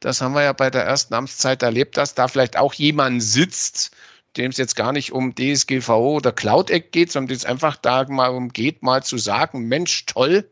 das 0.00 0.20
haben 0.20 0.34
wir 0.34 0.42
ja 0.42 0.52
bei 0.52 0.70
der 0.70 0.84
ersten 0.84 1.14
Amtszeit 1.14 1.62
erlebt, 1.62 1.96
dass 1.96 2.14
da 2.14 2.28
vielleicht 2.28 2.56
auch 2.56 2.74
jemand 2.74 3.22
sitzt, 3.22 3.90
dem 4.36 4.50
es 4.50 4.56
jetzt 4.56 4.76
gar 4.76 4.92
nicht 4.92 5.12
um 5.12 5.34
DSGVO 5.34 6.16
oder 6.16 6.32
Cloud 6.32 6.70
Act 6.70 6.92
geht, 6.92 7.12
sondern 7.12 7.36
es 7.36 7.44
einfach 7.44 7.76
da 7.76 8.04
mal 8.08 8.30
umgeht, 8.30 8.82
mal 8.82 9.02
zu 9.02 9.18
sagen, 9.18 9.66
Mensch, 9.68 10.06
toll, 10.06 10.50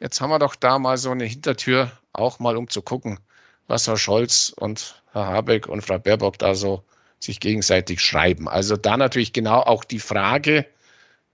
jetzt 0.00 0.20
haben 0.20 0.30
wir 0.30 0.38
doch 0.38 0.56
da 0.56 0.78
mal 0.78 0.96
so 0.96 1.10
eine 1.10 1.24
Hintertür, 1.24 1.92
auch 2.12 2.38
mal 2.38 2.56
um 2.56 2.68
zu 2.68 2.82
gucken, 2.82 3.20
was 3.72 3.86
Herr 3.88 3.96
Scholz 3.96 4.52
und 4.54 5.02
Herr 5.12 5.28
Habeck 5.28 5.66
und 5.66 5.80
Frau 5.80 5.98
Baerbock 5.98 6.38
da 6.38 6.54
so 6.54 6.84
sich 7.18 7.40
gegenseitig 7.40 8.02
schreiben. 8.02 8.46
Also 8.46 8.76
da 8.76 8.98
natürlich 8.98 9.32
genau 9.32 9.60
auch 9.60 9.84
die 9.84 9.98
Frage, 9.98 10.66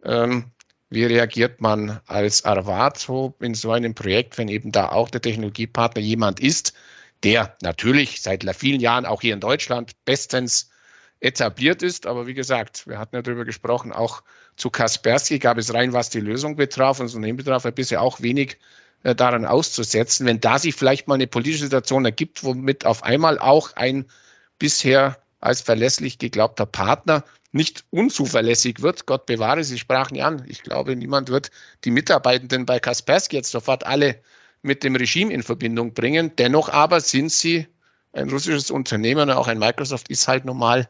ähm, 0.05 0.45
wie 0.89 1.05
reagiert 1.05 1.61
man 1.61 2.01
als 2.07 2.45
Arvato 2.45 3.35
in 3.41 3.55
so 3.55 3.73
einem 3.73 3.95
Projekt, 3.95 4.39
wenn 4.39 4.47
eben 4.47 4.71
da 4.71 4.91
auch 4.91 5.11
der 5.11 5.21
Technologiepartner 5.21 6.01
jemand 6.01 6.39
ist, 6.39 6.75
der 7.25 7.57
natürlich 7.61 8.23
seit 8.23 8.45
vielen 8.55 8.81
Jahren 8.81 9.05
auch 9.05 9.21
hier 9.21 9.35
in 9.35 9.41
Deutschland 9.41 9.93
bestens 10.05 10.71
etabliert 11.19 11.83
ist. 11.83 12.07
Aber 12.07 12.29
wie 12.29 12.35
gesagt, 12.35 12.87
wir 12.87 13.01
hatten 13.01 13.17
ja 13.17 13.23
darüber 13.23 13.45
gesprochen, 13.45 13.93
auch 13.93 14.23
zu 14.55 14.71
Kaspersky 14.71 15.41
gab 15.41 15.59
es 15.59 15.75
rein, 15.75 15.93
was 15.93 16.09
die 16.09 16.21
Lösung 16.21 16.55
betraf 16.55 17.01
und 17.01 17.07
das 17.07 17.17
Unternehmen 17.17 17.39
betraf, 17.39 17.65
bisher 17.75 18.01
auch 18.01 18.21
wenig 18.21 18.59
äh, 19.03 19.15
daran 19.15 19.47
auszusetzen, 19.47 20.27
wenn 20.27 20.41
da 20.41 20.59
sich 20.59 20.75
vielleicht 20.75 21.09
mal 21.09 21.15
eine 21.15 21.27
politische 21.27 21.65
Situation 21.65 22.05
ergibt, 22.05 22.45
womit 22.45 22.85
auf 22.85 23.03
einmal 23.03 23.39
auch 23.39 23.77
ein 23.77 24.07
bisher 24.59 25.19
als 25.41 25.61
verlässlich 25.61 26.19
geglaubter 26.19 26.67
Partner 26.67 27.25
nicht 27.53 27.85
unzuverlässig 27.91 28.83
wird. 28.83 29.07
Gott 29.07 29.27
bewahre, 29.27 29.65
Sie 29.65 29.79
sprachen 29.79 30.15
ja 30.15 30.27
an. 30.27 30.45
Ich 30.49 30.63
glaube, 30.63 30.97
niemand 30.97 31.29
wird 31.29 31.51
die 31.85 31.91
Mitarbeitenden 31.91 32.67
bei 32.67 32.79
Kaspersky 32.81 33.37
jetzt 33.37 33.51
sofort 33.51 33.87
alle 33.87 34.21
mit 34.63 34.85
dem 34.85 34.97
Regime 34.97 35.33
in 35.33 35.43
Verbindung 35.43 35.95
bringen. 35.95 36.33
Dennoch 36.37 36.69
aber 36.69 37.01
sind 37.01 37.33
sie 37.33 37.67
ein 38.13 38.29
russisches 38.29 38.71
Unternehmen, 38.71 39.31
auch 39.31 39.49
ein 39.49 39.59
Microsoft 39.59 40.09
ist 40.09 40.29
halt 40.29 40.45
normal 40.45 40.89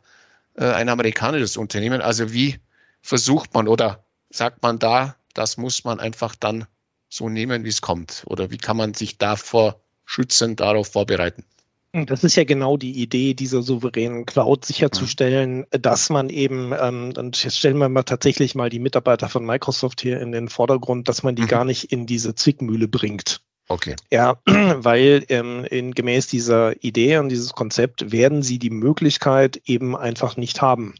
äh, 0.56 0.64
ein 0.64 0.88
amerikanisches 0.88 1.56
Unternehmen. 1.56 2.00
Also 2.00 2.32
wie 2.32 2.58
versucht 3.02 3.54
man 3.54 3.68
oder 3.68 4.04
sagt 4.30 4.62
man 4.62 4.78
da, 4.78 5.16
das 5.34 5.56
muss 5.56 5.84
man 5.84 6.00
einfach 6.00 6.34
dann 6.34 6.66
so 7.08 7.28
nehmen, 7.28 7.64
wie 7.64 7.68
es 7.68 7.80
kommt? 7.80 8.24
Oder 8.26 8.50
wie 8.50 8.58
kann 8.58 8.76
man 8.76 8.94
sich 8.94 9.18
davor 9.18 9.80
schützen, 10.04 10.56
darauf 10.56 10.88
vorbereiten? 10.88 11.44
Das 11.92 12.22
ist 12.22 12.36
ja 12.36 12.44
genau 12.44 12.76
die 12.76 13.00
Idee 13.00 13.32
dieser 13.32 13.62
souveränen 13.62 14.26
Cloud, 14.26 14.64
sicherzustellen, 14.64 15.60
mhm. 15.60 15.82
dass 15.82 16.10
man 16.10 16.28
eben, 16.28 16.72
ähm, 16.78 17.14
und 17.16 17.42
jetzt 17.42 17.58
stellen 17.58 17.78
wir 17.78 17.88
mal 17.88 18.02
tatsächlich 18.02 18.54
mal 18.54 18.68
die 18.68 18.78
Mitarbeiter 18.78 19.28
von 19.28 19.44
Microsoft 19.46 20.02
hier 20.02 20.20
in 20.20 20.32
den 20.32 20.48
Vordergrund, 20.48 21.08
dass 21.08 21.22
man 21.22 21.34
die 21.34 21.42
mhm. 21.42 21.48
gar 21.48 21.64
nicht 21.64 21.90
in 21.90 22.06
diese 22.06 22.34
Zwickmühle 22.34 22.88
bringt. 22.88 23.40
Okay. 23.68 23.96
Ja, 24.10 24.38
weil 24.46 25.24
ähm, 25.30 25.64
in, 25.64 25.94
gemäß 25.94 26.26
dieser 26.26 26.82
Idee 26.84 27.18
und 27.18 27.30
dieses 27.30 27.52
Konzept 27.54 28.12
werden 28.12 28.42
sie 28.42 28.58
die 28.58 28.70
Möglichkeit 28.70 29.60
eben 29.64 29.96
einfach 29.96 30.36
nicht 30.36 30.60
haben 30.60 30.94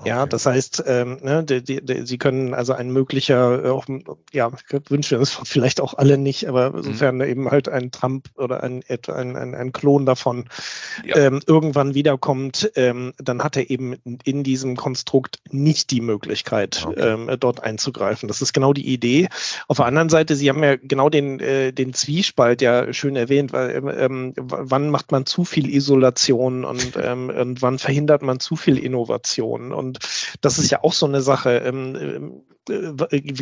Okay. 0.00 0.08
Ja, 0.08 0.26
das 0.26 0.46
heißt, 0.46 0.84
ähm, 0.86 1.18
ne, 1.22 1.44
die, 1.44 1.62
die, 1.62 1.84
die, 1.84 2.06
sie 2.06 2.16
können 2.16 2.54
also 2.54 2.72
ein 2.72 2.90
möglicher, 2.90 3.64
äh, 3.64 3.68
auch, 3.68 3.84
ja, 4.32 4.50
wünschen 4.88 5.10
wir 5.10 5.18
uns 5.18 5.38
vielleicht 5.44 5.80
auch 5.80 5.94
alle 5.94 6.16
nicht, 6.16 6.48
aber 6.48 6.70
mhm. 6.70 6.82
sofern 6.82 7.16
mhm. 7.16 7.22
eben 7.22 7.50
halt 7.50 7.68
ein 7.68 7.90
Trump 7.90 8.28
oder 8.36 8.62
ein, 8.62 8.82
ein, 8.88 9.36
ein, 9.36 9.54
ein 9.54 9.72
Klon 9.72 10.06
davon 10.06 10.46
ja. 11.04 11.16
ähm, 11.16 11.40
irgendwann 11.46 11.94
wiederkommt, 11.94 12.72
ähm, 12.76 13.12
dann 13.18 13.42
hat 13.42 13.56
er 13.56 13.68
eben 13.68 13.94
in 14.24 14.42
diesem 14.42 14.76
Konstrukt 14.76 15.40
nicht 15.50 15.90
die 15.90 16.00
Möglichkeit, 16.00 16.86
okay. 16.86 17.00
ähm, 17.00 17.30
dort 17.38 17.62
einzugreifen. 17.62 18.26
Das 18.26 18.40
ist 18.40 18.54
genau 18.54 18.72
die 18.72 18.86
Idee. 18.86 19.28
Auf 19.68 19.76
der 19.76 19.86
anderen 19.86 20.08
Seite, 20.08 20.34
Sie 20.34 20.48
haben 20.48 20.64
ja 20.64 20.76
genau 20.76 21.10
den, 21.10 21.40
äh, 21.40 21.72
den 21.72 21.92
Zwiespalt 21.92 22.62
ja 22.62 22.92
schön 22.94 23.16
erwähnt, 23.16 23.52
weil 23.52 23.70
ähm, 23.76 23.90
ähm 23.94 24.34
wann 24.36 24.88
macht 24.88 25.12
man 25.12 25.26
zu 25.26 25.44
viel 25.44 25.68
Isolation 25.68 26.64
und, 26.64 26.92
ähm, 26.96 27.28
und 27.28 27.60
wann 27.60 27.78
verhindert 27.78 28.22
man 28.22 28.40
zu 28.40 28.56
viel 28.56 28.78
Innovation? 28.78 29.72
Und 29.72 29.89
das 30.40 30.58
ist 30.58 30.70
ja 30.70 30.82
auch 30.82 30.92
so 30.92 31.06
eine 31.06 31.22
Sache. 31.22 31.58
Ähm, 31.58 31.94
äh, 31.96 32.59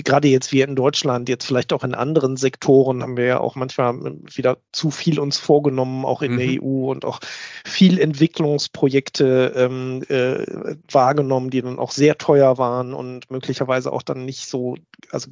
gerade 0.04 0.28
jetzt 0.28 0.52
wie 0.52 0.62
in 0.62 0.74
Deutschland, 0.74 1.28
jetzt 1.28 1.44
vielleicht 1.44 1.72
auch 1.72 1.84
in 1.84 1.94
anderen 1.94 2.36
Sektoren 2.36 3.02
haben 3.02 3.16
wir 3.16 3.24
ja 3.24 3.40
auch 3.40 3.54
manchmal 3.54 3.94
wieder 4.34 4.58
zu 4.72 4.90
viel 4.90 5.20
uns 5.20 5.38
vorgenommen, 5.38 6.04
auch 6.04 6.22
in 6.22 6.32
mhm. 6.32 6.38
der 6.38 6.62
EU 6.62 6.90
und 6.90 7.04
auch 7.04 7.20
viel 7.64 7.98
Entwicklungsprojekte 7.98 9.52
ähm, 9.56 10.02
äh, 10.08 10.44
wahrgenommen, 10.90 11.50
die 11.50 11.62
dann 11.62 11.78
auch 11.78 11.90
sehr 11.90 12.18
teuer 12.18 12.58
waren 12.58 12.94
und 12.94 13.30
möglicherweise 13.30 13.92
auch 13.92 14.02
dann 14.02 14.24
nicht 14.24 14.46
so 14.46 14.76
also 15.10 15.30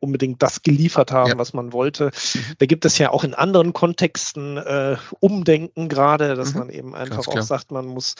unbedingt 0.00 0.42
das 0.42 0.62
geliefert 0.62 1.12
haben, 1.12 1.30
ja. 1.30 1.38
was 1.38 1.52
man 1.52 1.72
wollte. 1.72 2.06
Mhm. 2.06 2.40
Da 2.58 2.66
gibt 2.66 2.84
es 2.84 2.98
ja 2.98 3.10
auch 3.10 3.24
in 3.24 3.34
anderen 3.34 3.72
Kontexten 3.72 4.56
äh, 4.56 4.96
Umdenken 5.20 5.88
gerade, 5.88 6.34
dass 6.34 6.54
mhm. 6.54 6.58
man 6.60 6.70
eben 6.70 6.94
einfach 6.94 7.26
auch 7.26 7.42
sagt, 7.42 7.72
man 7.72 7.86
muss 7.86 8.14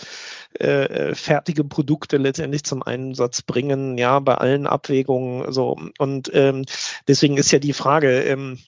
äh, 0.58 0.84
äh, 0.84 1.14
fertige 1.14 1.64
Produkte 1.64 2.16
letztendlich 2.16 2.64
zum 2.64 2.82
Einsatz 2.82 3.42
bringen, 3.42 3.98
ja, 3.98 4.18
bei 4.20 4.34
allen 4.34 4.66
Abwägungen 4.66 5.01
Abwägungen. 5.02 5.52
So. 5.52 5.76
Und 5.98 6.30
ähm, 6.34 6.64
deswegen 7.08 7.36
ist 7.36 7.50
ja 7.50 7.58
die 7.58 7.72
Frage, 7.72 8.22
ähm, 8.22 8.58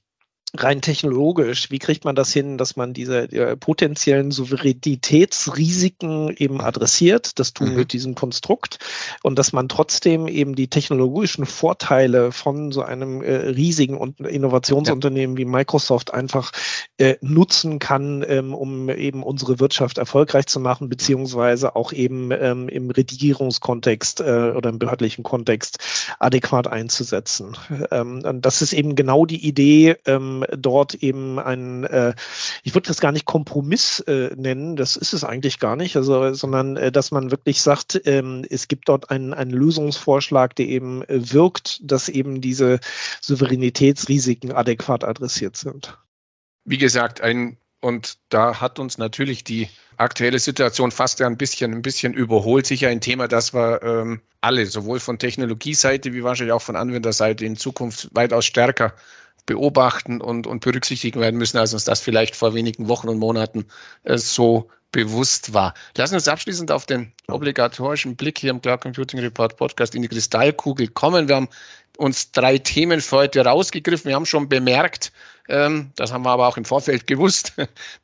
rein 0.57 0.81
technologisch, 0.81 1.71
wie 1.71 1.79
kriegt 1.79 2.05
man 2.05 2.15
das 2.15 2.33
hin, 2.33 2.59
dass 2.59 2.77
man 2.77 2.93
diese 2.93 3.31
äh, 3.33 3.57
potenziellen 3.57 4.31
Souveränitätsrisiken 4.31 6.35
eben 6.37 6.61
adressiert? 6.61 7.39
Das 7.39 7.53
tun 7.53 7.71
mhm. 7.71 7.77
mit 7.77 7.93
diesem 7.93 8.15
Konstrukt 8.15 8.79
und 9.23 9.39
dass 9.39 9.53
man 9.53 9.69
trotzdem 9.69 10.29
eben 10.29 10.55
die 10.55 10.69
technologischen 10.69 11.47
Vorteile 11.47 12.31
von 12.31 12.73
so 12.73 12.83
einem 12.83 13.23
äh, 13.23 13.35
riesigen 13.35 13.99
und 13.99 14.21
Innovationsunternehmen 14.21 15.37
ja. 15.37 15.43
wie 15.43 15.45
Microsoft 15.45 16.15
einfach 16.15 16.53
äh, 16.99 17.17
nutzen 17.21 17.81
kann, 17.81 18.25
ähm, 18.27 18.55
um 18.55 18.89
eben 18.89 19.25
unsere 19.25 19.59
Wirtschaft 19.59 19.99
erfolgreich 19.99 20.47
zu 20.47 20.61
machen, 20.61 20.89
beziehungsweise 20.89 21.75
auch 21.75 21.93
eben 21.93 22.31
ähm, 22.31 22.69
im 22.69 22.91
Regierungskontext 22.91 24.21
äh, 24.21 24.53
oder 24.55 24.71
im 24.71 24.79
behördlichen 24.79 25.25
Kontext 25.25 25.79
adäquat 26.21 26.69
einzusetzen. 26.69 27.57
Ähm, 27.91 28.23
und 28.25 28.47
das 28.47 28.63
ist 28.63 28.73
eben 28.73 28.95
genau 28.95 29.27
die 29.27 29.47
Idee, 29.47 29.97
ähm, 30.07 30.43
dort 30.57 30.95
eben 30.95 31.38
ein, 31.38 31.84
äh, 31.84 32.14
ich 32.62 32.74
würde 32.74 32.88
das 32.88 33.01
gar 33.01 33.12
nicht 33.12 33.24
Kompromiss 33.24 34.01
äh, 34.01 34.30
nennen, 34.36 34.76
das 34.76 34.97
ist 34.97 35.12
es 35.12 35.24
eigentlich 35.24 35.59
gar 35.59 35.76
nicht, 35.76 35.97
also, 35.97 36.34
sondern 36.34 36.76
äh, 36.76 36.92
dass 36.92 37.11
man 37.11 37.30
wirklich 37.30 37.62
sagt, 37.62 38.01
ähm, 38.05 38.45
es 38.49 38.68
gibt 38.68 38.88
dort 38.88 39.11
einen, 39.11 39.34
einen 39.34 39.51
Lösungsvorschlag, 39.51 40.55
der 40.57 40.66
eben 40.66 41.03
äh, 41.03 41.32
wirkt, 41.32 41.80
dass 41.82 42.09
eben 42.09 42.40
diese 42.40 42.80
Souveränitätsrisiken 43.20 44.53
adäquat 44.53 45.05
adressiert 45.05 45.57
sind. 45.57 45.99
Wie 46.64 46.78
gesagt, 46.78 47.20
ein 47.20 47.59
und 47.84 48.16
da 48.30 48.62
hat 48.62 48.78
uns 48.78 48.97
natürlich 48.97 49.45
die 49.45 49.68
aktuelle 49.99 50.38
Situation 50.38 50.90
fast 50.90 51.20
ja 51.20 51.26
ein 51.26 51.36
bisschen, 51.36 51.74
ein 51.74 51.82
bisschen 51.82 52.14
überholt. 52.14 52.66
Sicher 52.66 52.88
ein 52.88 53.03
Thema, 53.03 53.28
das 53.28 53.53
wir 53.53 53.82
ähm, 53.82 54.22
alle, 54.40 54.64
sowohl 54.64 55.01
von 55.01 55.18
Technologieseite 55.18 56.14
wie 56.14 56.24
wahrscheinlich 56.24 56.55
auch 56.55 56.62
von 56.62 56.76
Anwenderseite 56.76 57.45
in 57.45 57.57
Zukunft 57.57 58.09
weitaus 58.12 58.47
stärker 58.47 58.95
beobachten 59.47 60.20
und, 60.20 60.47
und 60.47 60.61
berücksichtigen 60.61 61.20
werden 61.20 61.36
müssen, 61.36 61.59
als 61.59 61.74
uns 61.74 61.84
das 61.84 62.01
vielleicht 62.01 62.36
vor 62.36 62.55
wenigen 62.55 62.88
Wochen 62.88 63.09
und 63.09 63.18
Monaten 63.18 63.66
äh, 64.05 64.18
so 64.18 64.70
bewusst 64.92 65.53
war. 65.53 65.74
Lassen 65.97 66.14
uns 66.14 66.28
abschließend 66.28 66.70
auf 66.70 66.86
den 66.86 67.12
obligatorischen 67.26 68.14
Blick 68.14 68.38
hier 68.38 68.51
im 68.51 68.62
Cloud 68.62 68.80
Computing 68.80 69.18
Report 69.20 69.57
Podcast 69.57 69.95
in 69.97 70.03
die 70.03 70.09
Kristallkugel 70.09 70.86
kommen. 70.86 71.26
Wir 71.26 71.34
haben 71.34 71.49
uns 71.97 72.32
drei 72.32 72.59
Themen 72.59 73.01
für 73.01 73.16
heute 73.16 73.45
rausgegriffen. 73.45 74.09
Wir 74.09 74.16
haben 74.16 74.26
schon 74.26 74.49
bemerkt, 74.49 75.12
ähm, 75.49 75.92
das 75.97 76.12
haben 76.12 76.24
wir 76.24 76.30
aber 76.30 76.49
auch 76.49 76.57
im 76.57 76.64
Vorfeld 76.64 77.07
gewusst, 77.07 77.55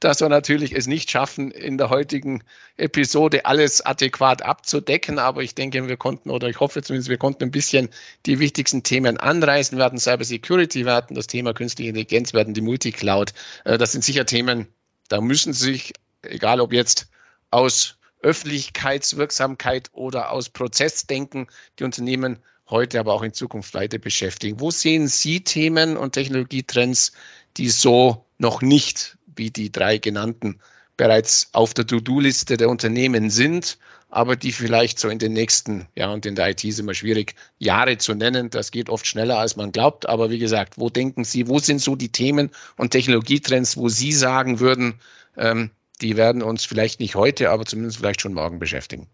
dass 0.01 0.21
wir 0.21 0.29
natürlich 0.29 0.73
es 0.73 0.87
nicht 0.87 1.11
schaffen, 1.11 1.51
in 1.51 1.79
der 1.79 1.91
heutigen 1.91 2.43
Episode 2.77 3.47
alles 3.47 3.81
adäquat 3.81 4.43
abzudecken. 4.43 5.19
Aber 5.19 5.43
ich 5.43 5.55
denke, 5.55 5.89
wir 5.89 5.97
konnten, 5.97 6.31
oder 6.31 6.49
ich 6.49 6.61
hoffe 6.61 6.83
zumindest, 6.83 7.09
wir 7.09 7.19
konnten 7.19 7.45
ein 7.45 7.51
bisschen 7.51 7.89
die 8.27 8.39
wichtigsten 8.39 8.83
Themen 8.83 9.17
anreißen. 9.17 9.77
Wir 9.77 9.85
hatten 9.85 9.99
Cyber 9.99 10.25
Security, 10.25 10.85
wir 10.85 10.95
hatten 10.95 11.15
das 11.15 11.27
Thema 11.27 11.55
künstliche 11.55 11.91
Intelligenz, 11.91 12.33
wir 12.33 12.41
hatten 12.41 12.55
die 12.55 12.61
Multicloud. 12.61 13.33
Äh, 13.65 13.79
das 13.79 13.93
sind 13.93 14.05
sicher 14.05 14.27
Themen, 14.27 14.69
da 15.09 15.21
müssen 15.21 15.53
sich, 15.53 15.95
egal 16.23 16.61
ob 16.61 16.73
jetzt 16.73 17.09
aus 17.51 17.97
Öffentlichkeitswirksamkeit 18.23 19.89
oder 19.93 20.31
aus 20.31 20.51
Prozessdenken 20.51 21.49
die 21.79 21.85
Unternehmen 21.85 22.39
heute, 22.71 23.01
aber 23.01 23.15
auch 23.15 23.23
in 23.23 23.33
Zukunft 23.33 23.75
weiter 23.75 23.99
beschäftigen. 23.99 24.61
Wo 24.61 24.71
sehen 24.71 25.09
Sie 25.09 25.43
Themen 25.43 25.97
und 25.97 26.13
Technologietrends, 26.13 27.13
die 27.57 27.69
so 27.69 28.25
noch 28.39 28.63
nicht 28.63 29.17
wie 29.35 29.51
die 29.51 29.73
drei 29.73 29.99
genannten 29.99 30.61
bereits 30.97 31.49
auf 31.53 31.73
der 31.73 31.87
To-Do-Liste 31.87 32.59
der 32.59 32.69
Unternehmen 32.69 33.31
sind, 33.31 33.79
aber 34.11 34.37
die 34.37 34.53
vielleicht 34.53 34.99
so 34.99 35.09
in 35.09 35.19
den 35.19 35.33
nächsten, 35.33 35.87
ja, 35.95 36.13
und 36.13 36.27
in 36.27 36.35
der 36.35 36.51
IT 36.51 36.63
ist 36.65 36.79
immer 36.79 36.93
schwierig, 36.95 37.37
Jahre 37.59 37.97
zu 37.97 38.15
nennen. 38.15 38.51
Das 38.51 38.71
geht 38.71 38.91
oft 38.91 39.07
schneller, 39.07 39.39
als 39.39 39.57
man 39.57 39.73
glaubt. 39.73 40.09
Aber 40.09 40.31
wie 40.31 40.39
gesagt, 40.39 40.75
wo 40.77 40.91
denken 40.91 41.25
Sie, 41.25 41.49
wo 41.49 41.59
sind 41.59 41.81
so 41.81 41.97
die 41.97 42.11
Themen 42.11 42.51
und 42.77 42.91
Technologietrends, 42.91 43.77
wo 43.77 43.89
Sie 43.89 44.13
sagen 44.13 44.61
würden, 44.61 45.01
ähm, 45.37 45.71
die 46.03 46.17
werden 46.17 46.43
uns 46.43 46.65
vielleicht 46.65 47.01
nicht 47.01 47.15
heute, 47.15 47.51
aber 47.51 47.65
zumindest 47.65 47.99
vielleicht 47.99 48.21
schon 48.21 48.35
morgen 48.35 48.59
beschäftigen? 48.59 49.07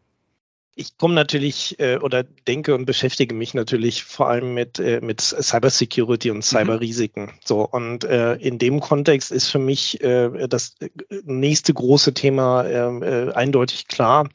Ich 0.79 0.99
komme 0.99 1.15
natürlich 1.15 1.81
äh, 1.81 1.97
oder 1.97 2.23
denke 2.23 2.75
und 2.75 2.85
beschäftige 2.85 3.35
mich 3.35 3.55
natürlich 3.55 4.05
vor 4.05 4.29
allem 4.29 4.53
mit, 4.53 4.79
äh, 4.79 5.01
mit 5.01 5.23
Cybersecurity 5.23 6.31
und 6.31 6.39
mhm. 6.39 6.43
Cyberrisiken. 6.43 7.25
Mhm. 7.25 7.31
So, 7.43 7.67
und 7.67 8.05
äh, 8.05 8.35
in 8.35 8.59
dem 8.59 8.81
Kontext 8.81 9.33
ist 9.33 9.49
für 9.49 9.59
mich 9.59 10.03
äh, 10.03 10.47
das 10.49 10.75
äh, 10.81 10.91
nächste 11.25 11.73
große 11.73 12.13
Thema 12.13 12.65
äh, 12.65 12.77
äh, 12.77 13.33
eindeutig 13.33 13.89
klar. 13.89 14.29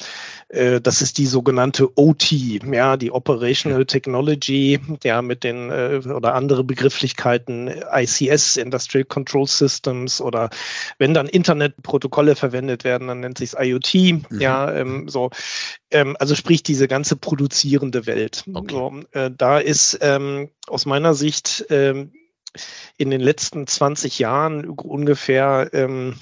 Äh, 0.49 0.81
das 0.81 1.03
ist 1.03 1.19
die 1.19 1.27
sogenannte 1.27 1.95
OT, 1.95 2.31
ja, 2.31 2.97
die 2.97 3.11
Operational 3.11 3.85
Technology, 3.85 4.79
ja, 5.03 5.21
mit 5.21 5.43
den 5.43 5.69
äh, 5.69 6.01
oder 6.07 6.33
andere 6.33 6.63
Begrifflichkeiten 6.63 7.71
ICS, 7.93 8.57
Industrial 8.57 9.05
Control 9.05 9.45
Systems 9.45 10.19
oder 10.19 10.49
wenn 10.97 11.13
dann 11.13 11.27
Internetprotokolle 11.27 12.35
verwendet 12.35 12.83
werden, 12.83 13.07
dann 13.09 13.19
nennt 13.19 13.37
sich 13.37 13.53
es 13.53 13.59
IoT, 13.59 13.93
mhm. 13.93 14.41
ja, 14.41 14.73
ähm, 14.73 15.07
so. 15.07 15.29
Ähm, 15.91 16.15
also 16.19 16.35
sprich 16.35 16.63
diese 16.63 16.87
ganze 16.87 17.15
produzierende 17.15 18.05
Welt. 18.05 18.43
Okay. 18.53 18.73
So, 18.73 19.01
äh, 19.11 19.31
da 19.35 19.59
ist 19.59 19.99
ähm, 20.01 20.49
aus 20.67 20.85
meiner 20.85 21.13
Sicht 21.13 21.65
ähm, 21.69 22.11
in 22.97 23.09
den 23.09 23.21
letzten 23.21 23.67
20 23.67 24.19
Jahren 24.19 24.69
ungefähr 24.69 25.69
ähm, 25.73 26.15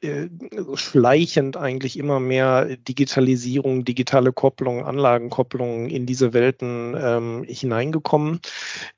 äh, 0.00 0.28
schleichend 0.74 1.56
eigentlich 1.56 1.98
immer 1.98 2.20
mehr 2.20 2.76
Digitalisierung, 2.76 3.84
digitale 3.84 4.32
Kopplung, 4.32 4.84
Anlagenkopplung 4.84 5.88
in 5.88 6.06
diese 6.06 6.32
Welten 6.32 6.94
ähm, 6.98 7.44
hineingekommen 7.48 8.40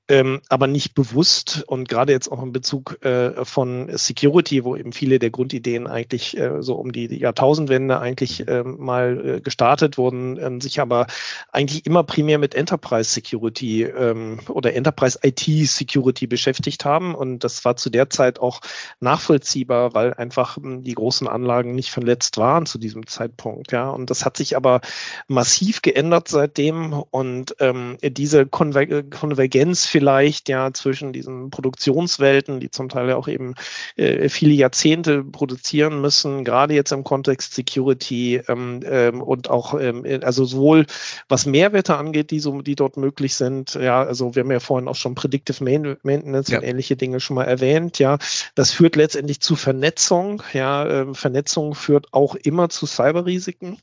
ähm, 0.08 0.40
aber 0.48 0.66
nicht 0.66 0.94
bewusst 0.94 1.64
und 1.66 1.88
gerade 1.88 2.12
jetzt 2.12 2.30
auch 2.30 2.42
in 2.42 2.52
Bezug 2.52 3.04
äh, 3.04 3.44
von 3.44 3.88
Security, 3.96 4.64
wo 4.64 4.76
eben 4.76 4.92
viele 4.92 5.18
der 5.18 5.30
Grundideen 5.30 5.86
eigentlich 5.86 6.36
äh, 6.36 6.62
so 6.62 6.74
um 6.74 6.92
die 6.92 7.06
Jahrtausendwende 7.14 8.00
eigentlich 8.00 8.48
äh, 8.48 8.62
mal 8.64 9.40
gestartet 9.42 9.98
wurden, 9.98 10.38
ähm, 10.40 10.60
sich 10.60 10.80
aber 10.80 11.06
eigentlich 11.52 11.86
immer 11.86 12.04
primär 12.04 12.38
mit 12.38 12.54
Enterprise 12.54 13.10
Security 13.10 13.84
ähm, 13.84 14.40
oder 14.48 14.74
Enterprise 14.74 15.18
IT 15.22 15.40
Security 15.68 16.26
beschäftigt 16.26 16.84
haben. 16.84 17.14
Und 17.14 17.44
das 17.44 17.64
war 17.64 17.76
zu 17.76 17.90
der 17.90 18.10
Zeit 18.10 18.38
auch 18.38 18.60
nachvollziehbar, 19.00 19.94
weil 19.94 20.14
einfach 20.14 20.56
hm, 20.56 20.84
die 20.84 20.94
großen 20.94 21.28
Anlagen 21.28 21.74
nicht 21.74 21.90
verletzt 21.90 22.38
waren 22.38 22.66
zu 22.66 22.78
diesem 22.78 23.06
Zeitpunkt, 23.06 23.72
ja. 23.72 23.90
Und 23.90 24.10
das 24.10 24.24
hat 24.24 24.36
sich 24.36 24.56
aber 24.56 24.80
massiv 25.26 25.82
geändert 25.82 26.28
seitdem. 26.28 26.92
Und 26.92 27.56
ähm, 27.60 27.98
diese 28.02 28.46
Konver 28.46 28.86
Konvergenz 28.86 29.86
vielleicht 29.98 30.48
ja 30.48 30.72
zwischen 30.72 31.12
diesen 31.12 31.50
Produktionswelten, 31.50 32.60
die 32.60 32.70
zum 32.70 32.88
Teil 32.88 33.08
ja 33.08 33.16
auch 33.16 33.26
eben 33.26 33.56
äh, 33.96 34.28
viele 34.28 34.52
Jahrzehnte 34.52 35.24
produzieren 35.24 36.00
müssen, 36.00 36.44
gerade 36.44 36.72
jetzt 36.72 36.92
im 36.92 37.02
Kontext 37.02 37.52
Security 37.54 38.40
ähm, 38.46 38.80
ähm, 38.84 39.20
und 39.20 39.50
auch 39.50 39.74
ähm, 39.74 40.04
also 40.22 40.44
sowohl 40.44 40.86
was 41.28 41.46
Mehrwerte 41.46 41.96
angeht, 41.96 42.30
die 42.30 42.38
so 42.38 42.62
die 42.62 42.76
dort 42.76 42.96
möglich 42.96 43.34
sind, 43.34 43.74
ja, 43.74 44.00
also 44.00 44.36
wir 44.36 44.44
haben 44.44 44.52
ja 44.52 44.60
vorhin 44.60 44.86
auch 44.86 44.94
schon 44.94 45.16
Predictive 45.16 45.64
Maintenance 45.64 46.48
ja. 46.48 46.58
und 46.58 46.64
ähnliche 46.64 46.94
Dinge 46.94 47.18
schon 47.18 47.34
mal 47.34 47.44
erwähnt, 47.44 47.98
ja, 47.98 48.18
das 48.54 48.70
führt 48.70 48.94
letztendlich 48.94 49.40
zu 49.40 49.56
Vernetzung, 49.56 50.44
ja, 50.52 50.86
äh, 50.86 51.14
Vernetzung 51.14 51.74
führt 51.74 52.12
auch 52.12 52.36
immer 52.36 52.68
zu 52.68 52.86
Cyberrisiken, 52.86 53.78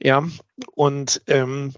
ja, 0.00 0.24
und 0.74 1.22
ähm, 1.28 1.72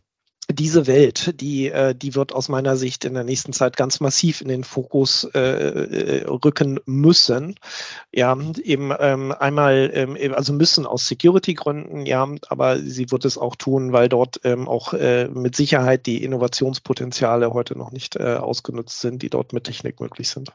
diese 0.51 0.87
Welt, 0.87 1.41
die, 1.41 1.71
äh, 1.71 1.95
die 1.95 2.15
wird 2.15 2.33
aus 2.33 2.49
meiner 2.49 2.77
Sicht 2.77 3.05
in 3.05 3.15
der 3.15 3.25
nächsten 3.25 3.53
Zeit 3.53 3.77
ganz 3.77 4.01
massiv 4.01 4.41
in 4.41 4.49
den 4.49 4.65
Fokus 4.65 5.25
äh, 5.35 5.41
äh, 5.41 6.25
rücken 6.27 6.81
müssen. 6.85 7.55
Ja, 8.13 8.37
eben 8.63 8.93
ähm, 8.99 9.33
einmal, 9.33 9.91
ähm, 9.95 10.17
also 10.35 10.53
müssen 10.53 10.87
aus 10.87 11.09
Security-Gründen, 11.09 12.05
ja, 12.05 12.29
aber 12.49 12.79
sie 12.79 13.11
wird 13.11 13.25
es 13.25 13.39
auch 13.39 13.57
tun, 13.57 13.93
weil 13.93 14.09
dort 14.09 14.41
ähm, 14.45 14.69
auch 14.69 14.93
äh, 14.93 15.29
mit 15.29 15.57
Sicherheit 15.57 16.05
die 16.07 16.23
Innovationspotenziale 16.23 17.53
heute 17.55 17.77
noch 17.79 17.91
nicht 17.91 18.17
äh, 18.17 18.35
ausgenutzt 18.35 19.01
sind, 19.01 19.23
die 19.23 19.31
dort 19.31 19.53
mit 19.55 19.65
Technik 19.65 20.01
möglich 20.01 20.29
sind. 20.29 20.53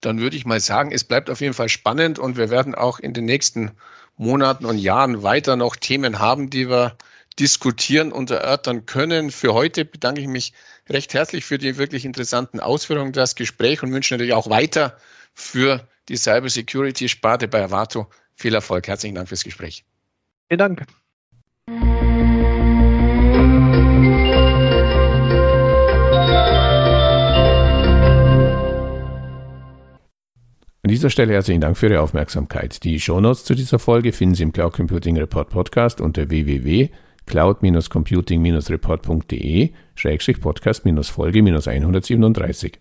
Dann 0.00 0.18
würde 0.18 0.36
ich 0.36 0.46
mal 0.46 0.60
sagen, 0.60 0.92
es 0.92 1.04
bleibt 1.04 1.30
auf 1.30 1.40
jeden 1.40 1.54
Fall 1.54 1.68
spannend 1.68 2.18
und 2.18 2.36
wir 2.36 2.50
werden 2.50 2.74
auch 2.74 2.98
in 2.98 3.12
den 3.12 3.26
nächsten 3.26 3.72
Monaten 4.16 4.64
und 4.64 4.78
Jahren 4.78 5.22
weiter 5.22 5.56
noch 5.56 5.76
Themen 5.76 6.18
haben, 6.18 6.50
die 6.50 6.68
wir 6.68 6.96
diskutieren 7.38 8.12
und 8.12 8.30
erörtern 8.30 8.86
können. 8.86 9.30
Für 9.30 9.54
heute 9.54 9.84
bedanke 9.84 10.20
ich 10.20 10.28
mich 10.28 10.52
recht 10.88 11.14
herzlich 11.14 11.44
für 11.44 11.58
die 11.58 11.78
wirklich 11.78 12.04
interessanten 12.04 12.60
Ausführungen, 12.60 13.12
das 13.12 13.34
Gespräch 13.34 13.82
und 13.82 13.92
wünsche 13.92 14.14
natürlich 14.14 14.34
auch 14.34 14.50
weiter 14.50 14.96
für 15.34 15.88
die 16.08 16.16
Cybersecurity-Sparte 16.16 17.48
bei 17.48 17.62
Avato 17.62 18.08
viel 18.34 18.54
Erfolg. 18.54 18.88
Herzlichen 18.88 19.14
Dank 19.14 19.28
fürs 19.28 19.44
Gespräch. 19.44 19.84
Vielen 20.48 20.58
Dank. 20.58 20.86
An 30.82 30.88
dieser 30.88 31.10
Stelle 31.10 31.34
herzlichen 31.34 31.60
Dank 31.60 31.78
für 31.78 31.86
Ihre 31.86 32.00
Aufmerksamkeit. 32.00 32.82
Die 32.82 32.98
Shownotes 32.98 33.44
zu 33.44 33.54
dieser 33.54 33.78
Folge 33.78 34.12
finden 34.12 34.34
Sie 34.34 34.42
im 34.42 34.52
Cloud 34.52 34.72
Computing 34.72 35.16
Report 35.18 35.48
Podcast 35.48 36.00
unter 36.00 36.28
www 36.28 36.90
cloud-computing-report.de 37.30 39.70
Podcast-Folge 40.40 41.38
137. 41.38 42.78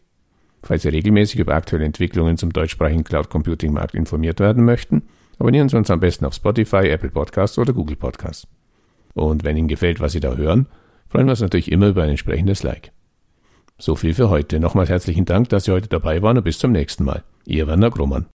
Falls 0.63 0.81
Sie 0.81 0.89
regelmäßig 0.89 1.39
über 1.39 1.53
aktuelle 1.53 1.85
Entwicklungen 1.85 2.37
zum 2.37 2.51
deutschsprachigen 2.51 3.03
Cloud 3.03 3.29
Computing 3.29 3.71
Markt 3.71 3.93
informiert 3.95 4.39
werden 4.39 4.65
möchten, 4.65 5.03
abonnieren 5.37 5.69
Sie 5.69 5.77
uns 5.77 5.91
am 5.91 5.99
besten 5.99 6.25
auf 6.25 6.33
Spotify, 6.33 6.89
Apple 6.89 7.11
Podcasts 7.11 7.57
oder 7.57 7.73
Google 7.73 7.95
Podcasts. 7.95 8.47
Und 9.13 9.43
wenn 9.43 9.55
Ihnen 9.55 9.67
gefällt, 9.67 9.99
was 9.99 10.13
Sie 10.13 10.19
da 10.19 10.35
hören, 10.35 10.65
freuen 11.07 11.27
wir 11.27 11.31
uns 11.31 11.41
natürlich 11.41 11.71
immer 11.71 11.89
über 11.89 12.03
ein 12.03 12.09
entsprechendes 12.09 12.63
Like. 12.63 12.91
So 13.77 13.95
viel 13.95 14.13
für 14.13 14.29
heute. 14.29 14.59
Nochmals 14.59 14.89
herzlichen 14.89 15.25
Dank, 15.25 15.49
dass 15.49 15.65
Sie 15.65 15.71
heute 15.71 15.87
dabei 15.87 16.21
waren 16.21 16.37
und 16.37 16.43
bis 16.43 16.59
zum 16.59 16.71
nächsten 16.71 17.05
Mal. 17.05 17.23
Ihr 17.45 17.67
Werner 17.67 17.91
Grummann. 17.91 18.25